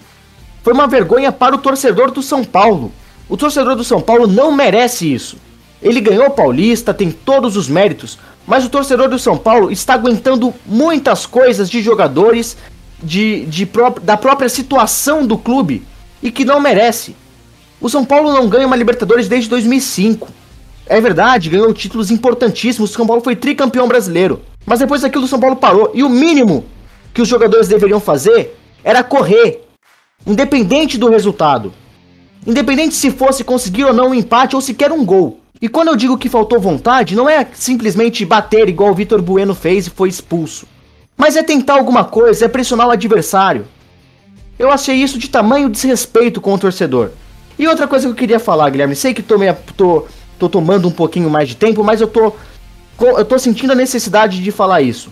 Foi 0.63 0.73
uma 0.73 0.87
vergonha 0.87 1.31
para 1.31 1.53
o 1.53 1.59
torcedor 1.59 2.09
do 2.09 2.23
São 2.23 2.43
Paulo. 2.43 2.91
O 3.29 3.37
torcedor 3.37 3.75
do 3.75 3.83
São 3.83 4.01
Paulo 4.01 4.25
não 4.25 4.51
merece 4.51 5.13
isso. 5.13 5.37
Ele 5.79 6.01
ganhou 6.01 6.25
o 6.25 6.31
Paulista, 6.31 6.95
tem 6.95 7.11
todos 7.11 7.55
os 7.55 7.67
méritos, 7.67 8.17
mas 8.47 8.65
o 8.65 8.69
torcedor 8.69 9.07
do 9.07 9.19
São 9.19 9.37
Paulo 9.37 9.71
está 9.71 9.93
aguentando 9.93 10.51
muitas 10.65 11.27
coisas 11.27 11.69
de 11.69 11.79
jogadores, 11.79 12.57
de, 13.01 13.45
de 13.45 13.67
pró 13.67 13.93
da 14.01 14.17
própria 14.17 14.49
situação 14.49 15.27
do 15.27 15.37
clube 15.37 15.85
e 16.23 16.31
que 16.31 16.43
não 16.43 16.59
merece. 16.59 17.15
O 17.79 17.87
São 17.87 18.03
Paulo 18.03 18.33
não 18.33 18.49
ganha 18.49 18.65
uma 18.65 18.75
Libertadores 18.75 19.27
desde 19.27 19.47
2005. 19.47 20.27
É 20.87 20.99
verdade, 20.99 21.49
ganhou 21.49 21.71
títulos 21.71 22.09
importantíssimos. 22.09 22.89
O 22.89 22.93
São 22.93 23.05
Paulo 23.05 23.21
foi 23.21 23.35
tricampeão 23.35 23.87
brasileiro. 23.87 24.41
Mas 24.65 24.79
depois 24.79 25.01
daquilo 25.01 25.25
o 25.25 25.27
São 25.27 25.39
Paulo 25.39 25.55
parou. 25.55 25.91
E 25.93 26.03
o 26.03 26.09
mínimo 26.09 26.65
que 27.13 27.21
os 27.21 27.27
jogadores 27.27 27.67
deveriam 27.67 27.99
fazer 27.99 28.57
era 28.83 29.03
correr. 29.03 29.61
Independente 30.25 30.97
do 30.97 31.09
resultado. 31.09 31.73
Independente 32.45 32.95
se 32.95 33.11
fosse 33.11 33.43
conseguir 33.43 33.85
ou 33.85 33.93
não 33.93 34.09
um 34.09 34.13
empate 34.13 34.55
ou 34.55 34.61
sequer 34.61 34.91
um 34.91 35.05
gol. 35.05 35.39
E 35.61 35.67
quando 35.67 35.89
eu 35.89 35.95
digo 35.95 36.17
que 36.17 36.27
faltou 36.27 36.59
vontade, 36.59 37.15
não 37.15 37.29
é 37.29 37.45
simplesmente 37.53 38.25
bater 38.25 38.67
igual 38.67 38.91
o 38.91 38.95
Vitor 38.95 39.21
Bueno 39.21 39.53
fez 39.53 39.85
e 39.85 39.91
foi 39.91 40.09
expulso. 40.09 40.65
Mas 41.15 41.35
é 41.35 41.43
tentar 41.43 41.75
alguma 41.75 42.03
coisa, 42.03 42.45
é 42.45 42.47
pressionar 42.47 42.87
o 42.87 42.91
adversário. 42.91 43.67
Eu 44.57 44.71
achei 44.71 44.95
isso 44.95 45.19
de 45.19 45.29
tamanho 45.29 45.69
desrespeito 45.69 46.41
com 46.41 46.53
o 46.53 46.57
torcedor. 46.57 47.11
E 47.59 47.67
outra 47.67 47.87
coisa 47.87 48.07
que 48.07 48.11
eu 48.11 48.15
queria 48.15 48.39
falar, 48.39 48.71
Guilherme, 48.71 48.95
sei 48.95 49.13
que 49.13 49.21
tô, 49.21 49.37
meio, 49.37 49.55
tô, 49.77 50.05
tô 50.39 50.49
tomando 50.49 50.87
um 50.87 50.91
pouquinho 50.91 51.29
mais 51.29 51.47
de 51.47 51.55
tempo, 51.55 51.83
mas 51.83 52.01
eu 52.01 52.07
tô 52.07 52.33
eu 53.07 53.25
tô 53.25 53.37
sentindo 53.37 53.71
a 53.71 53.75
necessidade 53.75 54.41
de 54.41 54.51
falar 54.51 54.81
isso. 54.81 55.11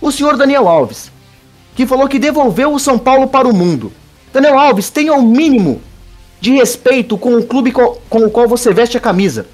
O 0.00 0.12
senhor 0.12 0.36
Daniel 0.36 0.68
Alves, 0.68 1.10
que 1.74 1.86
falou 1.86 2.08
que 2.08 2.18
devolveu 2.18 2.72
o 2.72 2.78
São 2.78 2.98
Paulo 2.98 3.28
para 3.28 3.48
o 3.48 3.54
mundo. 3.54 3.92
Daniel 4.32 4.58
Alves, 4.58 4.90
tenha 4.90 5.12
o 5.14 5.18
um 5.18 5.22
mínimo 5.22 5.80
de 6.40 6.52
respeito 6.52 7.16
com 7.16 7.36
o 7.36 7.44
clube 7.44 7.72
com, 7.72 7.98
o 8.10 8.30
qual 8.30 8.48
você 8.48 8.72
veste 8.72 8.96
a 8.96 9.00
camisa. 9.00 9.46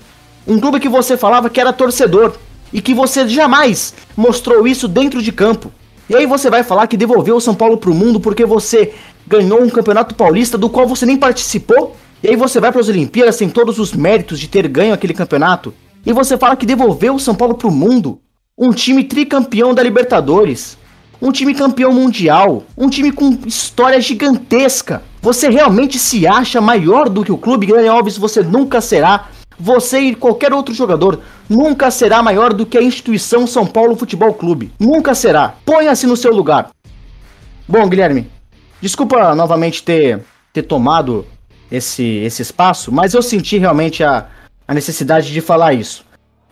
Um 0.47 0.59
clube 0.59 0.81
que 0.81 0.89
você 0.89 1.17
falava 1.17 1.49
que 1.49 1.61
era 1.61 1.73
torcedor 1.73 2.35
e 2.73 2.81
que 2.81 2.95
você 2.95 3.29
jamais 3.29 3.95
mostrou 4.17 4.67
isso 4.67 4.89
dentro 4.89 5.23
de 5.23 5.31
campo. 5.31 5.73
E 6.09 6.17
aí 6.17 6.27
você 6.27 6.51
vai 6.51 6.63
falar 6.63 6.87
que 6.87 6.97
devolveu 6.97 7.37
o 7.37 7.41
São 7.41 7.55
Paulo 7.55 7.77
para 7.77 7.91
o 7.91 7.95
mundo 7.95 8.19
porque 8.19 8.45
você 8.45 8.93
ganhou 9.27 9.63
um 9.63 9.71
campeonato 9.71 10.15
paulista 10.15 10.59
do 10.59 10.69
qual 10.69 10.87
você 10.87 11.07
nem 11.07 11.17
participou? 11.17 11.97
E 12.23 12.29
aí 12.29 12.37
você 12.37 12.61
vai 12.61 12.71
para 12.71 12.81
as 12.81 12.89
Olimpíadas 12.89 13.37
sem 13.37 13.49
todos 13.49 13.79
os 13.79 13.93
méritos 13.93 14.39
de 14.39 14.49
ter 14.49 14.67
ganho 14.69 14.95
aquele 14.95 15.15
campeonato? 15.15 15.73
E 16.05 16.13
você 16.13 16.37
fala 16.37 16.57
que 16.57 16.67
devolveu 16.67 17.15
o 17.15 17.21
São 17.21 17.35
Paulo 17.35 17.55
pro 17.55 17.71
mundo? 17.71 18.21
Um 18.59 18.73
time 18.73 19.05
tricampeão 19.05 19.73
da 19.73 19.83
Libertadores. 19.83 20.77
Um 21.21 21.31
time 21.31 21.55
campeão 21.55 21.93
mundial. 21.93 22.65
Um 22.77 22.89
time 22.89 23.13
com 23.13 23.39
história 23.47 24.01
gigantesca. 24.01 25.03
Você 25.21 25.49
realmente 25.49 26.01
se 26.01 26.27
acha 26.27 26.61
maior 26.61 27.09
do 27.09 27.25
que 27.25 27.31
o 27.31 27.39
clube? 27.39 27.69
Daniel 27.69 27.95
Alves, 27.95 28.19
você 28.19 28.43
nunca 28.43 28.81
será. 28.81 29.29
Você 29.59 30.01
e 30.01 30.15
qualquer 30.17 30.53
outro 30.53 30.75
jogador 30.75 31.21
nunca 31.49 31.89
será 31.89 32.21
maior 32.21 32.53
do 32.53 32.67
que 32.67 32.77
a 32.77 32.83
instituição 32.83 33.47
São 33.47 33.65
Paulo 33.65 33.95
Futebol 33.95 34.35
Clube. 34.35 34.73
Nunca 34.81 35.15
será. 35.15 35.55
Ponha-se 35.65 36.07
no 36.07 36.17
seu 36.17 36.35
lugar. 36.35 36.71
Bom, 37.69 37.89
Guilherme, 37.89 38.29
desculpa 38.81 39.37
novamente 39.37 39.85
ter, 39.85 40.21
ter 40.53 40.63
tomado 40.63 41.25
esse, 41.71 42.03
esse 42.03 42.43
espaço, 42.43 42.91
mas 42.91 43.15
eu 43.15 43.23
senti 43.23 43.57
realmente 43.57 44.03
a, 44.03 44.27
a 44.67 44.75
necessidade 44.75 45.33
de 45.33 45.41
falar 45.41 45.75
isso. 45.75 46.05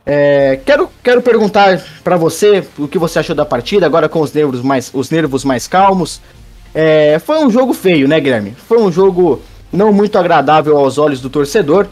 É, 0.04 0.58
quero, 0.64 0.90
quero 1.02 1.22
perguntar 1.22 1.80
para 2.02 2.16
você 2.16 2.64
o 2.78 2.88
que 2.88 2.98
você 2.98 3.18
achou 3.18 3.34
da 3.34 3.44
partida, 3.44 3.86
agora 3.86 4.08
com 4.08 4.20
os 4.20 4.32
nervos 4.32 4.62
mais, 4.62 4.90
os 4.92 5.10
nervos 5.10 5.44
mais 5.44 5.68
calmos. 5.68 6.20
É, 6.74 7.18
foi 7.18 7.44
um 7.44 7.50
jogo 7.50 7.72
feio, 7.74 8.08
né, 8.08 8.18
Guilherme? 8.18 8.52
Foi 8.52 8.80
um 8.80 8.90
jogo 8.90 9.40
não 9.72 9.92
muito 9.92 10.18
agradável 10.18 10.76
aos 10.78 10.98
olhos 10.98 11.20
do 11.20 11.30
torcedor. 11.30 11.86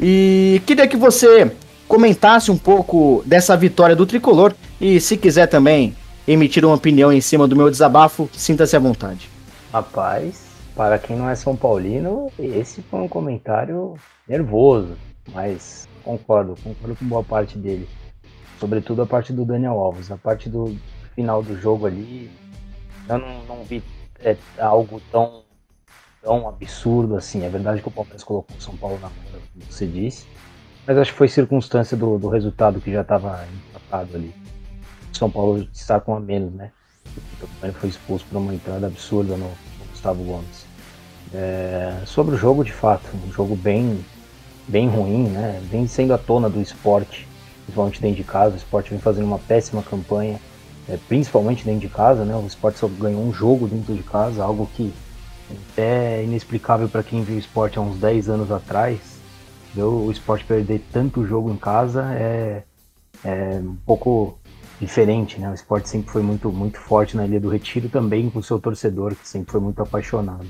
E 0.00 0.62
queria 0.66 0.86
que 0.86 0.96
você 0.96 1.50
comentasse 1.88 2.50
um 2.50 2.58
pouco 2.58 3.22
dessa 3.26 3.56
vitória 3.56 3.96
do 3.96 4.06
tricolor 4.06 4.54
e, 4.80 5.00
se 5.00 5.16
quiser 5.16 5.46
também 5.46 5.96
emitir 6.26 6.64
uma 6.64 6.74
opinião 6.74 7.12
em 7.12 7.20
cima 7.20 7.48
do 7.48 7.56
meu 7.56 7.70
desabafo, 7.70 8.28
sinta-se 8.32 8.76
à 8.76 8.78
vontade. 8.78 9.28
Rapaz, 9.72 10.42
para 10.76 10.98
quem 10.98 11.16
não 11.16 11.28
é 11.28 11.34
São 11.34 11.56
Paulino, 11.56 12.30
esse 12.38 12.82
foi 12.82 13.00
um 13.00 13.08
comentário 13.08 13.94
nervoso. 14.28 14.90
Mas 15.32 15.88
concordo, 16.02 16.56
concordo 16.62 16.96
com 16.96 17.04
boa 17.06 17.22
parte 17.22 17.58
dele. 17.58 17.88
Sobretudo 18.58 19.02
a 19.02 19.06
parte 19.06 19.32
do 19.32 19.44
Daniel 19.44 19.78
Alves. 19.78 20.10
A 20.10 20.16
parte 20.16 20.48
do 20.48 20.76
final 21.14 21.42
do 21.42 21.60
jogo 21.60 21.86
ali, 21.86 22.30
eu 23.08 23.18
não, 23.18 23.44
não 23.44 23.64
vi 23.64 23.82
é, 24.20 24.36
algo 24.58 25.00
tão, 25.10 25.42
tão 26.22 26.48
absurdo 26.48 27.16
assim. 27.16 27.44
É 27.44 27.48
verdade 27.48 27.82
que 27.82 27.88
o 27.88 27.90
Palmeiras 27.90 28.24
colocou 28.24 28.56
o 28.56 28.60
São 28.60 28.76
Paulo 28.76 28.96
na 28.96 29.08
mão, 29.08 29.18
como 29.52 29.64
você 29.70 29.86
disse. 29.86 30.26
Mas 30.86 30.96
acho 30.96 31.12
que 31.12 31.18
foi 31.18 31.28
circunstância 31.28 31.96
do, 31.96 32.18
do 32.18 32.28
resultado 32.28 32.80
que 32.80 32.90
já 32.90 33.02
estava 33.02 33.44
empatado 33.68 34.16
ali. 34.16 34.34
O 35.12 35.16
São 35.16 35.30
Paulo 35.30 35.68
está 35.72 36.00
com 36.00 36.14
a 36.14 36.20
menos, 36.20 36.52
né? 36.54 36.72
Ele 37.62 37.72
foi 37.72 37.90
expulso 37.90 38.24
por 38.26 38.38
uma 38.38 38.54
entrada 38.54 38.86
absurda 38.86 39.36
no, 39.36 39.48
no 39.48 39.84
Gustavo 39.90 40.24
Gomes. 40.24 40.66
É, 41.34 42.02
sobre 42.06 42.34
o 42.34 42.38
jogo, 42.38 42.64
de 42.64 42.72
fato, 42.72 43.04
um 43.26 43.32
jogo 43.32 43.54
bem 43.54 44.02
bem 44.68 44.88
ruim, 44.88 45.28
né? 45.28 45.60
Vem 45.70 45.86
sendo 45.88 46.12
a 46.12 46.18
tona 46.18 46.48
do 46.48 46.60
esporte, 46.60 47.26
principalmente 47.64 48.00
dentro 48.00 48.16
de 48.16 48.24
casa. 48.24 48.54
O 48.54 48.58
esporte 48.58 48.90
vem 48.90 48.98
fazendo 48.98 49.24
uma 49.24 49.38
péssima 49.38 49.82
campanha, 49.82 50.38
é, 50.88 50.96
principalmente 51.08 51.64
dentro 51.64 51.80
de 51.80 51.88
casa, 51.88 52.24
né? 52.24 52.36
O 52.36 52.46
esporte 52.46 52.78
só 52.78 52.86
ganhou 52.86 53.22
um 53.22 53.32
jogo 53.32 53.66
dentro 53.66 53.94
de 53.94 54.02
casa, 54.02 54.44
algo 54.44 54.68
que 54.74 54.92
é 55.76 56.22
inexplicável 56.22 56.88
para 56.88 57.02
quem 57.02 57.22
viu 57.22 57.36
o 57.36 57.38
esporte 57.38 57.78
há 57.78 57.80
uns 57.80 57.98
10 57.98 58.28
anos 58.28 58.52
atrás. 58.52 59.18
Deu 59.74 59.90
o 59.90 60.10
esporte 60.10 60.44
perder 60.44 60.82
tanto 60.92 61.26
jogo 61.26 61.50
em 61.50 61.56
casa 61.56 62.04
é, 62.14 62.62
é 63.24 63.60
um 63.62 63.76
pouco 63.86 64.38
diferente, 64.80 65.40
né? 65.40 65.50
O 65.50 65.54
esporte 65.54 65.88
sempre 65.88 66.10
foi 66.10 66.22
muito, 66.22 66.50
muito 66.52 66.78
forte 66.78 67.16
na 67.16 67.26
Ilha 67.26 67.40
do 67.40 67.48
Retiro, 67.48 67.88
também 67.88 68.30
com 68.30 68.38
o 68.38 68.42
seu 68.42 68.58
torcedor, 68.58 69.14
que 69.14 69.26
sempre 69.26 69.50
foi 69.50 69.60
muito 69.60 69.82
apaixonado. 69.82 70.46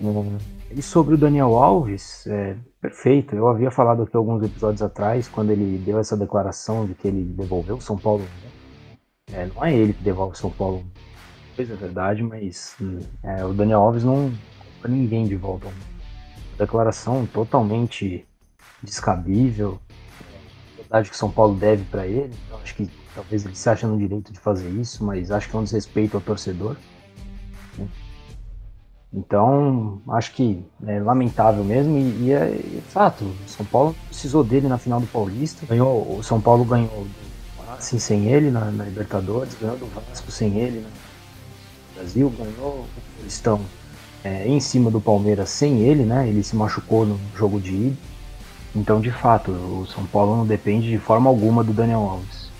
Hum, 0.00 0.36
e 0.70 0.82
sobre 0.82 1.14
o 1.14 1.18
Daniel 1.18 1.56
Alves, 1.56 2.26
é, 2.26 2.56
Perfeito. 2.86 3.34
Eu 3.34 3.48
havia 3.48 3.68
falado 3.68 4.04
aqui 4.04 4.16
alguns 4.16 4.44
episódios 4.44 4.80
atrás, 4.80 5.26
quando 5.26 5.50
ele 5.50 5.76
deu 5.78 5.98
essa 5.98 6.16
declaração 6.16 6.86
de 6.86 6.94
que 6.94 7.08
ele 7.08 7.24
devolveu 7.24 7.78
o 7.78 7.80
São 7.80 7.98
Paulo. 7.98 8.24
É, 9.32 9.46
não 9.46 9.64
é 9.64 9.74
ele 9.74 9.92
que 9.92 10.04
devolve 10.04 10.34
o 10.34 10.38
São 10.38 10.52
Paulo. 10.52 10.86
Depois 11.50 11.68
é 11.68 11.74
verdade, 11.74 12.22
mas 12.22 12.76
é, 13.24 13.44
o 13.44 13.52
Daniel 13.52 13.80
Alves 13.80 14.04
não 14.04 14.32
para 14.80 14.88
ninguém 14.88 15.26
de 15.26 15.34
volta. 15.34 15.66
Declaração 16.56 17.26
totalmente 17.26 18.24
descabível. 18.80 19.80
É 20.74 20.82
verdade 20.82 21.10
que 21.10 21.16
São 21.16 21.28
Paulo 21.30 21.56
deve 21.56 21.82
para 21.86 22.06
ele. 22.06 22.32
Então 22.46 22.60
acho 22.62 22.76
que 22.76 22.88
talvez 23.16 23.44
ele 23.44 23.56
se 23.56 23.68
ache 23.68 23.84
no 23.84 23.98
direito 23.98 24.32
de 24.32 24.38
fazer 24.38 24.68
isso, 24.68 25.04
mas 25.04 25.32
acho 25.32 25.50
que 25.50 25.56
é 25.56 25.58
um 25.58 25.64
desrespeito 25.64 26.16
ao 26.16 26.20
torcedor. 26.20 26.76
Então, 29.16 29.98
acho 30.10 30.32
que 30.34 30.62
é 30.86 31.00
lamentável 31.00 31.64
mesmo 31.64 31.96
e, 31.96 32.26
e 32.26 32.32
é, 32.32 32.36
é, 32.36 32.80
fato. 32.88 33.24
São 33.46 33.64
Paulo 33.64 33.96
precisou 34.08 34.44
dele 34.44 34.68
na 34.68 34.76
final 34.76 35.00
do 35.00 35.06
Paulista. 35.06 35.64
Ganhou, 35.64 36.18
o 36.18 36.22
São 36.22 36.38
Paulo 36.38 36.64
ganhou 36.64 37.04
do 37.04 37.26
sem 37.78 38.26
ele 38.26 38.50
na, 38.50 38.66
na, 38.66 38.84
Libertadores, 38.84 39.56
ganhou 39.60 39.76
do 39.76 39.86
Vasco 39.86 40.30
sem 40.30 40.58
ele 40.58 40.80
no 40.80 40.86
Brasil, 41.94 42.30
ganhou 42.30 42.72
o 42.80 42.86
Paulistão 43.16 43.60
é, 44.22 44.46
em 44.46 44.60
cima 44.60 44.90
do 44.90 45.00
Palmeiras 45.00 45.48
sem 45.48 45.80
ele, 45.80 46.04
né? 46.04 46.28
Ele 46.28 46.42
se 46.42 46.54
machucou 46.54 47.06
no 47.06 47.18
jogo 47.34 47.58
de 47.58 47.72
ida. 47.72 47.96
Então, 48.74 49.00
de 49.00 49.10
fato, 49.10 49.50
o 49.50 49.86
São 49.86 50.04
Paulo 50.04 50.36
não 50.36 50.46
depende 50.46 50.88
de 50.90 50.98
forma 50.98 51.30
alguma 51.30 51.64
do 51.64 51.72
Daniel 51.72 52.00
Alves. 52.00 52.50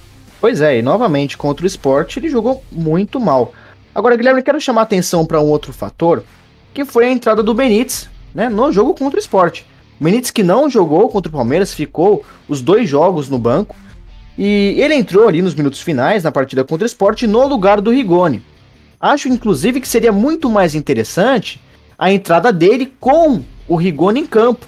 Pois 0.41 0.63
é, 0.63 0.79
e 0.79 0.83
novamente 0.83 1.37
contra 1.37 1.65
o 1.65 1.67
esporte 1.67 2.19
ele 2.19 2.31
jogou 2.31 2.63
muito 2.73 3.21
mal. 3.21 3.53
Agora, 3.95 4.17
Guilherme, 4.17 4.43
quero 4.43 4.61
chamar 4.61 4.83
atenção 4.83 5.27
para 5.27 5.41
um 5.41 5.47
outro 5.47 5.73
fator, 5.73 6.23
que 6.77 6.85
foi 6.85 7.07
a 7.07 7.11
entrada 7.11 7.43
do 7.43 7.55
Benítez 7.55 8.07
né, 8.35 8.51
no 8.51 8.70
jogo 8.70 8.93
contra 8.93 9.18
o 9.18 9.22
esporte. 9.22 9.64
O 9.99 10.05
Benítez 10.05 10.31
que 10.31 10.43
não 10.43 10.68
jogou 10.68 11.09
contra 11.09 11.31
o 11.31 11.33
Palmeiras, 11.33 11.72
ficou 11.72 12.22
os 12.47 12.61
dois 12.61 12.87
jogos 12.87 13.31
no 13.31 13.39
banco. 13.39 13.74
E 14.37 14.74
ele 14.77 14.95
entrou 14.95 15.27
ali 15.27 15.41
nos 15.41 15.55
minutos 15.55 15.81
finais 15.81 16.22
na 16.22 16.31
partida 16.31 16.62
contra 16.62 16.85
o 16.85 16.87
esporte 16.87 17.27
no 17.27 17.47
lugar 17.47 17.81
do 17.81 17.91
Rigoni. 17.91 18.43
Acho, 19.01 19.27
inclusive, 19.27 19.81
que 19.81 19.89
seria 19.89 20.12
muito 20.12 20.51
mais 20.51 20.74
interessante 20.74 21.62
a 21.99 22.12
entrada 22.12 22.53
dele 22.53 22.93
com 23.01 23.43
o 23.66 23.77
Rigoni 23.77 24.20
em 24.20 24.27
campo, 24.27 24.66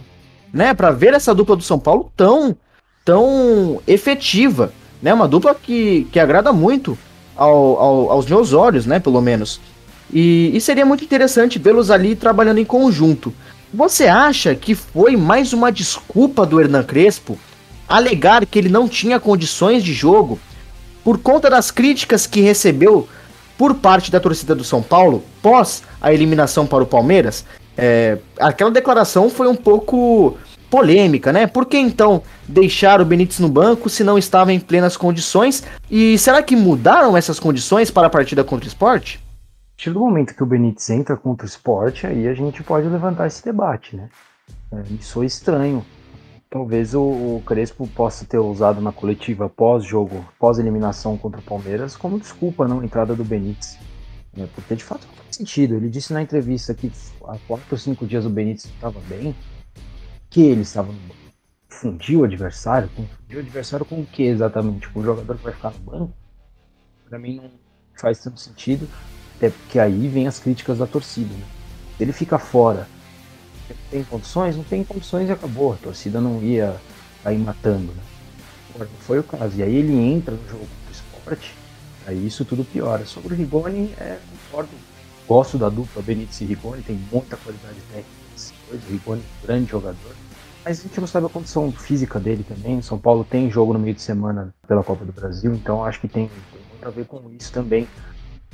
né? 0.50 0.72
Para 0.72 0.90
ver 0.90 1.12
essa 1.12 1.34
dupla 1.34 1.56
do 1.56 1.62
São 1.62 1.78
Paulo 1.78 2.10
tão, 2.16 2.56
tão 3.04 3.82
efetiva, 3.86 4.72
né? 5.02 5.12
Uma 5.12 5.28
dupla 5.28 5.54
que, 5.54 6.08
que 6.10 6.18
agrada 6.18 6.54
muito 6.54 6.96
ao, 7.36 7.78
ao, 7.78 8.12
aos 8.12 8.24
meus 8.24 8.54
olhos, 8.54 8.86
né? 8.86 8.98
Pelo 8.98 9.20
menos. 9.20 9.60
E, 10.12 10.50
e 10.54 10.60
seria 10.60 10.86
muito 10.86 11.04
interessante 11.04 11.58
vê-los 11.58 11.90
ali 11.90 12.16
trabalhando 12.16 12.58
em 12.58 12.64
conjunto. 12.64 13.32
Você 13.72 14.06
acha 14.06 14.54
que 14.54 14.74
foi 14.74 15.16
mais 15.16 15.52
uma 15.52 15.70
desculpa 15.70 16.46
do 16.46 16.60
Hernan 16.60 16.82
Crespo 16.82 17.38
alegar 17.88 18.44
que 18.46 18.58
ele 18.58 18.68
não 18.68 18.88
tinha 18.88 19.20
condições 19.20 19.82
de 19.82 19.92
jogo 19.92 20.38
por 21.04 21.18
conta 21.18 21.48
das 21.50 21.70
críticas 21.70 22.26
que 22.26 22.40
recebeu 22.40 23.08
por 23.56 23.74
parte 23.74 24.10
da 24.10 24.20
torcida 24.20 24.54
do 24.54 24.64
São 24.64 24.82
Paulo 24.82 25.22
pós 25.42 25.82
a 26.00 26.12
eliminação 26.12 26.66
para 26.66 26.84
o 26.84 26.86
Palmeiras? 26.86 27.44
É, 27.76 28.18
aquela 28.38 28.70
declaração 28.70 29.28
foi 29.28 29.48
um 29.48 29.54
pouco 29.54 30.36
polêmica, 30.70 31.32
né? 31.32 31.46
Por 31.46 31.66
que 31.66 31.78
então 31.78 32.22
deixar 32.46 33.00
o 33.00 33.04
Benítez 33.04 33.38
no 33.38 33.48
banco 33.48 33.88
se 33.88 34.04
não 34.04 34.18
estava 34.18 34.52
em 34.52 34.60
plenas 34.60 34.96
condições? 34.96 35.62
E 35.90 36.18
será 36.18 36.42
que 36.42 36.56
mudaram 36.56 37.16
essas 37.16 37.38
condições 37.40 37.90
para 37.90 38.06
a 38.06 38.10
partida 38.10 38.44
contra 38.44 38.66
o 38.66 38.68
esporte? 38.68 39.20
Partir 39.78 39.92
do 39.92 40.00
momento 40.00 40.34
que 40.34 40.42
o 40.42 40.46
Benítez 40.46 40.90
entra 40.90 41.16
contra 41.16 41.46
o 41.46 41.48
esporte, 41.48 42.04
aí 42.04 42.26
a 42.26 42.34
gente 42.34 42.64
pode 42.64 42.88
levantar 42.88 43.28
esse 43.28 43.44
debate, 43.44 43.94
né? 43.94 44.10
É, 44.72 44.82
isso 44.92 45.22
é 45.22 45.26
estranho. 45.26 45.86
Talvez 46.50 46.96
o, 46.96 47.00
o, 47.00 47.42
Crespo 47.46 47.86
possa 47.86 48.24
ter 48.24 48.38
usado 48.38 48.80
na 48.80 48.90
coletiva 48.90 49.48
pós-jogo, 49.48 50.26
pós-eliminação 50.36 51.16
contra 51.16 51.38
o 51.38 51.44
Palmeiras, 51.44 51.96
como 51.96 52.18
desculpa 52.18 52.66
não 52.66 52.82
entrada 52.82 53.14
do 53.14 53.24
Benítez. 53.24 53.78
É, 54.36 54.46
porque 54.46 54.74
de 54.74 54.82
fato 54.82 55.06
não 55.06 55.14
faz 55.14 55.36
sentido. 55.36 55.76
Ele 55.76 55.88
disse 55.88 56.12
na 56.12 56.22
entrevista 56.22 56.74
que 56.74 56.90
há 57.22 57.38
quatro 57.46 57.68
ou 57.70 57.78
cinco 57.78 58.04
dias 58.04 58.26
o 58.26 58.30
Benítez 58.30 58.64
estava 58.64 58.98
bem, 59.02 59.32
que 60.28 60.42
ele 60.42 60.62
estava 60.62 60.88
no 60.90 60.98
banco. 60.98 61.14
Fundiu 61.68 62.22
o 62.22 62.24
adversário? 62.24 62.88
Fundiu 62.88 63.38
o 63.38 63.42
adversário 63.42 63.86
com 63.86 64.00
o 64.00 64.06
que 64.06 64.24
exatamente? 64.24 64.88
Com 64.88 64.98
o 64.98 65.04
jogador 65.04 65.36
que 65.36 65.44
vai 65.44 65.52
ficar 65.52 65.70
no 65.70 65.78
banco? 65.78 66.12
Para 67.08 67.16
mim 67.16 67.36
não 67.36 67.50
faz 67.94 68.18
tanto 68.18 68.40
sentido. 68.40 68.88
Até 69.38 69.50
porque 69.50 69.78
aí 69.78 70.08
vem 70.08 70.26
as 70.26 70.40
críticas 70.40 70.78
da 70.78 70.86
torcida. 70.86 71.32
Né? 71.32 71.44
Ele 71.98 72.12
fica 72.12 72.38
fora. 72.38 72.88
Tem 73.90 74.02
condições? 74.02 74.56
Não 74.56 74.64
tem 74.64 74.82
condições 74.82 75.28
e 75.28 75.32
acabou. 75.32 75.74
A 75.74 75.76
torcida 75.76 76.20
não 76.20 76.42
ia 76.42 76.76
aí 77.24 77.38
matando. 77.38 77.92
Né? 77.92 78.02
Agora, 78.74 78.90
não 78.92 79.00
foi 79.00 79.20
o 79.20 79.22
caso. 79.22 79.56
E 79.56 79.62
aí 79.62 79.74
ele 79.76 79.96
entra 79.96 80.34
no 80.34 80.48
jogo 80.48 80.64
do 80.64 80.92
esporte. 80.92 81.54
Aí 82.04 82.26
isso 82.26 82.44
tudo 82.44 82.64
piora. 82.64 83.06
Sobre 83.06 83.34
o 83.34 83.36
Rigoni, 83.36 83.94
é, 83.98 84.18
concordo. 84.50 84.70
Gosto 85.28 85.56
da 85.56 85.68
dupla 85.68 86.02
Benítez 86.02 86.40
e 86.40 86.44
Rigoni. 86.44 86.82
Tem 86.82 86.98
muita 87.12 87.36
qualidade 87.36 87.78
técnica. 87.92 88.08
O 88.72 88.90
Rigoni 88.90 89.20
é 89.20 89.24
um 89.24 89.46
grande 89.46 89.70
jogador. 89.70 90.14
Mas 90.64 90.80
a 90.80 90.82
gente 90.82 91.00
não 91.00 91.06
sabe 91.06 91.26
a 91.26 91.30
condição 91.30 91.70
física 91.70 92.18
dele 92.18 92.44
também. 92.44 92.82
São 92.82 92.98
Paulo 92.98 93.24
tem 93.24 93.50
jogo 93.50 93.72
no 93.72 93.78
meio 93.78 93.94
de 93.94 94.02
semana 94.02 94.52
pela 94.66 94.82
Copa 94.82 95.04
do 95.04 95.12
Brasil. 95.12 95.54
Então 95.54 95.84
acho 95.84 96.00
que 96.00 96.08
tem, 96.08 96.28
tem 96.28 96.60
muito 96.70 96.88
a 96.88 96.90
ver 96.90 97.06
com 97.06 97.30
isso 97.38 97.52
também. 97.52 97.86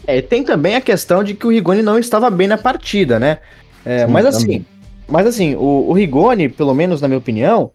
É, 0.07 0.20
tem 0.20 0.45
também 0.45 0.76
a 0.76 0.80
questão 0.80 1.24
de 1.24 1.34
que 1.34 1.47
o 1.47 1.51
Rigoni 1.51 1.82
não 1.82 1.99
estava 1.99 2.28
bem 2.30 2.47
na 2.47 2.59
partida, 2.59 3.18
né? 3.18 3.38
É, 3.84 4.07
Sim, 4.07 4.12
mas 4.12 4.26
assim, 4.26 4.64
mas 5.09 5.26
assim, 5.26 5.55
o, 5.55 5.86
o, 5.88 5.92
Rigoni, 5.92 6.49
pelo 6.49 6.74
menos 6.74 7.01
na 7.01 7.09
minha 7.09 7.18
opinião, 7.18 7.70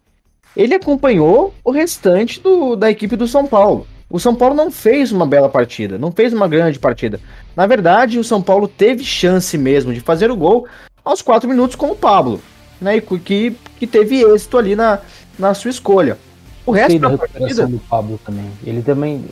ele 0.56 0.74
acompanhou 0.74 1.54
o 1.64 1.70
restante 1.70 2.40
do, 2.40 2.76
da 2.76 2.90
equipe 2.90 3.16
do 3.16 3.26
São 3.26 3.46
Paulo. 3.46 3.86
O 4.08 4.18
São 4.18 4.34
Paulo 4.34 4.54
não 4.54 4.70
fez 4.70 5.12
uma 5.12 5.24
bela 5.24 5.48
partida, 5.48 5.96
não 5.96 6.10
fez 6.10 6.32
uma 6.32 6.48
grande 6.48 6.78
partida. 6.78 7.20
Na 7.54 7.66
verdade, 7.66 8.18
o 8.18 8.24
São 8.24 8.42
Paulo 8.42 8.66
teve 8.66 9.04
chance 9.04 9.56
mesmo 9.56 9.94
de 9.94 10.00
fazer 10.00 10.30
o 10.30 10.36
gol 10.36 10.66
aos 11.04 11.22
quatro 11.22 11.48
minutos 11.48 11.76
com 11.76 11.90
o 11.90 11.96
Pablo, 11.96 12.40
né? 12.80 12.96
E 12.96 13.00
que, 13.00 13.56
que 13.78 13.86
teve 13.86 14.22
êxito 14.22 14.58
ali 14.58 14.74
na, 14.74 14.98
na 15.38 15.54
sua 15.54 15.70
escolha. 15.70 16.18
O 16.66 16.72
resto 16.72 16.98
da, 16.98 17.08
da 17.08 17.18
partida 17.18 17.66
do 17.66 17.78
Pablo 17.78 18.20
também. 18.24 18.50
Ele 18.64 18.82
também 18.82 19.24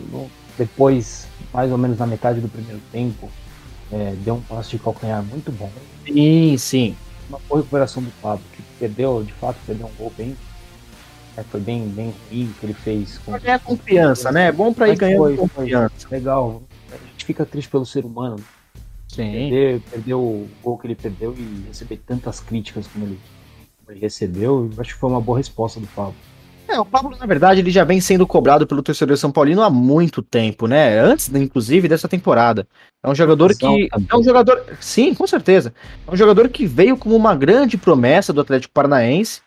depois 0.57 1.28
mais 1.53 1.71
ou 1.71 1.79
menos 1.79 1.99
na 1.99 2.07
metade 2.07 2.41
do 2.41 2.49
primeiro 2.49 2.81
tempo, 2.93 3.31
é, 3.93 4.15
deu 4.25 4.35
um 4.35 4.41
passo 4.41 4.71
de 4.71 4.79
calcanhar 4.79 5.23
muito 5.23 5.51
bom. 5.53 5.71
Sim, 6.07 6.57
sim. 6.59 6.97
Uma 7.29 7.39
boa 7.49 7.61
recuperação 7.61 8.03
do 8.03 8.11
Pablo, 8.23 8.45
que 8.55 8.63
perdeu, 8.79 9.23
de 9.23 9.33
fato, 9.35 9.59
perdeu 9.67 9.87
um 9.87 9.93
gol 9.97 10.13
bem. 10.17 10.37
É, 11.37 11.43
foi 11.43 11.61
bem, 11.61 11.87
bem 11.89 12.15
ruim 12.31 12.53
que 12.59 12.67
ele 12.67 12.75
fez. 12.75 13.19
Com, 13.19 13.33
ganhar 13.39 13.59
confiança, 13.61 14.33
né? 14.33 14.49
É 14.49 14.53
bom 14.53 14.73
pra 14.73 14.89
ir 14.89 14.97
ganhando 14.97 15.19
foi, 15.19 15.37
confiança. 15.37 16.09
Foi 16.09 16.19
legal. 16.19 16.63
A 16.91 16.97
gente 16.97 17.25
fica 17.25 17.47
triste 17.47 17.71
pelo 17.71 17.87
ser 17.87 18.05
humano. 18.05 18.37
Sim. 19.09 19.33
Perder, 19.33 19.81
perder 19.83 20.15
o 20.15 20.49
gol 20.63 20.79
que 20.79 20.87
ele 20.87 20.95
perdeu 20.95 21.35
e 21.37 21.67
receber 21.69 21.99
tantas 21.99 22.41
críticas 22.41 22.87
como 22.87 23.05
ele, 23.05 23.21
como 23.79 23.93
ele 23.93 24.01
recebeu, 24.01 24.71
acho 24.79 24.95
que 24.95 25.01
foi 25.01 25.11
uma 25.11 25.21
boa 25.21 25.39
resposta 25.39 25.79
do 25.79 25.87
Pablo. 25.89 26.17
É, 26.69 26.79
o 26.79 26.85
Pablo, 26.85 27.17
na 27.19 27.25
verdade, 27.25 27.61
ele 27.61 27.71
já 27.71 27.83
vem 27.83 27.99
sendo 27.99 28.27
cobrado 28.27 28.67
pelo 28.67 28.83
torcedor 28.83 29.17
São 29.17 29.33
Paulino 29.33 29.63
há 29.63 29.71
muito 29.71 30.21
tempo, 30.21 30.67
né? 30.67 30.99
Antes, 31.01 31.33
inclusive, 31.35 31.89
dessa 31.89 32.07
temporada. 32.07 32.69
É 33.03 33.09
um 33.09 33.15
jogador 33.15 33.57
que. 33.57 33.89
É 34.11 34.17
um 34.17 34.23
jogador. 34.23 34.63
Sim, 34.79 35.15
com 35.15 35.27
certeza. 35.27 35.73
É 36.07 36.13
um 36.13 36.17
jogador 36.17 36.47
que 36.51 36.67
veio 36.67 36.97
como 36.99 37.17
uma 37.17 37.35
grande 37.35 37.79
promessa 37.79 38.35
do 38.35 38.43
Atlético 38.43 38.75
Paranaense 38.75 39.41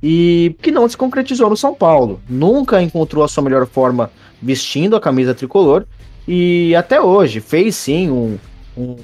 e 0.00 0.54
que 0.62 0.70
não 0.70 0.88
se 0.88 0.96
concretizou 0.96 1.50
no 1.50 1.56
São 1.56 1.74
Paulo. 1.74 2.20
Nunca 2.28 2.80
encontrou 2.80 3.24
a 3.24 3.28
sua 3.28 3.42
melhor 3.42 3.66
forma 3.66 4.10
vestindo 4.40 4.94
a 4.94 5.00
camisa 5.00 5.34
tricolor. 5.34 5.84
E 6.28 6.76
até 6.76 7.00
hoje 7.00 7.40
fez 7.40 7.74
sim 7.74 8.08
um, 8.08 8.38
um 8.76 8.96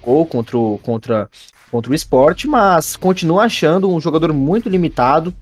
gol 0.00 0.24
contra 0.26 0.56
o, 0.56 0.78
contra, 0.78 1.28
contra 1.72 1.90
o 1.90 1.94
esporte, 1.94 2.46
mas 2.46 2.94
continua 2.94 3.44
achando 3.44 3.90
um 3.90 4.00
jogador 4.00 4.32
muito 4.32 4.68
limitado 4.68 5.34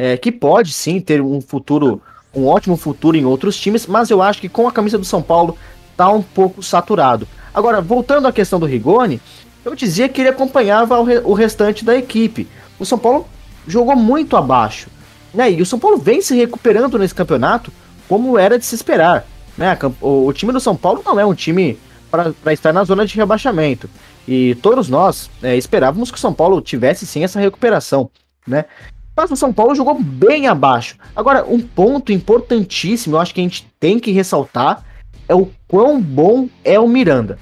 é, 0.00 0.16
que 0.16 0.32
pode 0.32 0.72
sim 0.72 0.98
ter 0.98 1.20
um 1.20 1.42
futuro, 1.42 2.00
um 2.34 2.46
ótimo 2.46 2.74
futuro 2.74 3.18
em 3.18 3.26
outros 3.26 3.54
times, 3.60 3.86
mas 3.86 4.08
eu 4.08 4.22
acho 4.22 4.40
que 4.40 4.48
com 4.48 4.66
a 4.66 4.72
camisa 4.72 4.96
do 4.96 5.04
São 5.04 5.20
Paulo 5.20 5.58
tá 5.94 6.08
um 6.08 6.22
pouco 6.22 6.62
saturado. 6.62 7.28
Agora, 7.52 7.82
voltando 7.82 8.26
à 8.26 8.32
questão 8.32 8.58
do 8.58 8.64
Rigoni, 8.64 9.20
eu 9.62 9.74
dizia 9.74 10.08
que 10.08 10.22
ele 10.22 10.30
acompanhava 10.30 10.98
o, 10.98 11.04
re 11.04 11.18
o 11.18 11.34
restante 11.34 11.84
da 11.84 11.94
equipe. 11.94 12.48
O 12.78 12.86
São 12.86 12.98
Paulo 12.98 13.28
jogou 13.66 13.94
muito 13.94 14.38
abaixo. 14.38 14.88
Né? 15.34 15.52
E 15.52 15.60
o 15.60 15.66
São 15.66 15.78
Paulo 15.78 15.98
vem 15.98 16.22
se 16.22 16.34
recuperando 16.34 16.98
nesse 16.98 17.14
campeonato, 17.14 17.70
como 18.08 18.38
era 18.38 18.58
de 18.58 18.64
se 18.64 18.74
esperar. 18.74 19.26
Né? 19.54 19.76
O, 20.00 20.28
o 20.28 20.32
time 20.32 20.50
do 20.50 20.60
São 20.60 20.74
Paulo 20.74 21.02
não 21.04 21.20
é 21.20 21.26
um 21.26 21.34
time 21.34 21.78
para 22.10 22.54
estar 22.54 22.72
na 22.72 22.84
zona 22.84 23.04
de 23.04 23.14
rebaixamento. 23.16 23.86
E 24.26 24.54
todos 24.62 24.88
nós 24.88 25.30
é, 25.42 25.58
esperávamos 25.58 26.10
que 26.10 26.16
o 26.16 26.20
São 26.20 26.32
Paulo 26.32 26.62
tivesse 26.62 27.06
sim 27.06 27.22
essa 27.22 27.38
recuperação. 27.38 28.10
Né? 28.46 28.64
Mas 29.20 29.30
o 29.30 29.36
São 29.36 29.52
Paulo 29.52 29.74
jogou 29.74 30.00
bem 30.00 30.46
abaixo. 30.46 30.96
Agora, 31.14 31.44
um 31.44 31.60
ponto 31.60 32.10
importantíssimo, 32.10 33.16
eu 33.16 33.20
acho 33.20 33.34
que 33.34 33.40
a 33.42 33.44
gente 33.44 33.70
tem 33.78 33.98
que 33.98 34.12
ressaltar, 34.12 34.82
é 35.28 35.34
o 35.34 35.46
quão 35.68 36.00
bom 36.00 36.48
é 36.64 36.80
o 36.80 36.88
Miranda. 36.88 37.38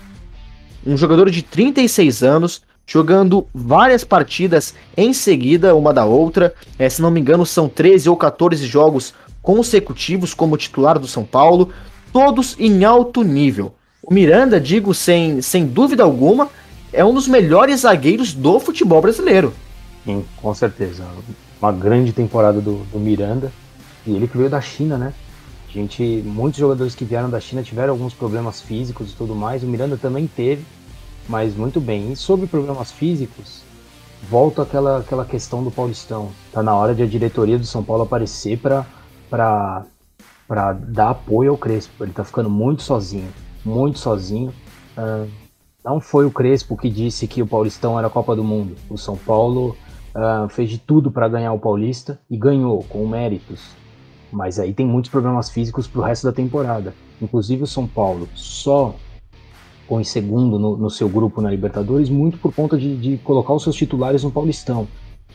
Um 0.85 0.97
jogador 0.97 1.31
de 1.31 1.41
36 1.41 2.24
anos, 2.24 2.62
jogando 2.85 3.47
várias 3.55 4.03
partidas 4.03 4.74
em 4.97 5.12
seguida, 5.12 5.76
uma 5.76 5.95
da 5.95 6.05
outra. 6.05 6.53
É, 6.76 6.89
se 6.89 7.01
não 7.01 7.12
me 7.12 7.20
engano, 7.20 7.47
são 7.47 7.68
13 7.68 8.09
ou 8.09 8.16
14 8.16 8.66
jogos 8.66 9.14
consecutivos 9.41 10.35
como 10.35 10.57
titular 10.57 10.99
do 10.99 11.07
São 11.07 11.24
Paulo, 11.24 11.72
todos 12.12 12.57
em 12.59 12.85
alto 12.85 13.22
nível. 13.22 13.72
O 14.03 14.12
Miranda, 14.12 14.61
digo 14.61 14.93
sem, 14.93 15.41
sem 15.41 15.64
dúvida 15.64 16.03
alguma, 16.03 16.49
é 16.93 17.05
um 17.05 17.14
dos 17.14 17.29
melhores 17.29 17.83
zagueiros 17.83 18.35
do 18.35 18.59
futebol 18.59 19.01
brasileiro. 19.01 19.55
Sim, 20.05 20.24
com 20.43 20.53
certeza. 20.53 21.05
Uma 21.61 21.72
grande 21.72 22.12
temporada 22.12 22.61
do, 22.61 22.84
do 22.84 22.98
Miranda. 22.98 23.52
E 24.06 24.14
ele 24.14 24.28
que 24.28 24.36
veio 24.36 24.48
da 24.48 24.61
China, 24.61 24.96
né? 24.96 25.12
Gente, 25.68 26.02
muitos 26.24 26.59
jogadores 26.59 26.94
que 26.94 27.04
vieram 27.04 27.28
da 27.28 27.40
China 27.40 27.62
tiveram 27.62 27.92
alguns 27.92 28.14
problemas 28.14 28.61
físicos 28.61 29.12
e 29.12 29.16
tudo 29.16 29.34
mais. 29.34 29.62
O 29.62 29.66
Miranda 29.66 29.96
também 29.96 30.26
teve, 30.26 30.64
mas 31.28 31.54
muito 31.54 31.80
bem. 31.80 32.12
E 32.12 32.16
sobre 32.16 32.46
problemas 32.46 32.90
físicos, 32.90 33.62
volta 34.30 34.62
aquela, 34.62 34.98
aquela 34.98 35.24
questão 35.24 35.62
do 35.62 35.70
Paulistão. 35.70 36.30
Tá 36.52 36.62
na 36.62 36.74
hora 36.74 36.94
de 36.94 37.02
a 37.02 37.06
diretoria 37.06 37.59
do 37.59 37.66
São 37.66 37.84
Paulo 37.84 38.04
aparecer 38.04 38.59
para 38.59 38.86
dar 40.88 41.11
apoio 41.11 41.50
ao 41.50 41.59
Crespo. 41.59 42.02
Ele 42.02 42.12
tá 42.12 42.24
ficando 42.24 42.48
muito 42.48 42.82
sozinho, 42.82 43.28
muito 43.62 43.98
sozinho. 43.98 44.54
Uh, 44.96 45.28
não 45.84 46.00
foi 46.00 46.24
o 46.24 46.30
Crespo 46.30 46.76
que 46.76 46.88
disse 46.88 47.26
que 47.26 47.42
o 47.42 47.46
Paulistão 47.46 47.98
era 47.98 48.06
a 48.06 48.11
Copa 48.11 48.34
do 48.34 48.42
Mundo. 48.42 48.74
O 48.88 48.96
São 48.96 49.16
Paulo 49.16 49.76
uh, 50.18 50.48
fez 50.48 50.70
de 50.70 50.78
tudo 50.78 51.10
para 51.10 51.28
ganhar 51.28 51.52
o 51.52 51.58
Paulista 51.58 52.20
e 52.30 52.36
ganhou 52.36 52.82
com 52.84 53.06
méritos. 53.06 53.70
Mas 54.30 54.58
aí 54.58 54.74
tem 54.74 54.86
muitos 54.86 55.10
problemas 55.10 55.50
físicos 55.50 55.86
para 55.86 56.00
o 56.00 56.04
resto 56.04 56.26
da 56.26 56.32
temporada. 56.32 56.94
Inclusive 57.20 57.62
o 57.62 57.66
São 57.66 57.86
Paulo 57.86 58.28
só 58.34 58.94
com 59.88 60.00
em 60.00 60.04
segundo 60.04 60.58
no, 60.58 60.76
no, 60.76 60.90
seu 60.90 61.08
grupo 61.08 61.40
na 61.40 61.50
Libertadores, 61.50 62.10
muito 62.10 62.36
por 62.36 62.54
conta 62.54 62.76
de, 62.76 62.94
de, 62.96 63.16
colocar 63.18 63.54
os 63.54 63.62
seus 63.62 63.74
titulares 63.74 64.22
no 64.22 64.30
Paulistão. 64.30 64.86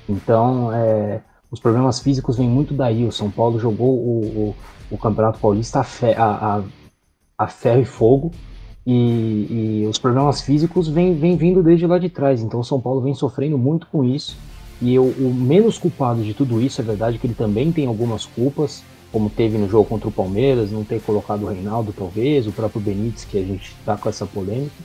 Então, 0.07 0.71
é, 0.71 1.21
os 1.49 1.59
problemas 1.59 1.99
físicos 1.99 2.38
vêm 2.38 2.47
muito 2.47 2.73
daí. 2.73 3.03
O 3.03 3.11
São 3.11 3.31
Paulo 3.31 3.59
jogou 3.59 3.97
o, 3.97 4.21
o, 4.25 4.55
o 4.91 4.97
Campeonato 4.97 5.39
Paulista 5.39 5.79
a, 5.79 5.84
fe, 5.84 6.13
a, 6.13 6.57
a, 6.57 6.63
a, 7.38 7.47
ferro 7.47 7.81
e 7.81 7.86
fogo, 7.86 8.31
e, 8.86 9.81
e 9.84 9.88
os 9.88 9.97
problemas 9.97 10.41
físicos 10.41 10.88
vêm, 10.88 11.15
vêm 11.15 11.36
vindo 11.36 11.63
desde 11.63 11.88
lá 11.88 11.97
de 11.97 12.09
trás. 12.09 12.41
Então, 12.41 12.59
o 12.59 12.63
São 12.63 12.79
Paulo 12.79 13.01
vem 13.01 13.15
sofrendo 13.15 13.57
muito 13.57 13.88
com 13.88 14.03
isso. 14.03 14.38
E 14.84 14.93
eu, 14.93 15.05
o 15.05 15.34
menos 15.34 15.77
culpado 15.77 16.21
de 16.21 16.34
tudo 16.34 16.61
isso, 16.61 16.81
é 16.81 16.84
verdade 16.84 17.17
que 17.17 17.25
ele 17.25 17.34
também 17.34 17.71
tem 17.71 17.88
algumas 17.88 18.25
culpas, 18.25 18.84
como 19.13 19.29
teve 19.29 19.57
no 19.57 19.69
jogo 19.69 19.88
contra 19.88 20.09
o 20.09 20.11
Palmeiras, 20.11 20.71
não 20.71 20.84
ter 20.84 21.01
colocado 21.01 21.43
o 21.43 21.47
Reinaldo, 21.47 21.93
talvez, 21.97 22.47
o 22.47 22.51
próprio 22.51 22.81
Benítez, 22.81 23.23
que 23.23 23.38
a 23.38 23.41
gente 23.41 23.73
tá 23.86 23.95
com 23.95 24.09
essa 24.09 24.25
polêmica. 24.25 24.75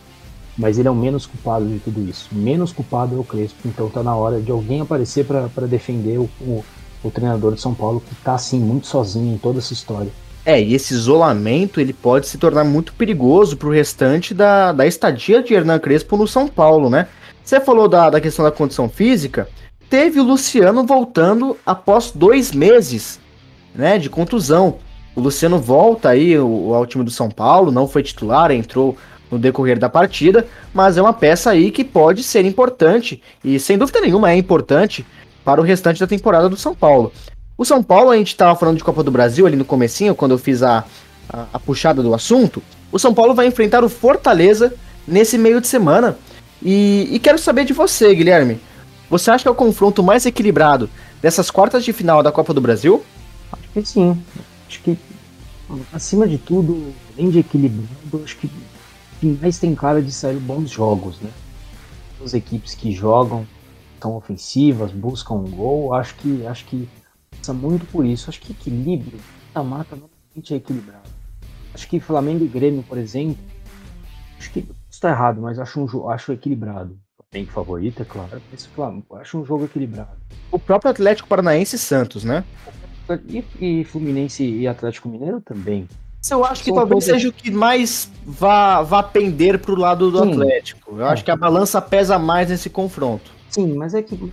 Mas 0.56 0.78
ele 0.78 0.86
é 0.86 0.90
o 0.90 0.94
menos 0.94 1.26
culpado 1.26 1.66
de 1.66 1.80
tudo 1.80 2.08
isso. 2.08 2.28
Menos 2.30 2.72
culpado 2.72 3.16
é 3.16 3.18
o 3.18 3.24
Crespo, 3.24 3.66
então 3.66 3.90
tá 3.90 4.00
na 4.00 4.14
hora 4.14 4.40
de 4.40 4.52
alguém 4.52 4.80
aparecer 4.80 5.24
para 5.24 5.66
defender 5.66 6.18
o, 6.18 6.30
o, 6.42 6.64
o, 7.02 7.10
treinador 7.10 7.56
de 7.56 7.60
São 7.60 7.74
Paulo, 7.74 8.00
que 8.00 8.14
tá 8.22 8.34
assim, 8.34 8.60
muito 8.60 8.86
sozinho 8.86 9.34
em 9.34 9.38
toda 9.38 9.58
essa 9.58 9.72
história. 9.72 10.12
É, 10.44 10.62
e 10.62 10.74
esse 10.74 10.94
isolamento 10.94 11.80
ele 11.80 11.92
pode 11.92 12.28
se 12.28 12.38
tornar 12.38 12.62
muito 12.62 12.92
perigoso 12.92 13.56
pro 13.56 13.72
restante 13.72 14.32
da, 14.32 14.72
da 14.72 14.86
estadia 14.86 15.42
de 15.42 15.54
Hernan 15.54 15.80
Crespo 15.80 16.16
no 16.16 16.28
São 16.28 16.46
Paulo, 16.46 16.88
né? 16.88 17.08
Você 17.42 17.60
falou 17.60 17.88
da, 17.88 18.10
da 18.10 18.20
questão 18.20 18.44
da 18.44 18.52
condição 18.52 18.88
física, 18.88 19.48
teve 19.88 20.20
o 20.20 20.24
Luciano 20.24 20.84
voltando 20.84 21.56
após 21.64 22.10
dois 22.10 22.52
meses 22.52 23.20
né, 23.74 23.98
de 23.98 24.10
contusão. 24.10 24.78
O 25.14 25.20
Luciano 25.20 25.58
volta 25.58 26.10
aí 26.10 26.34
ao 26.36 26.86
time 26.86 27.04
do 27.04 27.10
São 27.10 27.30
Paulo, 27.30 27.72
não 27.72 27.88
foi 27.88 28.02
titular, 28.02 28.50
entrou 28.50 28.96
no 29.30 29.38
decorrer 29.38 29.78
da 29.78 29.88
partida, 29.88 30.46
mas 30.72 30.96
é 30.96 31.02
uma 31.02 31.12
peça 31.12 31.50
aí 31.50 31.70
que 31.70 31.84
pode 31.84 32.22
ser 32.22 32.44
importante 32.44 33.22
e 33.44 33.58
sem 33.58 33.76
dúvida 33.76 34.00
nenhuma 34.00 34.30
é 34.30 34.36
importante 34.36 35.04
para 35.44 35.60
o 35.60 35.64
restante 35.64 36.00
da 36.00 36.06
temporada 36.06 36.48
do 36.48 36.56
São 36.56 36.74
Paulo. 36.74 37.12
O 37.56 37.64
São 37.64 37.82
Paulo, 37.82 38.10
a 38.10 38.16
gente 38.16 38.28
estava 38.28 38.54
falando 38.58 38.76
de 38.76 38.84
Copa 38.84 39.02
do 39.02 39.10
Brasil 39.10 39.46
ali 39.46 39.56
no 39.56 39.64
comecinho, 39.64 40.14
quando 40.14 40.32
eu 40.32 40.38
fiz 40.38 40.62
a, 40.62 40.84
a, 41.28 41.46
a 41.54 41.58
puxada 41.58 42.02
do 42.02 42.14
assunto. 42.14 42.62
O 42.92 42.98
São 42.98 43.12
Paulo 43.12 43.34
vai 43.34 43.46
enfrentar 43.46 43.82
o 43.82 43.88
Fortaleza 43.88 44.72
nesse 45.06 45.36
meio 45.36 45.60
de 45.60 45.66
semana. 45.66 46.16
E, 46.62 47.08
e 47.10 47.18
quero 47.18 47.38
saber 47.38 47.64
de 47.64 47.72
você, 47.72 48.14
Guilherme. 48.14 48.60
Você 49.10 49.30
acha 49.30 49.42
que 49.42 49.48
é 49.48 49.50
o 49.50 49.54
confronto 49.54 50.02
mais 50.02 50.26
equilibrado 50.26 50.90
dessas 51.22 51.50
quartas 51.50 51.82
de 51.82 51.92
final 51.94 52.22
da 52.22 52.30
Copa 52.30 52.52
do 52.52 52.60
Brasil? 52.60 53.02
Acho 53.50 53.68
que 53.72 53.84
sim. 53.84 54.22
Acho 54.68 54.82
que, 54.82 54.98
acima 55.92 56.28
de 56.28 56.36
tudo, 56.36 56.92
além 57.14 57.30
de 57.30 57.38
equilibrado, 57.38 58.22
acho 58.22 58.36
que 58.36 58.50
mais 59.40 59.58
tem 59.58 59.74
cara 59.74 60.02
de 60.02 60.12
sair 60.12 60.38
bons 60.38 60.68
jogos, 60.68 61.18
né? 61.20 61.30
As 62.22 62.34
equipes 62.34 62.74
que 62.74 62.92
jogam 62.92 63.46
são 64.00 64.14
ofensivas, 64.14 64.92
buscam 64.92 65.34
um 65.34 65.50
gol, 65.50 65.94
acho 65.94 66.14
que 66.16 66.46
acho 66.46 66.66
que 66.66 66.88
passa 67.30 67.54
muito 67.54 67.86
por 67.86 68.04
isso. 68.04 68.28
Acho 68.28 68.40
que 68.40 68.52
equilíbrio, 68.52 69.18
a 69.54 69.62
mata 69.62 69.96
normalmente 69.96 70.52
é 70.52 70.56
equilibrado. 70.58 71.08
Acho 71.72 71.88
que 71.88 71.98
Flamengo 71.98 72.44
e 72.44 72.48
Grêmio, 72.48 72.82
por 72.82 72.98
exemplo, 72.98 73.38
acho 74.38 74.50
que 74.50 74.68
está 74.90 75.10
errado, 75.10 75.40
mas 75.40 75.58
acho 75.58 75.80
um 75.80 76.10
acho 76.10 76.32
equilibrado 76.32 76.98
tem 77.30 77.44
favorito, 77.44 78.02
é 78.02 78.04
claro, 78.04 78.42
mas 78.52 79.20
acho 79.20 79.38
um 79.38 79.44
jogo 79.44 79.64
equilibrado. 79.64 80.10
O 80.50 80.58
próprio 80.58 80.90
Atlético 80.90 81.28
Paranaense 81.28 81.76
e 81.76 81.78
Santos, 81.78 82.24
né? 82.24 82.44
E, 83.26 83.44
e 83.60 83.84
Fluminense 83.84 84.44
e 84.44 84.66
Atlético 84.66 85.08
Mineiro 85.08 85.40
também. 85.40 85.88
Eu 86.30 86.44
acho 86.44 86.62
que 86.62 86.70
São 86.70 86.76
talvez 86.76 87.04
todos... 87.04 87.20
seja 87.20 87.28
o 87.28 87.32
que 87.32 87.50
mais 87.50 88.10
vá, 88.24 88.82
vá 88.82 89.02
pender 89.02 89.58
para 89.58 89.72
o 89.72 89.76
lado 89.76 90.10
do 90.10 90.22
Sim. 90.22 90.32
Atlético. 90.32 90.96
Eu 90.96 91.06
é. 91.06 91.10
acho 91.10 91.24
que 91.24 91.30
a 91.30 91.36
balança 91.36 91.80
pesa 91.80 92.18
mais 92.18 92.50
nesse 92.50 92.68
confronto. 92.68 93.30
Sim, 93.48 93.74
mas 93.74 93.94
é 93.94 94.02
que 94.02 94.30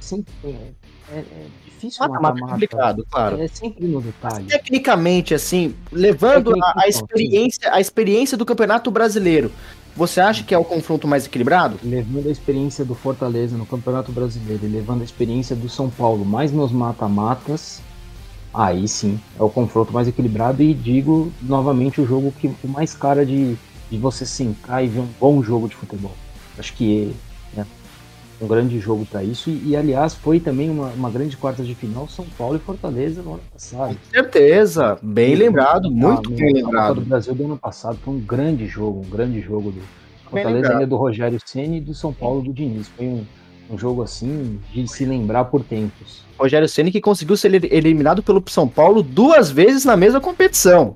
sempre 0.00 0.32
é, 0.44 0.72
é, 1.12 1.18
é 1.18 1.46
difícil 1.64 2.06
mata, 2.06 2.20
mata, 2.20 2.40
mata, 2.40 2.52
complicado, 2.52 3.06
claro. 3.10 3.40
É 3.40 3.48
sempre 3.48 3.86
no 3.86 4.00
detalhe. 4.00 4.46
Tecnicamente, 4.46 5.34
assim, 5.34 5.74
levando 5.90 6.52
a, 6.62 6.82
a, 6.82 6.88
experiência, 6.88 7.72
a 7.72 7.80
experiência 7.80 8.36
do 8.36 8.44
Campeonato 8.44 8.90
Brasileiro, 8.90 9.50
você 9.96 10.20
acha 10.20 10.42
que 10.42 10.52
é 10.52 10.58
o 10.58 10.64
confronto 10.64 11.06
mais 11.06 11.26
equilibrado? 11.26 11.78
Levando 11.82 12.28
a 12.28 12.32
experiência 12.32 12.84
do 12.84 12.94
Fortaleza 12.94 13.56
no 13.56 13.64
Campeonato 13.64 14.10
Brasileiro 14.10 14.66
e 14.66 14.68
levando 14.68 15.02
a 15.02 15.04
experiência 15.04 15.54
do 15.54 15.68
São 15.68 15.88
Paulo 15.88 16.24
mais 16.24 16.50
nos 16.50 16.72
mata-matas, 16.72 17.80
aí 18.52 18.88
sim 18.88 19.20
é 19.38 19.42
o 19.42 19.48
confronto 19.48 19.92
mais 19.92 20.08
equilibrado 20.08 20.62
e 20.62 20.74
digo 20.74 21.32
novamente 21.40 22.00
o 22.00 22.06
jogo 22.06 22.32
que 22.32 22.48
o 22.62 22.68
mais 22.68 22.92
cara 22.92 23.24
de, 23.24 23.56
de 23.90 23.98
você 23.98 24.26
sentar 24.26 24.84
e 24.84 24.88
ver 24.88 25.00
um 25.00 25.08
bom 25.20 25.42
jogo 25.42 25.68
de 25.68 25.76
futebol. 25.76 26.14
Acho 26.58 26.72
que 26.74 27.14
é 27.56 27.64
um 28.44 28.48
grande 28.48 28.78
jogo 28.78 29.06
para 29.06 29.24
isso 29.24 29.50
e, 29.50 29.70
e, 29.70 29.76
aliás 29.76 30.14
foi 30.14 30.38
também 30.38 30.70
uma, 30.70 30.88
uma 30.88 31.10
grande 31.10 31.36
quarta 31.36 31.62
de 31.62 31.74
final 31.74 32.06
São 32.08 32.26
Paulo 32.36 32.56
e 32.56 32.58
Fortaleza 32.58 33.22
no 33.22 33.34
ano 33.34 33.42
passado. 33.52 33.96
Com 33.96 34.10
certeza, 34.10 34.98
bem 35.02 35.32
e, 35.32 35.36
lembrado, 35.36 35.90
muito 35.90 36.30
bem 36.30 36.52
lembrado. 36.52 36.96
do 36.96 37.00
Brasil 37.02 37.34
do 37.34 37.44
ano 37.44 37.56
passado 37.56 37.98
foi 38.04 38.14
um 38.14 38.20
grande 38.20 38.66
jogo, 38.66 39.00
um 39.04 39.10
grande 39.10 39.40
jogo 39.40 39.72
do 39.72 39.80
Fortaleza 40.30 40.72
ainda 40.72 40.86
do 40.86 40.96
Rogério 40.96 41.38
Ceni 41.44 41.78
e 41.78 41.80
do 41.80 41.94
São 41.94 42.12
Paulo 42.12 42.42
do 42.42 42.52
Diniz. 42.52 42.88
Foi 42.88 43.06
um, 43.06 43.24
um 43.70 43.78
jogo 43.78 44.02
assim 44.02 44.60
de 44.72 44.86
se 44.88 45.04
lembrar 45.04 45.44
por 45.44 45.62
tempos. 45.62 46.24
Rogério 46.38 46.68
Ceni 46.68 46.90
que 46.90 47.00
conseguiu 47.00 47.36
ser 47.36 47.54
eliminado 47.72 48.22
pelo 48.22 48.42
São 48.48 48.68
Paulo 48.68 49.02
duas 49.02 49.50
vezes 49.50 49.84
na 49.84 49.96
mesma 49.96 50.20
competição. 50.20 50.94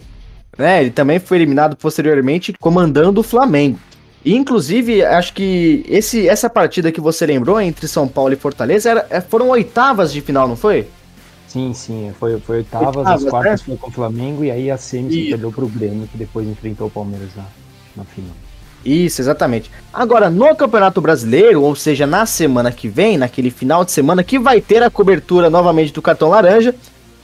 Né? 0.57 0.83
Ele 0.83 0.91
também 0.91 1.19
foi 1.21 1.39
eliminado 1.39 1.77
posteriormente 1.77 2.53
comandando 2.55 3.21
o 3.21 3.25
Flamengo. 3.25 3.79
E, 4.25 4.35
inclusive, 4.35 5.05
acho 5.05 5.33
que 5.33 5.85
esse, 5.89 6.29
essa 6.29 6.51
partida 6.51 6.91
que 6.91 7.01
você 7.01 7.25
lembrou 7.25 7.61
entre 7.61 7.87
São 7.87 8.09
Paulo 8.09 8.33
e 8.33 8.37
Fortaleza 8.37 8.91
era, 8.91 9.07
é, 9.11 9.21
foram 9.21 9.49
oitavas 9.51 10.13
de 10.13 10.21
final, 10.21 10.49
não 10.49 10.57
foi? 10.57 10.89
Sim, 11.47 11.73
sim, 11.73 12.13
foi, 12.19 12.39
foi 12.41 12.59
oitavas, 12.59 12.97
oitavas 12.97 13.25
as 13.25 13.31
quartas 13.31 13.61
né? 13.61 13.67
foi 13.67 13.77
com 13.77 13.89
o 13.89 13.93
Flamengo 13.93 14.45
e 14.45 14.51
aí 14.51 14.71
a 14.71 14.77
semi 14.77 15.11
se 15.11 15.31
perdeu 15.31 15.51
pro 15.51 15.67
Grêmio, 15.67 16.07
que 16.07 16.19
depois 16.19 16.47
enfrentou 16.47 16.89
o 16.89 16.91
Palmeiras 16.91 17.31
na, 17.35 17.45
na 17.97 18.05
final. 18.05 18.33
Isso, 18.85 19.21
exatamente. 19.21 19.71
Agora, 19.93 20.29
no 20.31 20.55
Campeonato 20.55 21.01
Brasileiro, 21.01 21.63
ou 21.63 21.75
seja, 21.75 22.07
na 22.07 22.27
semana 22.27 22.71
que 22.71 22.87
vem, 22.87 23.17
naquele 23.17 23.51
final 23.51 23.85
de 23.85 23.93
semana 23.93 24.23
que 24.23 24.39
vai 24.39 24.61
ter 24.61 24.83
a 24.83 24.91
cobertura 24.91 25.49
novamente 25.49 25.93
do 25.93 26.03
cartão 26.03 26.29
laranja, 26.29 26.75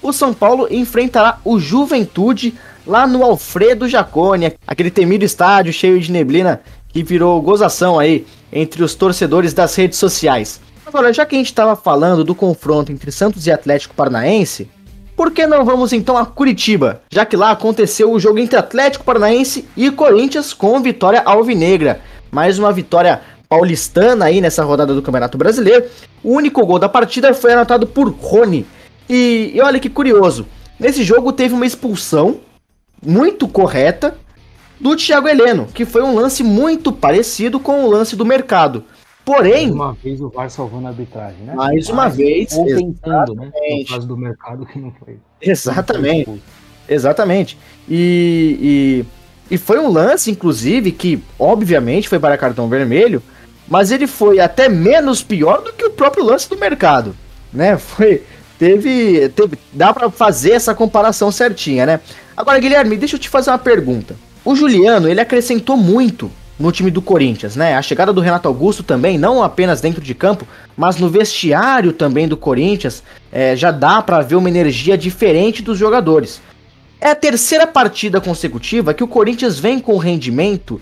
o 0.03 0.13
São 0.13 0.35
Paulo 0.35 0.69
enfrentará 0.71 1.39
o 1.45 1.59
Juventude 1.59 2.55
lá 2.87 3.07
no 3.07 3.23
Alfredo 3.23 3.89
Jaconi, 3.89 4.53
aquele 4.67 4.91
temido 4.91 5.25
estádio 5.25 5.73
cheio 5.73 5.99
de 6.01 6.13
neblina 6.13 6.61
que 6.95 7.03
virou 7.03 7.43
gozação 7.43 7.99
aí 7.99 8.25
entre 8.53 8.85
os 8.85 8.95
torcedores 8.95 9.53
das 9.53 9.75
redes 9.75 9.99
sociais. 9.99 10.61
Agora, 10.87 11.13
já 11.13 11.27
que 11.27 11.35
a 11.35 11.39
gente 11.39 11.49
estava 11.49 11.75
falando 11.75 12.23
do 12.23 12.37
confronto 12.37 12.93
entre 12.93 13.11
Santos 13.11 13.49
e 13.49 13.51
Atlético 13.51 13.97
Paranaense, 13.97 14.71
por 15.17 15.33
que 15.33 15.45
não 15.45 15.65
vamos 15.65 15.93
então 15.93 16.17
a 16.17 16.25
Curitiba, 16.25 17.03
já 17.11 17.27
que 17.27 17.37
lá 17.37 17.51
aconteceu 17.51 18.13
o 18.13 18.21
jogo 18.21 18.39
entre 18.39 18.57
Atlético 18.57 19.05
Paranaense 19.05 19.67
e 19.77 19.91
Corinthians 19.91 20.53
com 20.53 20.81
vitória 20.81 21.21
alvinegra. 21.25 22.01
Mais 22.31 22.61
uma 22.61 22.73
vitória 22.73 23.21
paulistana 23.49 24.27
aí 24.27 24.41
nessa 24.41 24.63
rodada 24.63 24.95
do 24.95 25.03
Campeonato 25.03 25.37
Brasileiro. 25.37 25.87
O 26.23 26.33
único 26.33 26.65
gol 26.65 26.79
da 26.79 26.89
partida 26.89 27.35
foi 27.35 27.55
anotado 27.55 27.89
por 27.89 28.09
Rony. 28.09 28.65
E, 29.09 29.51
e 29.53 29.61
olha 29.61 29.81
que 29.81 29.91
curioso, 29.91 30.47
nesse 30.79 31.03
jogo 31.03 31.33
teve 31.33 31.55
uma 31.55 31.67
expulsão 31.67 32.39
muito 33.05 33.49
correta 33.49 34.17
do 34.81 34.97
Thiago 34.97 35.29
Heleno, 35.29 35.67
que 35.67 35.85
foi 35.85 36.03
um 36.03 36.15
lance 36.15 36.43
muito 36.43 36.93
parecido 36.93 37.61
com 37.61 37.85
o 37.85 37.91
lance 37.91 38.17
do 38.17 38.25
mercado. 38.25 38.85
Porém. 39.25 39.69
Mais 39.69 39.73
uma 39.73 39.93
vez 39.95 40.21
o 40.21 40.29
VAR 40.29 40.51
salvando 40.51 40.87
a 40.87 40.91
arbitragem, 40.91 41.45
né? 41.45 41.55
Mais 41.55 41.89
uma 41.89 42.05
Mas, 42.05 42.17
vez. 42.17 42.53
Ou 42.53 42.67
tentando, 42.67 43.35
né? 43.35 43.51
No 43.79 43.87
caso 43.87 44.07
do 44.07 44.17
mercado 44.17 44.67
que 44.67 44.79
não 44.79 44.93
foi. 44.93 45.19
Exatamente. 45.41 46.43
Exatamente. 46.87 47.59
E, 47.89 49.05
e 49.51 49.55
E 49.55 49.57
foi 49.57 49.79
um 49.79 49.91
lance, 49.91 50.31
inclusive, 50.31 50.93
que 50.93 51.23
obviamente 51.39 52.09
foi 52.09 52.19
para 52.19 52.37
cartão 52.37 52.69
vermelho, 52.69 53.23
mas 53.67 53.91
ele 53.91 54.07
foi 54.07 54.41
até 54.41 54.69
menos 54.69 55.23
pior 55.23 55.63
do 55.63 55.73
que 55.73 55.87
o 55.87 55.91
próprio 55.91 56.25
lance 56.25 56.49
do 56.49 56.59
mercado, 56.59 57.17
né? 57.53 57.77
Foi 57.79 58.23
teve, 58.59 59.29
teve 59.31 59.59
dá 59.73 59.93
para 59.93 60.11
fazer 60.11 60.53
essa 60.53 60.75
comparação 60.75 61.31
certinha, 61.33 61.87
né? 61.87 62.01
Agora, 62.37 62.59
Guilherme, 62.59 62.97
deixa 62.97 63.17
eu 63.17 63.21
te 63.21 63.29
fazer 63.29 63.51
uma 63.51 63.59
pergunta. 63.59 64.15
O 64.45 64.55
Juliano, 64.55 65.09
ele 65.09 65.21
acrescentou 65.21 65.75
muito 65.75 66.31
no 66.59 66.71
time 66.71 66.91
do 66.91 67.01
Corinthians, 67.01 67.57
né? 67.57 67.75
A 67.77 67.83
chegada 67.83 68.13
do 68.13 68.21
Renato 68.21 68.47
Augusto 68.47 68.83
também, 68.83 69.17
não 69.17 69.43
apenas 69.43 69.81
dentro 69.81 70.03
de 70.03 70.15
campo, 70.15 70.47
mas 70.77 70.99
no 70.99 71.09
vestiário 71.09 71.93
também 71.93 72.29
do 72.29 72.37
Corinthians, 72.37 73.03
é, 73.33 73.57
já 73.57 73.71
dá 73.71 74.03
para 74.03 74.21
ver 74.21 74.37
uma 74.37 74.49
energia 74.49 74.99
diferente 74.99 75.63
dos 75.63 75.79
jogadores. 75.79 76.43
É 77.01 77.11
a 77.11 77.15
terceira 77.15 77.67
partida 77.67 78.21
consecutiva 78.21 78.93
que 78.93 79.03
o 79.03 79.09
Corinthians 79.09 79.59
vem 79.59 79.81
com 79.81 79.97
rendimento 79.97 80.81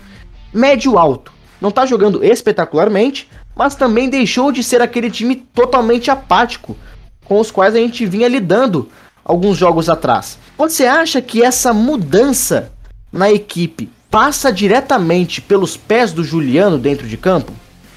médio-alto. 0.53 1.31
Não 1.61 1.71
tá 1.71 1.85
jogando 1.85 2.21
espetacularmente, 2.21 3.29
mas 3.55 3.75
também 3.75 4.09
deixou 4.09 4.51
de 4.51 4.61
ser 4.61 4.81
aquele 4.81 5.09
time 5.09 5.37
totalmente 5.37 6.11
apático 6.11 6.75
com 7.23 7.39
os 7.39 7.49
quais 7.49 7.73
a 7.75 7.77
gente 7.77 8.05
vinha 8.05 8.27
lidando 8.27 8.89
alguns 9.23 9.57
jogos 9.57 9.89
atrás. 9.89 10.37
Você 10.57 10.85
acha 10.85 11.21
que 11.21 11.41
essa 11.41 11.73
mudança 11.73 12.72
na 13.13 13.31
equipe 13.31 13.89
passa 14.11 14.51
diretamente 14.51 15.41
pelos 15.41 15.77
pés 15.77 16.11
do 16.11 16.23
Juliano 16.23 16.77
dentro 16.77 17.07
de 17.07 17.15
campo? 17.15 17.53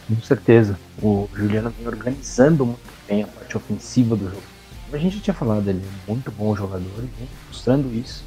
Com 0.07 0.21
certeza. 0.23 0.79
O 1.03 1.29
Juliano 1.35 1.73
vem 1.77 1.89
organizando 1.89 2.65
muito 2.65 2.81
bem 3.09 3.25
a 3.25 3.27
parte 3.27 3.57
ofensiva 3.57 4.15
do 4.15 4.31
jogo 4.31 4.57
a 4.93 4.99
gente 4.99 5.21
tinha 5.21 5.35
falado, 5.35 5.69
ele 5.69 5.83
é 5.83 6.11
muito 6.11 6.31
bom 6.31 6.55
jogador 6.55 6.99
e 6.99 7.19
vem 7.19 7.29
mostrando 7.49 7.93
isso, 7.95 8.25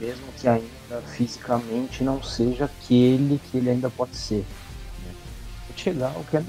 mesmo 0.00 0.24
que 0.36 0.48
ainda 0.48 1.02
fisicamente 1.16 2.02
não 2.02 2.22
seja 2.22 2.64
aquele 2.64 3.40
que 3.50 3.58
ele 3.58 3.70
ainda 3.70 3.90
pode 3.90 4.16
ser. 4.16 4.44
Né? 5.04 5.12
Pode 5.66 5.80
chegar 5.80 6.12
ao 6.14 6.24
que 6.24 6.36
é 6.36 6.42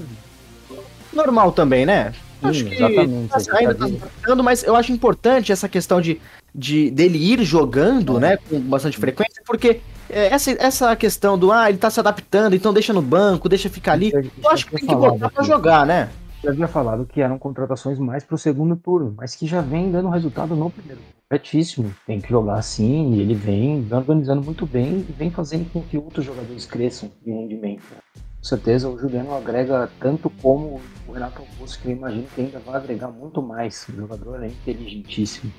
Normal 1.12 1.52
também, 1.52 1.84
né? 1.84 2.12
Sim, 2.12 2.48
acho 2.48 2.64
que 2.64 2.74
exatamente. 2.74 3.32
ainda 3.52 3.74
tá 3.74 3.88
jogando, 4.22 4.44
mas 4.44 4.62
eu 4.62 4.76
acho 4.76 4.92
importante 4.92 5.52
essa 5.52 5.68
questão 5.68 6.00
de, 6.00 6.20
de 6.54 6.90
dele 6.90 7.18
ir 7.18 7.42
jogando, 7.44 8.18
né, 8.18 8.36
com 8.36 8.60
bastante 8.60 8.98
frequência, 8.98 9.42
porque 9.46 9.80
é, 10.08 10.26
essa, 10.26 10.50
essa 10.52 10.96
questão 10.96 11.38
do 11.38 11.52
ah, 11.52 11.68
ele 11.68 11.78
tá 11.78 11.90
se 11.90 12.00
adaptando, 12.00 12.54
então 12.54 12.72
deixa 12.72 12.92
no 12.92 13.02
banco, 13.02 13.48
deixa 13.48 13.68
ficar 13.68 13.92
ali. 13.92 14.10
Eu, 14.12 14.22
eu 14.42 14.50
acho 14.50 14.66
que 14.66 14.76
tem 14.76 14.86
que 14.86 14.94
botar 14.94 15.30
pra 15.30 15.44
jogar, 15.44 15.86
né? 15.86 16.08
já 16.42 16.50
havia 16.50 16.68
falado 16.68 17.06
que 17.06 17.20
eram 17.20 17.38
contratações 17.38 17.98
mais 17.98 18.24
para 18.24 18.34
o 18.34 18.38
segundo 18.38 18.74
turno, 18.74 19.14
mas 19.16 19.34
que 19.34 19.46
já 19.46 19.60
vem 19.60 19.90
dando 19.90 20.08
resultado 20.08 20.56
no 20.56 20.70
primeiro. 20.70 21.00
Corretíssimo, 21.28 21.94
tem 22.06 22.20
que 22.20 22.30
jogar 22.30 22.54
assim, 22.54 23.12
e 23.12 23.20
ele 23.20 23.34
vem 23.34 23.86
organizando 23.90 24.42
muito 24.42 24.66
bem 24.66 25.06
e 25.08 25.12
vem 25.12 25.30
fazendo 25.30 25.70
com 25.70 25.82
que 25.82 25.96
outros 25.96 26.24
jogadores 26.24 26.66
cresçam 26.66 27.10
de 27.22 27.30
rendimento. 27.30 27.82
Com 28.14 28.44
certeza 28.44 28.88
o 28.88 28.98
Juliano 28.98 29.34
agrega 29.34 29.90
tanto 30.00 30.30
como 30.42 30.80
o 31.06 31.12
Renato 31.12 31.42
Augusto, 31.42 31.80
que 31.82 31.88
eu 31.88 31.92
imagino 31.92 32.26
que 32.34 32.40
ainda 32.40 32.58
vai 32.58 32.76
agregar 32.76 33.08
muito 33.08 33.42
mais. 33.42 33.86
O 33.88 33.92
jogador 33.92 34.42
é 34.42 34.46
inteligentíssimo. 34.46 35.52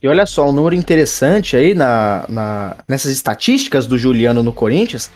E 0.00 0.06
olha 0.06 0.26
só, 0.26 0.48
um 0.48 0.52
número 0.52 0.76
interessante 0.76 1.56
aí 1.56 1.74
na, 1.74 2.24
na, 2.28 2.76
nessas 2.86 3.10
estatísticas 3.10 3.84
do 3.84 3.98
Juliano 3.98 4.44
no 4.44 4.52
Corinthians, 4.52 5.10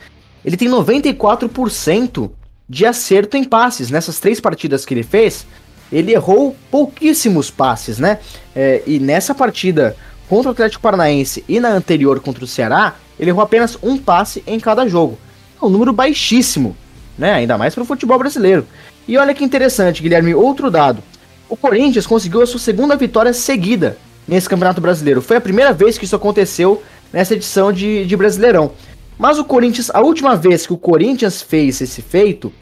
ele 0.45 0.57
tem 0.57 0.69
94% 0.69 2.31
de 2.69 2.85
acerto 2.85 3.37
em 3.37 3.45
passes. 3.45 3.91
Nessas 3.91 4.19
três 4.19 4.41
partidas 4.41 4.85
que 4.85 4.93
ele 4.93 5.05
fez, 5.05 5.47
ele 5.93 6.13
errou 6.13 6.57
pouquíssimos 6.69 7.49
passes, 7.49 7.99
né? 7.99 8.19
É, 8.57 8.83
e 8.85 8.99
nessa 8.99 9.33
partida 9.33 9.97
contra 10.29 10.49
o 10.49 10.53
Atlético 10.53 10.83
Paranaense 10.83 11.45
e 11.49 11.61
na 11.61 11.69
anterior 11.69 12.19
contra 12.19 12.43
o 12.43 12.49
Ceará, 12.49 12.97
ele 13.21 13.31
errou 13.31 13.43
apenas 13.43 13.79
um 13.81 13.97
passe 13.97 14.43
em 14.49 14.59
cada 14.59 14.89
jogo. 14.89 15.17
É 15.61 15.65
um 15.65 15.69
número 15.69 15.93
baixíssimo, 15.93 16.77
né? 17.17 17.35
Ainda 17.35 17.57
mais 17.57 17.73
para 17.73 17.85
o 17.85 17.87
futebol 17.87 18.19
brasileiro. 18.19 18.67
E 19.07 19.17
olha 19.17 19.33
que 19.33 19.45
interessante, 19.45 20.03
Guilherme, 20.03 20.35
outro 20.35 20.73
dado. 20.73 21.05
O 21.49 21.57
Corinthians 21.57 22.07
conseguiu 22.07 22.43
a 22.43 22.47
sua 22.47 22.59
segunda 22.59 22.97
vitória 22.97 23.33
seguida 23.33 23.97
nesse 24.27 24.49
Campeonato 24.49 24.81
Brasileiro. 24.81 25.23
Foi 25.23 25.37
a 25.37 25.41
primeira 25.41 25.73
vez 25.73 25.99
que 25.99 26.05
isso 26.05 26.17
aconteceu 26.17 26.83
nessa 27.13 27.35
edição 27.35 27.73
de, 27.73 28.05
de 28.05 28.17
Brasileirão. 28.17 28.73
Mas 29.19 29.39
o 29.39 29.45
Corinthians, 29.45 29.91
a 29.93 30.01
última 30.01 30.35
vez 30.35 30.67
que 30.67 30.73
o 30.73 30.79
Corinthians 30.79 31.43
fez 31.43 31.81
esse 31.81 32.01
feito 32.03 32.53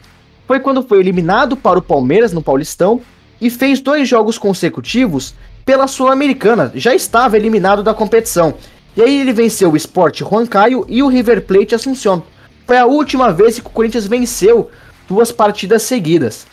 foi 0.47 0.59
quando 0.59 0.83
foi 0.83 0.99
eliminado 0.99 1.55
para 1.55 1.79
o 1.79 1.81
Palmeiras 1.81 2.33
no 2.33 2.41
Paulistão 2.41 3.01
e 3.39 3.49
fez 3.49 3.79
dois 3.79 4.07
jogos 4.07 4.37
consecutivos 4.37 5.33
pela 5.65 5.87
Sul-Americana. 5.87 6.71
Já 6.75 6.93
estava 6.93 7.37
eliminado 7.37 7.81
da 7.81 7.93
competição. 7.93 8.53
E 8.95 9.01
aí 9.01 9.21
ele 9.21 9.31
venceu 9.31 9.71
o 9.71 9.77
Sport 9.77 10.21
Caio 10.49 10.85
e 10.89 11.01
o 11.01 11.07
River 11.07 11.45
Plate 11.45 11.73
Assunção. 11.73 12.23
Foi 12.67 12.77
a 12.77 12.85
última 12.85 13.31
vez 13.31 13.59
que 13.59 13.67
o 13.67 13.71
Corinthians 13.71 14.05
venceu 14.05 14.69
duas 15.07 15.31
partidas 15.31 15.83
seguidas. 15.83 16.45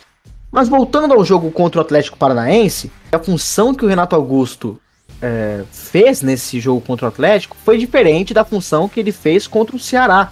Mas 0.51 0.67
voltando 0.67 1.13
ao 1.13 1.23
jogo 1.23 1.51
contra 1.51 1.79
o 1.79 1.83
Atlético 1.83 2.17
Paranaense, 2.17 2.91
a 3.11 3.19
função 3.19 3.73
que 3.73 3.85
o 3.85 3.87
Renato 3.87 4.15
Augusto 4.15 4.79
é, 5.21 5.63
fez 5.71 6.21
nesse 6.21 6.59
jogo 6.59 6.81
contra 6.81 7.05
o 7.05 7.09
Atlético 7.09 7.57
foi 7.63 7.77
diferente 7.77 8.33
da 8.33 8.45
função 8.45 8.87
que 8.87 8.99
ele 8.99 9.11
fez 9.11 9.47
contra 9.47 9.75
o 9.75 9.79
Ceará. 9.79 10.31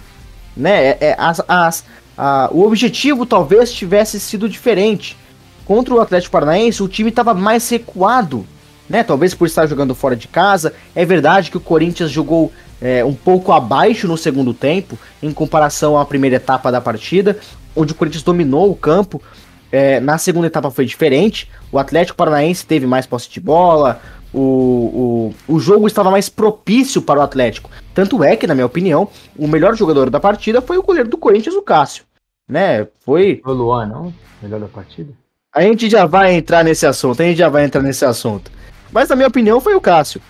Né? 0.56 0.88
É, 0.88 0.98
é, 1.00 1.16
as, 1.18 1.42
as, 1.46 1.84
ah, 2.16 2.48
o 2.52 2.64
objetivo 2.64 3.24
talvez 3.24 3.72
tivesse 3.72 4.18
sido 4.18 4.48
diferente. 4.48 5.16
Contra 5.64 5.94
o 5.94 6.00
Atlético 6.00 6.32
Paranaense, 6.32 6.82
o 6.82 6.88
time 6.88 7.10
estava 7.10 7.34
mais 7.34 7.68
recuado, 7.68 8.46
né? 8.88 9.04
Talvez 9.04 9.34
por 9.34 9.46
estar 9.46 9.66
jogando 9.66 9.94
fora 9.94 10.16
de 10.16 10.26
casa. 10.26 10.72
É 10.94 11.04
verdade 11.04 11.50
que 11.50 11.58
o 11.58 11.60
Corinthians 11.60 12.10
jogou 12.10 12.50
é, 12.80 13.04
um 13.04 13.14
pouco 13.14 13.52
abaixo 13.52 14.08
no 14.08 14.16
segundo 14.16 14.54
tempo, 14.54 14.98
em 15.22 15.30
comparação 15.30 15.98
à 15.98 16.06
primeira 16.06 16.36
etapa 16.36 16.72
da 16.72 16.80
partida, 16.80 17.38
onde 17.76 17.92
o 17.92 17.94
Corinthians 17.94 18.22
dominou 18.22 18.70
o 18.70 18.74
campo. 18.74 19.22
É, 19.70 20.00
na 20.00 20.16
segunda 20.16 20.46
etapa 20.46 20.70
foi 20.70 20.86
diferente. 20.86 21.50
O 21.70 21.78
Atlético 21.78 22.16
Paranaense 22.16 22.64
teve 22.64 22.86
mais 22.86 23.06
posse 23.06 23.28
de 23.28 23.38
bola, 23.38 24.00
o, 24.38 25.32
o, 25.48 25.54
o 25.54 25.58
jogo 25.60 25.86
estava 25.86 26.10
mais 26.10 26.28
propício 26.28 27.02
para 27.02 27.20
o 27.20 27.22
Atlético. 27.22 27.70
Tanto 27.94 28.22
é 28.22 28.36
que, 28.36 28.46
na 28.46 28.54
minha 28.54 28.66
opinião, 28.66 29.08
o 29.36 29.48
melhor 29.48 29.74
jogador 29.76 30.10
da 30.10 30.20
partida 30.20 30.60
foi 30.60 30.78
o 30.78 30.82
goleiro 30.82 31.08
do 31.08 31.18
Corinthians, 31.18 31.54
o 31.54 31.62
Cássio 31.62 32.04
né? 32.48 32.86
Foi. 33.00 33.42
O 33.44 33.52
Luan, 33.52 33.86
não? 33.86 34.14
Melhor 34.42 34.60
da 34.60 34.66
partida? 34.66 35.12
A 35.52 35.62
gente 35.62 35.90
já 35.90 36.06
vai 36.06 36.34
entrar 36.34 36.64
nesse 36.64 36.86
assunto, 36.86 37.20
a 37.20 37.24
gente 37.24 37.36
já 37.36 37.48
vai 37.48 37.64
entrar 37.64 37.82
nesse 37.82 38.04
assunto. 38.04 38.50
Mas 38.90 39.08
na 39.08 39.16
minha 39.16 39.28
opinião 39.28 39.60
foi 39.60 39.74
o 39.74 39.80
Cássio. 39.80 40.20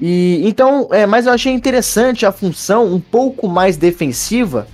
E 0.00 0.46
então, 0.46 0.88
é, 0.92 1.06
mas 1.06 1.26
eu 1.26 1.32
achei 1.32 1.52
interessante 1.52 2.24
a 2.24 2.32
função 2.32 2.86
um 2.92 3.00
pouco 3.00 3.48
mais 3.48 3.76
defensiva 3.76 4.68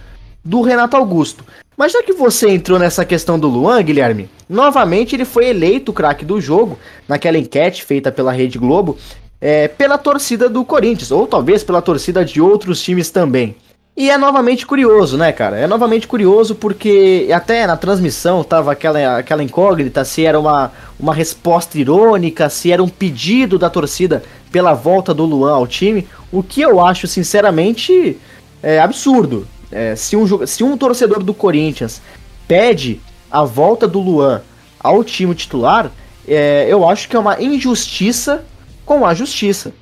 do 0.45 0.62
Renato 0.62 0.97
Augusto. 0.97 1.45
Mas 1.81 1.93
já 1.93 2.03
que 2.03 2.12
você 2.12 2.51
entrou 2.51 2.78
nessa 2.78 3.07
questão 3.07 3.39
do 3.39 3.49
Luan, 3.49 3.83
Guilherme, 3.83 4.28
novamente 4.47 5.16
ele 5.16 5.24
foi 5.24 5.47
eleito 5.47 5.93
o 5.93 5.95
craque 5.95 6.26
do 6.26 6.39
jogo 6.39 6.78
naquela 7.09 7.39
enquete 7.39 7.83
feita 7.83 8.12
pela 8.12 8.33
Rede 8.33 8.59
Globo, 8.59 8.99
é, 9.41 9.66
pela 9.66 9.97
torcida 9.97 10.47
do 10.47 10.62
Corinthians, 10.62 11.11
ou 11.11 11.26
talvez 11.26 11.64
pela 11.64 11.81
torcida 11.81 12.22
de 12.22 12.39
outros 12.39 12.83
times 12.83 13.09
também. 13.09 13.57
E 13.97 14.11
é 14.11 14.18
novamente 14.18 14.66
curioso, 14.66 15.16
né, 15.16 15.33
cara? 15.33 15.57
É 15.57 15.66
novamente 15.66 16.07
curioso 16.07 16.55
porque 16.55 17.31
até 17.35 17.66
na 17.66 17.78
transmissão 17.78 18.45
tava 18.45 18.72
aquela, 18.72 19.16
aquela 19.16 19.43
incógnita 19.43 20.05
se 20.05 20.26
era 20.26 20.39
uma, 20.39 20.70
uma 20.99 21.14
resposta 21.14 21.78
irônica, 21.78 22.51
se 22.51 22.70
era 22.70 22.83
um 22.83 22.89
pedido 22.91 23.59
da 23.59 23.70
torcida 23.70 24.22
pela 24.53 24.74
volta 24.74 25.14
do 25.14 25.24
Luan 25.24 25.55
ao 25.55 25.66
time, 25.66 26.07
o 26.31 26.43
que 26.43 26.61
eu 26.61 26.78
acho, 26.78 27.07
sinceramente, 27.07 28.18
é 28.62 28.78
absurdo. 28.78 29.47
É, 29.71 29.95
se, 29.95 30.16
um, 30.16 30.47
se 30.47 30.64
um 30.64 30.77
torcedor 30.77 31.23
do 31.23 31.35
Corinthians 31.35 32.01
pede 32.49 33.01
a 33.31 33.45
volta 33.45 33.87
do 33.87 34.01
Luan 34.01 34.43
ao 34.79 35.05
time 35.05 35.35
titular, 35.35 35.91
é, 36.27 36.66
eu 36.68 36.89
acho 36.89 37.09
que 37.09 37.16
é 37.16 37.18
uma 37.18 37.41
injustiça 37.41 38.45
com 38.85 39.07
a 39.07 39.14
justiça. 39.14 39.73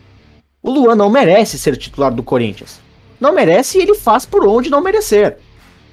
O 0.62 0.70
Luan 0.70 0.94
não 0.94 1.08
merece 1.08 1.58
ser 1.58 1.76
titular 1.76 2.12
do 2.12 2.22
Corinthians 2.22 2.80
não 3.20 3.32
merece 3.32 3.78
e 3.78 3.82
ele 3.82 3.94
faz 3.94 4.24
por 4.24 4.46
onde 4.46 4.70
não 4.70 4.80
merecer. 4.80 5.38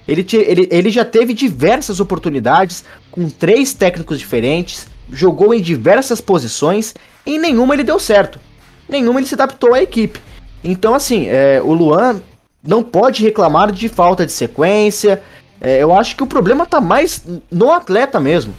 Ele, 0.08 0.24
te, 0.24 0.38
ele, 0.38 0.68
ele 0.72 0.89
já 0.89 1.04
teve 1.04 1.34
diversas 1.34 2.00
oportunidades 2.00 2.86
com 3.10 3.30
três 3.30 3.74
técnicos 3.74 4.20
diferentes, 4.20 4.88
jogou 5.12 5.54
em 5.54 5.62
diversas 5.62 6.22
posições, 6.22 6.93
e 7.26 7.36
em 7.36 7.39
nenhuma 7.39 7.74
ele 7.74 7.84
deu 7.84 8.00
certo. 8.00 8.39
Nenhuma 8.88 9.20
ele 9.20 9.28
se 9.28 9.34
adaptou 9.34 9.74
à 9.74 9.82
equipe. 9.82 10.20
Então, 10.64 10.93
assim, 10.93 11.28
é, 11.28 11.60
o 11.62 11.74
Luan 11.74 12.22
não 12.66 12.84
pode 12.84 13.24
reclamar 13.24 13.72
de 13.72 13.88
falta 13.88 14.26
de 14.26 14.32
sequência. 14.32 15.22
É, 15.61 15.82
eu 15.82 15.93
acho 15.93 16.16
que 16.16 16.24
o 16.24 16.28
problema 16.28 16.66
tá 16.66 16.82
mais 16.82 17.24
no 17.51 17.72
atleta 17.72 18.20
mesmo. 18.20 18.53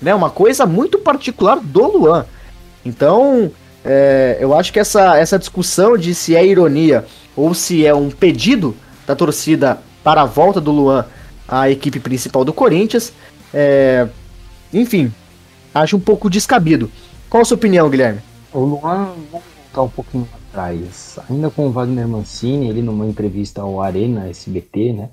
Né? 0.00 0.14
Uma 0.14 0.30
coisa 0.30 0.66
muito 0.66 0.98
particular 0.98 1.60
do 1.60 1.98
Luan. 1.98 2.26
Então, 2.84 3.50
é, 3.84 4.36
eu 4.40 4.56
acho 4.56 4.72
que 4.72 4.80
essa, 4.80 5.16
essa 5.16 5.38
discussão 5.38 5.96
de 5.96 6.14
se 6.14 6.34
é 6.34 6.44
ironia 6.44 7.06
ou 7.36 7.54
se 7.54 7.86
é 7.86 7.94
um 7.94 8.10
pedido 8.10 8.76
da 9.06 9.14
torcida 9.14 9.78
para 10.02 10.22
a 10.22 10.26
volta 10.26 10.60
do 10.60 10.70
Luan 10.70 11.06
à 11.46 11.70
equipe 11.70 12.00
principal 12.00 12.44
do 12.44 12.52
Corinthians. 12.52 13.12
É... 13.54 14.08
Enfim, 14.72 15.12
acho 15.74 15.96
um 15.96 16.00
pouco 16.00 16.30
descabido. 16.30 16.90
Qual 17.28 17.42
a 17.42 17.44
sua 17.44 17.56
opinião, 17.56 17.88
Guilherme? 17.88 18.20
O 18.52 18.60
Luan, 18.60 19.12
vamos 19.30 19.46
voltar 19.72 19.82
um 19.82 19.88
pouquinho 19.88 20.28
atrás, 20.52 21.18
ainda 21.28 21.50
com 21.50 21.66
o 21.66 21.70
Wagner 21.72 22.06
Mancini, 22.06 22.68
ele 22.68 22.82
numa 22.82 23.06
entrevista 23.06 23.62
ao 23.62 23.80
Arena 23.80 24.28
SBT, 24.28 24.92
né? 24.92 25.08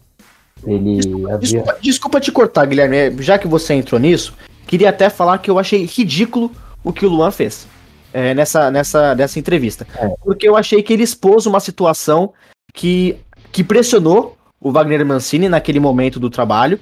Ele 0.68 0.98
desculpa, 0.98 1.34
havia... 1.34 1.40
desculpa, 1.40 1.78
desculpa 1.82 2.20
te 2.20 2.32
cortar, 2.32 2.66
Guilherme, 2.66 3.24
já 3.24 3.40
que 3.40 3.48
você 3.48 3.74
entrou 3.74 4.00
nisso, 4.00 4.34
queria 4.68 4.90
até 4.90 5.10
falar 5.10 5.38
que 5.38 5.50
eu 5.50 5.58
achei 5.58 5.86
ridículo 5.86 6.52
o 6.84 6.92
que 6.92 7.06
o 7.06 7.10
Luan 7.10 7.32
fez 7.32 7.66
é, 8.14 8.34
nessa, 8.34 8.70
nessa, 8.70 9.16
nessa 9.16 9.40
entrevista. 9.40 9.88
É. 9.96 10.10
Porque 10.22 10.48
eu 10.48 10.58
achei 10.58 10.84
que 10.84 10.92
ele 10.92 11.04
expôs 11.04 11.46
uma 11.46 11.62
situação 11.62 12.34
que, 12.74 13.16
que 13.52 13.64
pressionou 13.64 14.38
o 14.60 14.72
Wagner 14.72 15.06
Mancini 15.06 15.48
naquele 15.48 15.80
momento 15.80 16.20
do 16.20 16.30
trabalho 16.30 16.78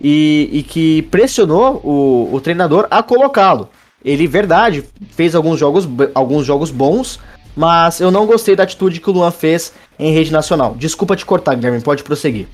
e, 0.00 0.48
e 0.52 0.62
que 0.64 1.02
pressionou 1.02 1.80
o, 1.84 2.34
o 2.34 2.40
treinador 2.40 2.88
a 2.90 3.02
colocá-lo. 3.02 3.68
Ele, 4.04 4.26
verdade, 4.26 4.82
fez 5.10 5.34
alguns 5.34 5.60
jogos, 5.60 5.86
alguns 6.14 6.46
jogos 6.46 6.70
bons, 6.70 7.20
mas 7.60 8.00
eu 8.00 8.10
não 8.10 8.24
gostei 8.24 8.56
da 8.56 8.62
atitude 8.62 9.02
que 9.02 9.10
o 9.10 9.12
Luan 9.12 9.30
fez 9.30 9.74
em 9.98 10.14
rede 10.14 10.32
nacional. 10.32 10.74
Desculpa 10.74 11.14
te 11.14 11.26
cortar, 11.26 11.54
Guilherme, 11.54 11.82
pode 11.82 12.02
prosseguir. 12.02 12.48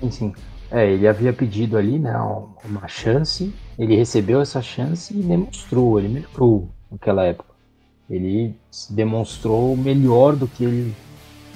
Sim, 0.00 0.10
sim. 0.10 0.32
É, 0.70 0.90
ele 0.90 1.06
havia 1.06 1.30
pedido 1.30 1.76
ali, 1.76 1.98
né, 1.98 2.16
uma 2.64 2.88
chance, 2.88 3.52
ele 3.78 3.94
recebeu 3.94 4.40
essa 4.40 4.62
chance 4.62 5.12
e 5.12 5.22
demonstrou, 5.22 5.98
ele 5.98 6.08
melhorou 6.08 6.70
naquela 6.90 7.22
época. 7.24 7.50
Ele 8.08 8.54
se 8.70 8.94
demonstrou 8.94 9.76
melhor 9.76 10.34
do 10.34 10.48
que 10.48 10.64
ele 10.64 10.96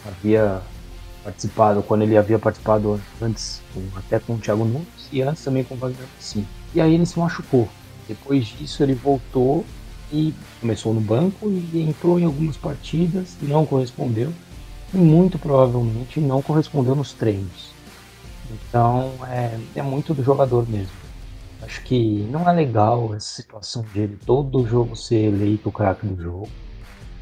havia 0.06 0.60
participado, 1.24 1.82
quando 1.82 2.02
ele 2.02 2.18
havia 2.18 2.38
participado 2.38 3.00
antes, 3.22 3.62
até 3.96 4.18
com 4.18 4.34
o 4.34 4.38
Thiago 4.38 4.66
Nunes 4.66 5.08
e 5.10 5.22
antes 5.22 5.42
também 5.42 5.64
com 5.64 5.74
o 5.74 5.78
Wagner 5.78 6.06
Sim. 6.18 6.46
E 6.74 6.82
aí 6.82 6.94
ele 6.94 7.06
se 7.06 7.18
machucou. 7.18 7.66
Depois 8.06 8.44
disso 8.44 8.82
ele 8.82 8.92
voltou 8.92 9.64
e 10.12 10.34
começou 10.60 10.92
no 10.92 11.00
banco 11.00 11.48
e 11.48 11.82
entrou 11.88 12.18
em 12.18 12.24
algumas 12.24 12.56
partidas, 12.56 13.36
não 13.42 13.64
correspondeu 13.64 14.32
e 14.92 14.96
muito 14.96 15.38
provavelmente 15.38 16.20
não 16.20 16.42
correspondeu 16.42 16.94
nos 16.94 17.12
treinos. 17.12 17.70
Então 18.50 19.12
é, 19.28 19.58
é 19.76 19.82
muito 19.82 20.12
do 20.12 20.22
jogador 20.22 20.68
mesmo. 20.68 21.00
Acho 21.62 21.82
que 21.82 22.26
não 22.30 22.48
é 22.48 22.52
legal 22.52 23.14
essa 23.14 23.36
situação 23.36 23.84
de 23.92 24.00
ele 24.00 24.18
todo 24.24 24.66
jogo 24.66 24.96
ser 24.96 25.26
eleito 25.26 25.68
o 25.68 25.72
craque 25.72 26.06
do 26.06 26.20
jogo. 26.20 26.48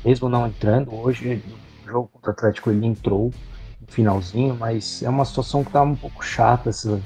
Mesmo 0.05 0.28
não 0.28 0.47
entrando, 0.47 0.95
hoje 0.95 1.43
no 1.84 1.93
jogo 1.93 2.09
contra 2.12 2.30
o 2.30 2.32
Atlético 2.32 2.70
ele 2.70 2.86
entrou 2.86 3.32
no 3.80 3.86
finalzinho, 3.89 4.57
mas 4.59 5.03
é 5.03 5.09
uma 5.09 5.24
situação 5.24 5.64
que 5.64 5.72
tá 5.72 5.82
um 5.82 5.97
pouco 5.97 6.24
chata. 6.24 6.70
Essa, 6.70 7.01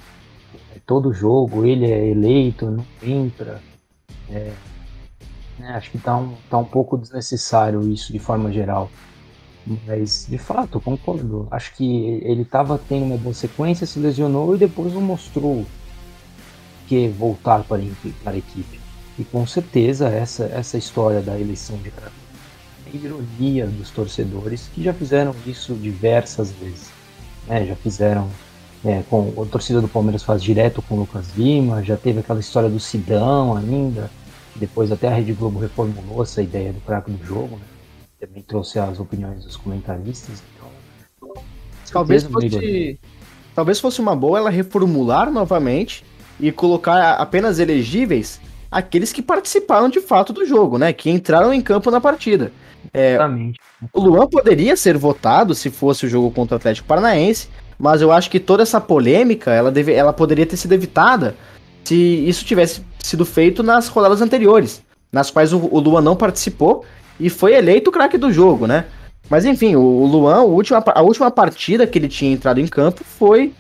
é, 0.75 0.79
todo 0.87 1.13
jogo 1.13 1.65
ele 1.65 1.91
é 1.91 2.11
eleito, 2.11 2.71
não 2.71 2.85
entra. 3.03 3.61
É, 4.31 4.53
né, 5.59 5.75
acho 5.75 5.91
que 5.91 5.99
tá 5.99 6.17
um, 6.17 6.35
tá 6.49 6.59
um 6.59 6.65
pouco 6.65 6.97
desnecessário 6.97 7.89
isso 7.91 8.13
de 8.13 8.19
forma 8.19 8.53
geral. 8.53 8.91
Mas, 9.87 10.27
de 10.29 10.39
fato, 10.39 10.81
concordo. 10.81 11.47
Acho 11.51 11.75
que 11.75 12.21
ele 12.25 12.43
estava 12.43 12.79
tendo 12.79 13.05
uma 13.05 13.17
boa 13.17 13.35
sequência, 13.35 13.87
se 13.87 13.99
lesionou 13.99 14.55
e 14.55 14.59
depois 14.59 14.93
não 14.93 15.01
mostrou 15.01 15.65
que 16.89 17.09
voltar 17.09 17.63
para, 17.63 17.81
a 18.27 18.37
equipe. 18.37 18.81
E 19.19 19.25
com 19.25 19.47
certeza 19.47 20.09
essa, 20.09 20.45
essa 20.47 20.77
história 20.77 21.21
da 21.21 21.39
eleição 21.39 21.77
de 21.77 21.91
Kratos 21.91 22.23
é 22.93 22.97
ironia 22.97 23.67
dos 23.67 23.91
torcedores 23.91 24.69
que 24.75 24.83
já 24.83 24.93
fizeram 24.93 25.35
isso 25.47 25.75
diversas 25.75 26.51
vezes. 26.51 26.91
Né? 27.47 27.67
Já 27.67 27.77
fizeram 27.77 28.29
é, 28.85 29.03
com 29.09 29.33
a 29.41 29.47
torcida 29.47 29.81
do 29.81 29.89
Palmeiras 29.89 30.23
faz 30.23 30.43
direto 30.43 30.83
com 30.83 30.97
o 30.97 31.01
Lucas 31.01 31.27
Lima, 31.37 31.83
já 31.83 31.97
teve 31.97 32.21
aquela 32.21 32.41
história 32.41 32.69
do 32.69 32.81
Sidão 32.81 33.57
ainda, 33.57 34.11
depois 34.57 34.93
até 34.93 35.09
a 35.09 35.15
Rede 35.15 35.33
Globo 35.33 35.59
reformulou 35.59 36.23
essa 36.23 36.43
ideia 36.43 36.73
do 36.73 36.81
craque 36.81 37.11
do 37.11 37.25
jogo, 37.25 37.57
né? 37.57 37.65
também 38.21 38.43
trouxe 38.43 38.79
as 38.79 39.01
opiniões 39.01 39.45
dos 39.45 39.57
comentaristas. 39.57 40.43
Então, 40.55 41.35
talvez 41.91 42.23
fosse, 42.23 43.01
talvez 43.55 43.81
fosse 43.81 44.01
uma 44.01 44.15
boa 44.15 44.39
ela 44.39 44.51
reformular 44.51 45.31
novamente 45.31 46.05
e 46.39 46.53
colocar 46.53 47.15
apenas 47.15 47.59
elegíveis 47.59 48.41
aqueles 48.71 49.13
que 49.13 49.21
participaram 49.21 49.89
de 49.89 50.01
fato 50.01 50.33
do 50.33 50.47
jogo, 50.47 50.79
né? 50.79 50.93
Que 50.93 51.11
entraram 51.11 51.53
em 51.53 51.61
campo 51.61 51.91
na 51.91 52.01
partida. 52.01 52.53
É, 52.95 53.19
o 53.93 54.01
Luan 54.01 54.27
poderia 54.29 54.77
ser 54.77 54.97
votado 54.97 55.55
se 55.55 55.71
fosse 55.71 56.07
o 56.07 56.09
jogo 56.09 56.31
contra 56.31 56.55
o 56.55 56.59
Atlético 56.59 56.87
Paranaense, 56.87 57.49
mas 57.79 58.01
eu 58.01 58.13
acho 58.13 58.31
que 58.31 58.41
toda 58.41 58.63
essa 58.63 58.81
polêmica 58.81 59.53
ela, 59.53 59.71
deve, 59.71 59.93
ela 59.93 60.13
poderia 60.13 60.47
ter 60.47 60.57
sido 60.57 60.73
evitada 60.73 61.35
se 61.85 61.95
isso 61.95 62.45
tivesse 62.45 62.83
sido 62.99 63.25
feito 63.25 63.63
nas 63.63 63.89
rodadas 63.89 64.21
anteriores, 64.21 64.83
nas 65.11 65.31
quais 65.31 65.53
o, 65.53 65.59
o 65.59 65.79
Luan 65.81 66.01
não 66.01 66.17
participou 66.17 66.85
e 67.19 67.29
foi 67.29 67.55
eleito 67.55 67.91
o 67.91 67.93
craque 67.93 68.17
do 68.17 68.33
jogo, 68.33 68.67
né? 68.67 68.87
Mas 69.29 69.45
enfim, 69.45 69.77
o, 69.77 70.05
Luan, 70.05 70.37
a 70.37 70.43
última, 70.43 70.83
a 70.87 71.03
última 71.03 71.31
partida 71.31 71.87
que 71.87 71.99
ele 71.99 72.09
tinha 72.09 72.33
entrado 72.33 72.61
em 72.61 72.67
campo 72.67 73.03
foi 73.05 73.53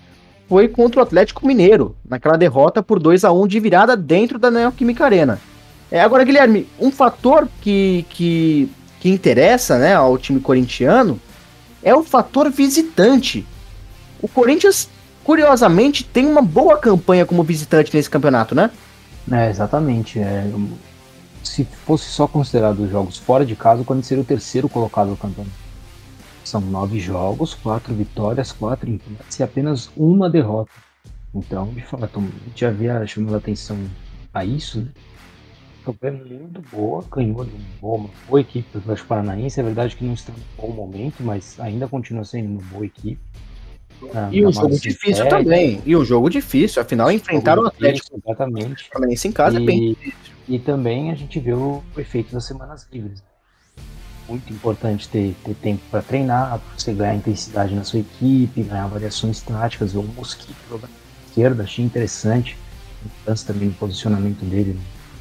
foi 0.48 0.68
contra 0.68 1.00
o 1.00 1.02
Atlético 1.02 1.46
Mineiro, 1.46 1.96
naquela 2.06 2.36
derrota 2.36 2.82
por 2.82 2.98
2 2.98 3.24
a 3.24 3.32
1 3.32 3.46
de 3.46 3.58
virada 3.58 3.96
dentro 3.96 4.38
da 4.38 4.50
Neoquímica 4.50 5.02
Arena. 5.02 5.40
É, 5.90 6.00
agora, 6.00 6.24
Guilherme, 6.24 6.66
um 6.78 6.90
fator 6.90 7.48
que, 7.62 8.04
que, 8.10 8.68
que 9.00 9.08
interessa 9.08 9.78
né, 9.78 9.94
ao 9.94 10.18
time 10.18 10.40
corintiano 10.40 11.18
é 11.82 11.94
o 11.94 12.02
fator 12.02 12.50
visitante. 12.50 13.46
O 14.20 14.28
Corinthians, 14.28 14.90
curiosamente, 15.24 16.04
tem 16.04 16.26
uma 16.26 16.42
boa 16.42 16.78
campanha 16.78 17.26
como 17.26 17.42
visitante 17.42 17.94
nesse 17.94 18.10
campeonato, 18.10 18.54
né? 18.54 18.70
É, 19.30 19.48
exatamente. 19.48 20.18
É, 20.18 20.44
se 21.42 21.64
fosse 21.64 22.06
só 22.06 22.26
considerado 22.26 22.80
os 22.80 22.90
jogos 22.90 23.18
fora 23.18 23.44
de 23.44 23.56
casa, 23.56 23.82
o 23.82 23.84
Corinthians 23.84 24.08
seria 24.08 24.22
o 24.22 24.26
terceiro 24.26 24.68
colocado 24.68 25.08
no 25.08 25.16
campeonato. 25.16 25.54
São 26.44 26.60
nove 26.60 26.98
jogos, 26.98 27.54
quatro 27.54 27.94
vitórias, 27.94 28.52
quatro 28.52 28.90
empates 28.90 29.38
e 29.38 29.42
apenas 29.42 29.90
uma 29.96 30.28
derrota. 30.28 30.70
Então, 31.34 31.68
de 31.68 31.82
fato, 31.82 32.18
a 32.18 32.48
gente 32.48 32.60
já 32.60 32.68
havia 32.68 33.06
chamado 33.06 33.36
atenção 33.36 33.78
a 34.34 34.44
isso, 34.44 34.80
né? 34.80 34.88
Campanha 35.84 36.12
muito 36.12 36.62
boa, 36.70 37.04
ganhou 37.10 37.44
de 37.44 37.50
uma 37.82 38.08
boa, 38.28 38.40
equipe 38.40 38.68
do 38.72 38.78
Atlético 38.78 39.08
Paranaense. 39.08 39.58
É 39.58 39.62
verdade 39.64 39.96
que 39.96 40.04
não 40.04 40.14
está 40.14 40.32
no 40.32 40.38
bom 40.56 40.72
momento, 40.72 41.22
mas 41.22 41.58
ainda 41.58 41.88
continua 41.88 42.24
sendo 42.24 42.50
uma 42.50 42.62
boa 42.70 42.86
equipe. 42.86 43.20
Na, 44.12 44.28
e 44.32 44.44
um 44.44 44.52
jogo 44.52 44.78
difícil 44.78 45.28
também. 45.28 45.82
E 45.84 45.96
um 45.96 46.04
jogo 46.04 46.28
difícil, 46.28 46.82
afinal, 46.82 47.10
enfrentar 47.10 47.58
o 47.58 47.66
Atlético 47.66 48.20
exatamente. 48.24 48.88
Paranaense 48.92 49.28
em 49.28 49.32
casa 49.32 49.58
e, 49.58 49.62
é 49.62 49.66
bem 49.66 49.88
difícil. 49.90 50.34
E 50.48 50.58
também 50.58 51.10
a 51.10 51.14
gente 51.14 51.38
viu 51.38 51.82
o 51.94 52.00
efeito 52.00 52.32
das 52.32 52.44
semanas 52.44 52.86
livres. 52.92 53.22
Muito 54.28 54.52
importante 54.52 55.08
ter, 55.08 55.34
ter 55.44 55.54
tempo 55.54 55.82
para 55.90 56.02
treinar, 56.02 56.60
você 56.76 56.92
ganhar 56.92 57.14
intensidade 57.14 57.74
na 57.74 57.84
sua 57.84 58.00
equipe, 58.00 58.62
ganhar 58.62 58.86
variações 58.86 59.40
táticas. 59.40 59.94
O 59.94 60.02
Mosquito 60.02 60.80
na 60.80 60.88
esquerda, 61.26 61.64
achei 61.64 61.84
interessante. 61.84 62.56
Mudança 63.20 63.52
também 63.52 63.68
no 63.68 63.74
posicionamento 63.74 64.44
dele 64.44 64.78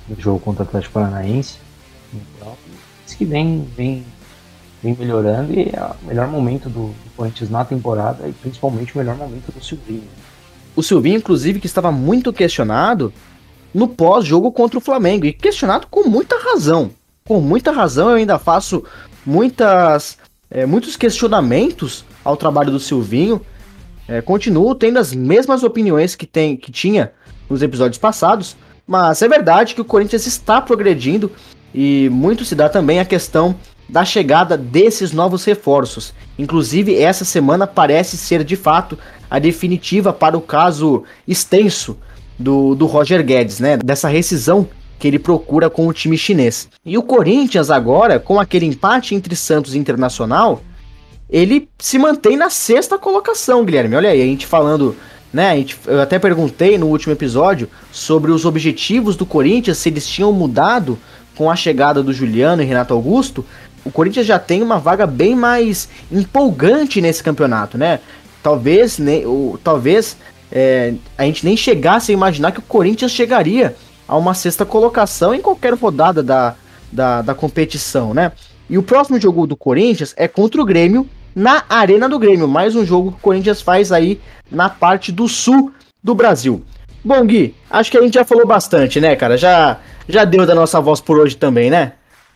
no 0.07 0.19
jogo 0.19 0.39
contra 0.39 0.63
o 0.63 0.67
Atlético 0.67 0.93
Paranaense. 0.93 1.57
Então, 2.13 2.55
isso 3.05 3.17
que 3.17 3.25
vem, 3.25 3.67
vem, 3.75 4.05
vem 4.81 4.95
melhorando 4.97 5.53
e 5.53 5.69
é 5.73 5.91
o 6.01 6.07
melhor 6.07 6.27
momento 6.27 6.69
do, 6.69 6.87
do 6.87 7.15
Corinthians 7.15 7.49
na 7.49 7.63
temporada 7.63 8.27
e 8.27 8.31
principalmente 8.31 8.95
o 8.95 8.97
melhor 8.97 9.15
momento 9.15 9.51
do 9.51 9.63
Silvinho. 9.63 10.07
O 10.75 10.81
Silvinho, 10.81 11.17
inclusive, 11.17 11.59
que 11.59 11.67
estava 11.67 11.91
muito 11.91 12.31
questionado 12.31 13.13
no 13.73 13.87
pós-jogo 13.87 14.51
contra 14.51 14.77
o 14.77 14.81
Flamengo 14.81 15.25
e 15.25 15.33
questionado 15.33 15.87
com 15.87 16.07
muita 16.07 16.37
razão 16.37 16.91
com 17.31 17.39
muita 17.39 17.71
razão, 17.71 18.09
eu 18.09 18.15
ainda 18.15 18.37
faço 18.39 18.83
muitas, 19.25 20.17
é, 20.49 20.65
muitos 20.65 20.95
questionamentos 20.95 22.03
ao 22.23 22.35
trabalho 22.35 22.71
do 22.71 22.79
Silvinho. 22.79 23.41
É, 24.07 24.21
continuo 24.21 24.75
tendo 24.75 24.99
as 24.99 25.13
mesmas 25.13 25.63
opiniões 25.63 26.15
que, 26.15 26.25
tem, 26.25 26.57
que 26.57 26.71
tinha 26.71 27.13
nos 27.49 27.61
episódios 27.61 27.97
passados, 27.97 28.57
mas 28.85 29.21
é 29.21 29.27
verdade 29.27 29.75
que 29.75 29.81
o 29.81 29.85
Corinthians 29.85 30.25
está 30.25 30.59
progredindo 30.59 31.31
e 31.73 32.09
muito 32.09 32.43
se 32.43 32.55
dá 32.55 32.67
também 32.67 32.99
a 32.99 33.05
questão 33.05 33.55
da 33.91 34.05
chegada 34.05 34.57
desses 34.57 35.11
novos 35.11 35.43
reforços. 35.43 36.13
Inclusive, 36.39 36.97
essa 36.97 37.25
semana 37.25 37.67
parece 37.67 38.17
ser 38.17 38.43
de 38.43 38.55
fato 38.55 38.97
a 39.29 39.37
definitiva 39.37 40.13
para 40.13 40.37
o 40.37 40.41
caso 40.41 41.03
extenso 41.27 41.97
do, 42.39 42.73
do 42.73 42.85
Roger 42.85 43.23
Guedes, 43.23 43.59
né? 43.59 43.77
Dessa 43.77 44.07
rescisão 44.07 44.67
que 44.97 45.07
ele 45.07 45.19
procura 45.19 45.69
com 45.69 45.87
o 45.87 45.93
time 45.93 46.17
chinês. 46.17 46.69
E 46.85 46.97
o 46.97 47.03
Corinthians 47.03 47.69
agora, 47.69 48.17
com 48.17 48.39
aquele 48.39 48.65
empate 48.65 49.13
entre 49.13 49.35
Santos 49.35 49.75
e 49.75 49.77
Internacional, 49.77 50.61
ele 51.29 51.67
se 51.77 51.97
mantém 51.97 52.37
na 52.37 52.49
sexta 52.49 52.97
colocação, 52.97 53.65
Guilherme. 53.65 53.95
Olha 53.95 54.11
aí, 54.11 54.21
a 54.21 54.25
gente 54.25 54.45
falando, 54.45 54.95
né? 55.33 55.55
Gente, 55.57 55.77
eu 55.85 55.99
até 55.99 56.17
perguntei 56.17 56.77
no 56.77 56.87
último 56.87 57.13
episódio 57.13 57.67
sobre 57.91 58.31
os 58.31 58.45
objetivos 58.45 59.17
do 59.17 59.25
Corinthians, 59.25 59.79
se 59.79 59.89
eles 59.89 60.07
tinham 60.07 60.31
mudado 60.31 60.97
com 61.35 61.49
a 61.49 61.55
chegada 61.55 62.03
do 62.03 62.13
Juliano 62.13 62.61
e 62.61 62.65
Renato 62.65 62.93
Augusto. 62.93 63.43
O 63.83 63.91
Corinthians 63.91 64.25
já 64.25 64.37
tem 64.37 64.61
uma 64.61 64.77
vaga 64.77 65.07
bem 65.07 65.35
mais 65.35 65.89
empolgante 66.11 67.01
nesse 67.01 67.23
campeonato, 67.23 67.77
né? 67.77 67.99
Talvez, 68.43 68.97
né, 68.97 69.25
ou, 69.25 69.59
talvez 69.63 70.17
é, 70.51 70.93
a 71.17 71.23
gente 71.23 71.45
nem 71.45 71.55
chegasse 71.55 72.11
a 72.11 72.13
imaginar 72.13 72.51
que 72.51 72.59
o 72.59 72.63
Corinthians 72.63 73.11
chegaria 73.11 73.75
a 74.07 74.17
uma 74.17 74.33
sexta 74.33 74.65
colocação 74.65 75.33
em 75.33 75.41
qualquer 75.41 75.73
rodada 75.73 76.21
da, 76.21 76.55
da, 76.91 77.21
da 77.21 77.33
competição, 77.33 78.13
né? 78.13 78.31
E 78.69 78.77
o 78.77 78.83
próximo 78.83 79.19
jogo 79.19 79.47
do 79.47 79.55
Corinthians 79.55 80.13
é 80.17 80.27
contra 80.27 80.61
o 80.61 80.65
Grêmio 80.65 81.07
na 81.35 81.63
Arena 81.69 82.07
do 82.07 82.19
Grêmio. 82.19 82.47
Mais 82.47 82.75
um 82.75 82.85
jogo 82.85 83.11
que 83.11 83.17
o 83.17 83.21
Corinthians 83.21 83.61
faz 83.61 83.91
aí 83.91 84.19
na 84.49 84.69
parte 84.69 85.11
do 85.11 85.27
sul 85.27 85.71
do 86.03 86.13
Brasil. 86.13 86.63
Bom, 87.03 87.25
Gui, 87.25 87.55
acho 87.69 87.89
que 87.89 87.97
a 87.97 88.01
gente 88.01 88.13
já 88.13 88.23
falou 88.23 88.45
bastante, 88.45 88.99
né, 88.99 89.15
cara? 89.15 89.37
Já, 89.37 89.79
já 90.07 90.23
deu 90.23 90.45
da 90.45 90.53
nossa 90.53 90.79
voz 90.79 91.01
por 91.01 91.17
hoje 91.17 91.35
também, 91.35 91.69
né? 91.69 91.93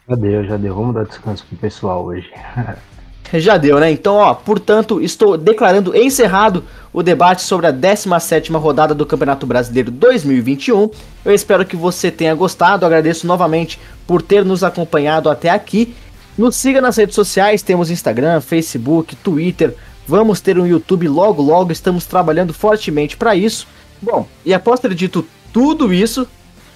Já 0.08 0.16
deu, 0.16 0.46
já 0.46 0.58
deu. 0.58 0.76
Vamos 0.76 0.94
dar 0.94 1.06
descanso 1.06 1.46
pro 1.48 1.58
pessoal 1.58 2.06
hoje. 2.06 2.30
Já 3.34 3.58
deu, 3.58 3.80
né? 3.80 3.92
Então, 3.92 4.16
ó, 4.16 4.36
portanto, 4.36 5.02
estou 5.02 5.36
declarando 5.36 5.98
encerrado 5.98 6.64
o 6.94 7.02
debate 7.02 7.42
sobre 7.42 7.66
a 7.66 7.74
17ª 7.74 8.56
rodada 8.60 8.94
do 8.94 9.06
Campeonato 9.06 9.48
Brasileiro 9.48 9.90
2021. 9.90 10.92
Eu 11.26 11.34
espero 11.34 11.66
que 11.66 11.76
você 11.76 12.12
tenha 12.12 12.36
gostado. 12.36 12.86
Agradeço 12.86 13.26
novamente 13.26 13.80
por 14.06 14.22
ter 14.22 14.46
nos 14.46 14.64
acompanhado 14.64 15.28
até 15.28 15.50
aqui. 15.50 15.96
Nos 16.38 16.56
siga 16.56 16.80
nas 16.80 16.98
redes 16.98 17.16
sociais, 17.16 17.64
temos 17.64 17.90
Instagram, 17.90 18.42
Facebook, 18.42 19.16
Twitter. 19.16 19.76
Vamos 20.08 20.40
ter 20.40 20.60
um 20.60 20.68
YouTube 20.68 21.08
logo 21.08 21.42
logo, 21.42 21.72
estamos 21.72 22.06
trabalhando 22.06 22.54
fortemente 22.54 23.18
para 23.18 23.36
isso. 23.36 23.68
Bom, 24.02 24.28
e 24.46 24.54
após 24.54 24.80
ter 24.80 24.94
dito 24.94 25.26
tudo 25.52 25.92
isso, 25.92 26.28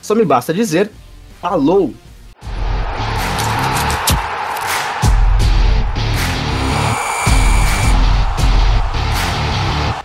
só 0.01 0.15
me 0.15 0.25
basta 0.25 0.53
dizer: 0.53 0.89
falou! 1.39 1.93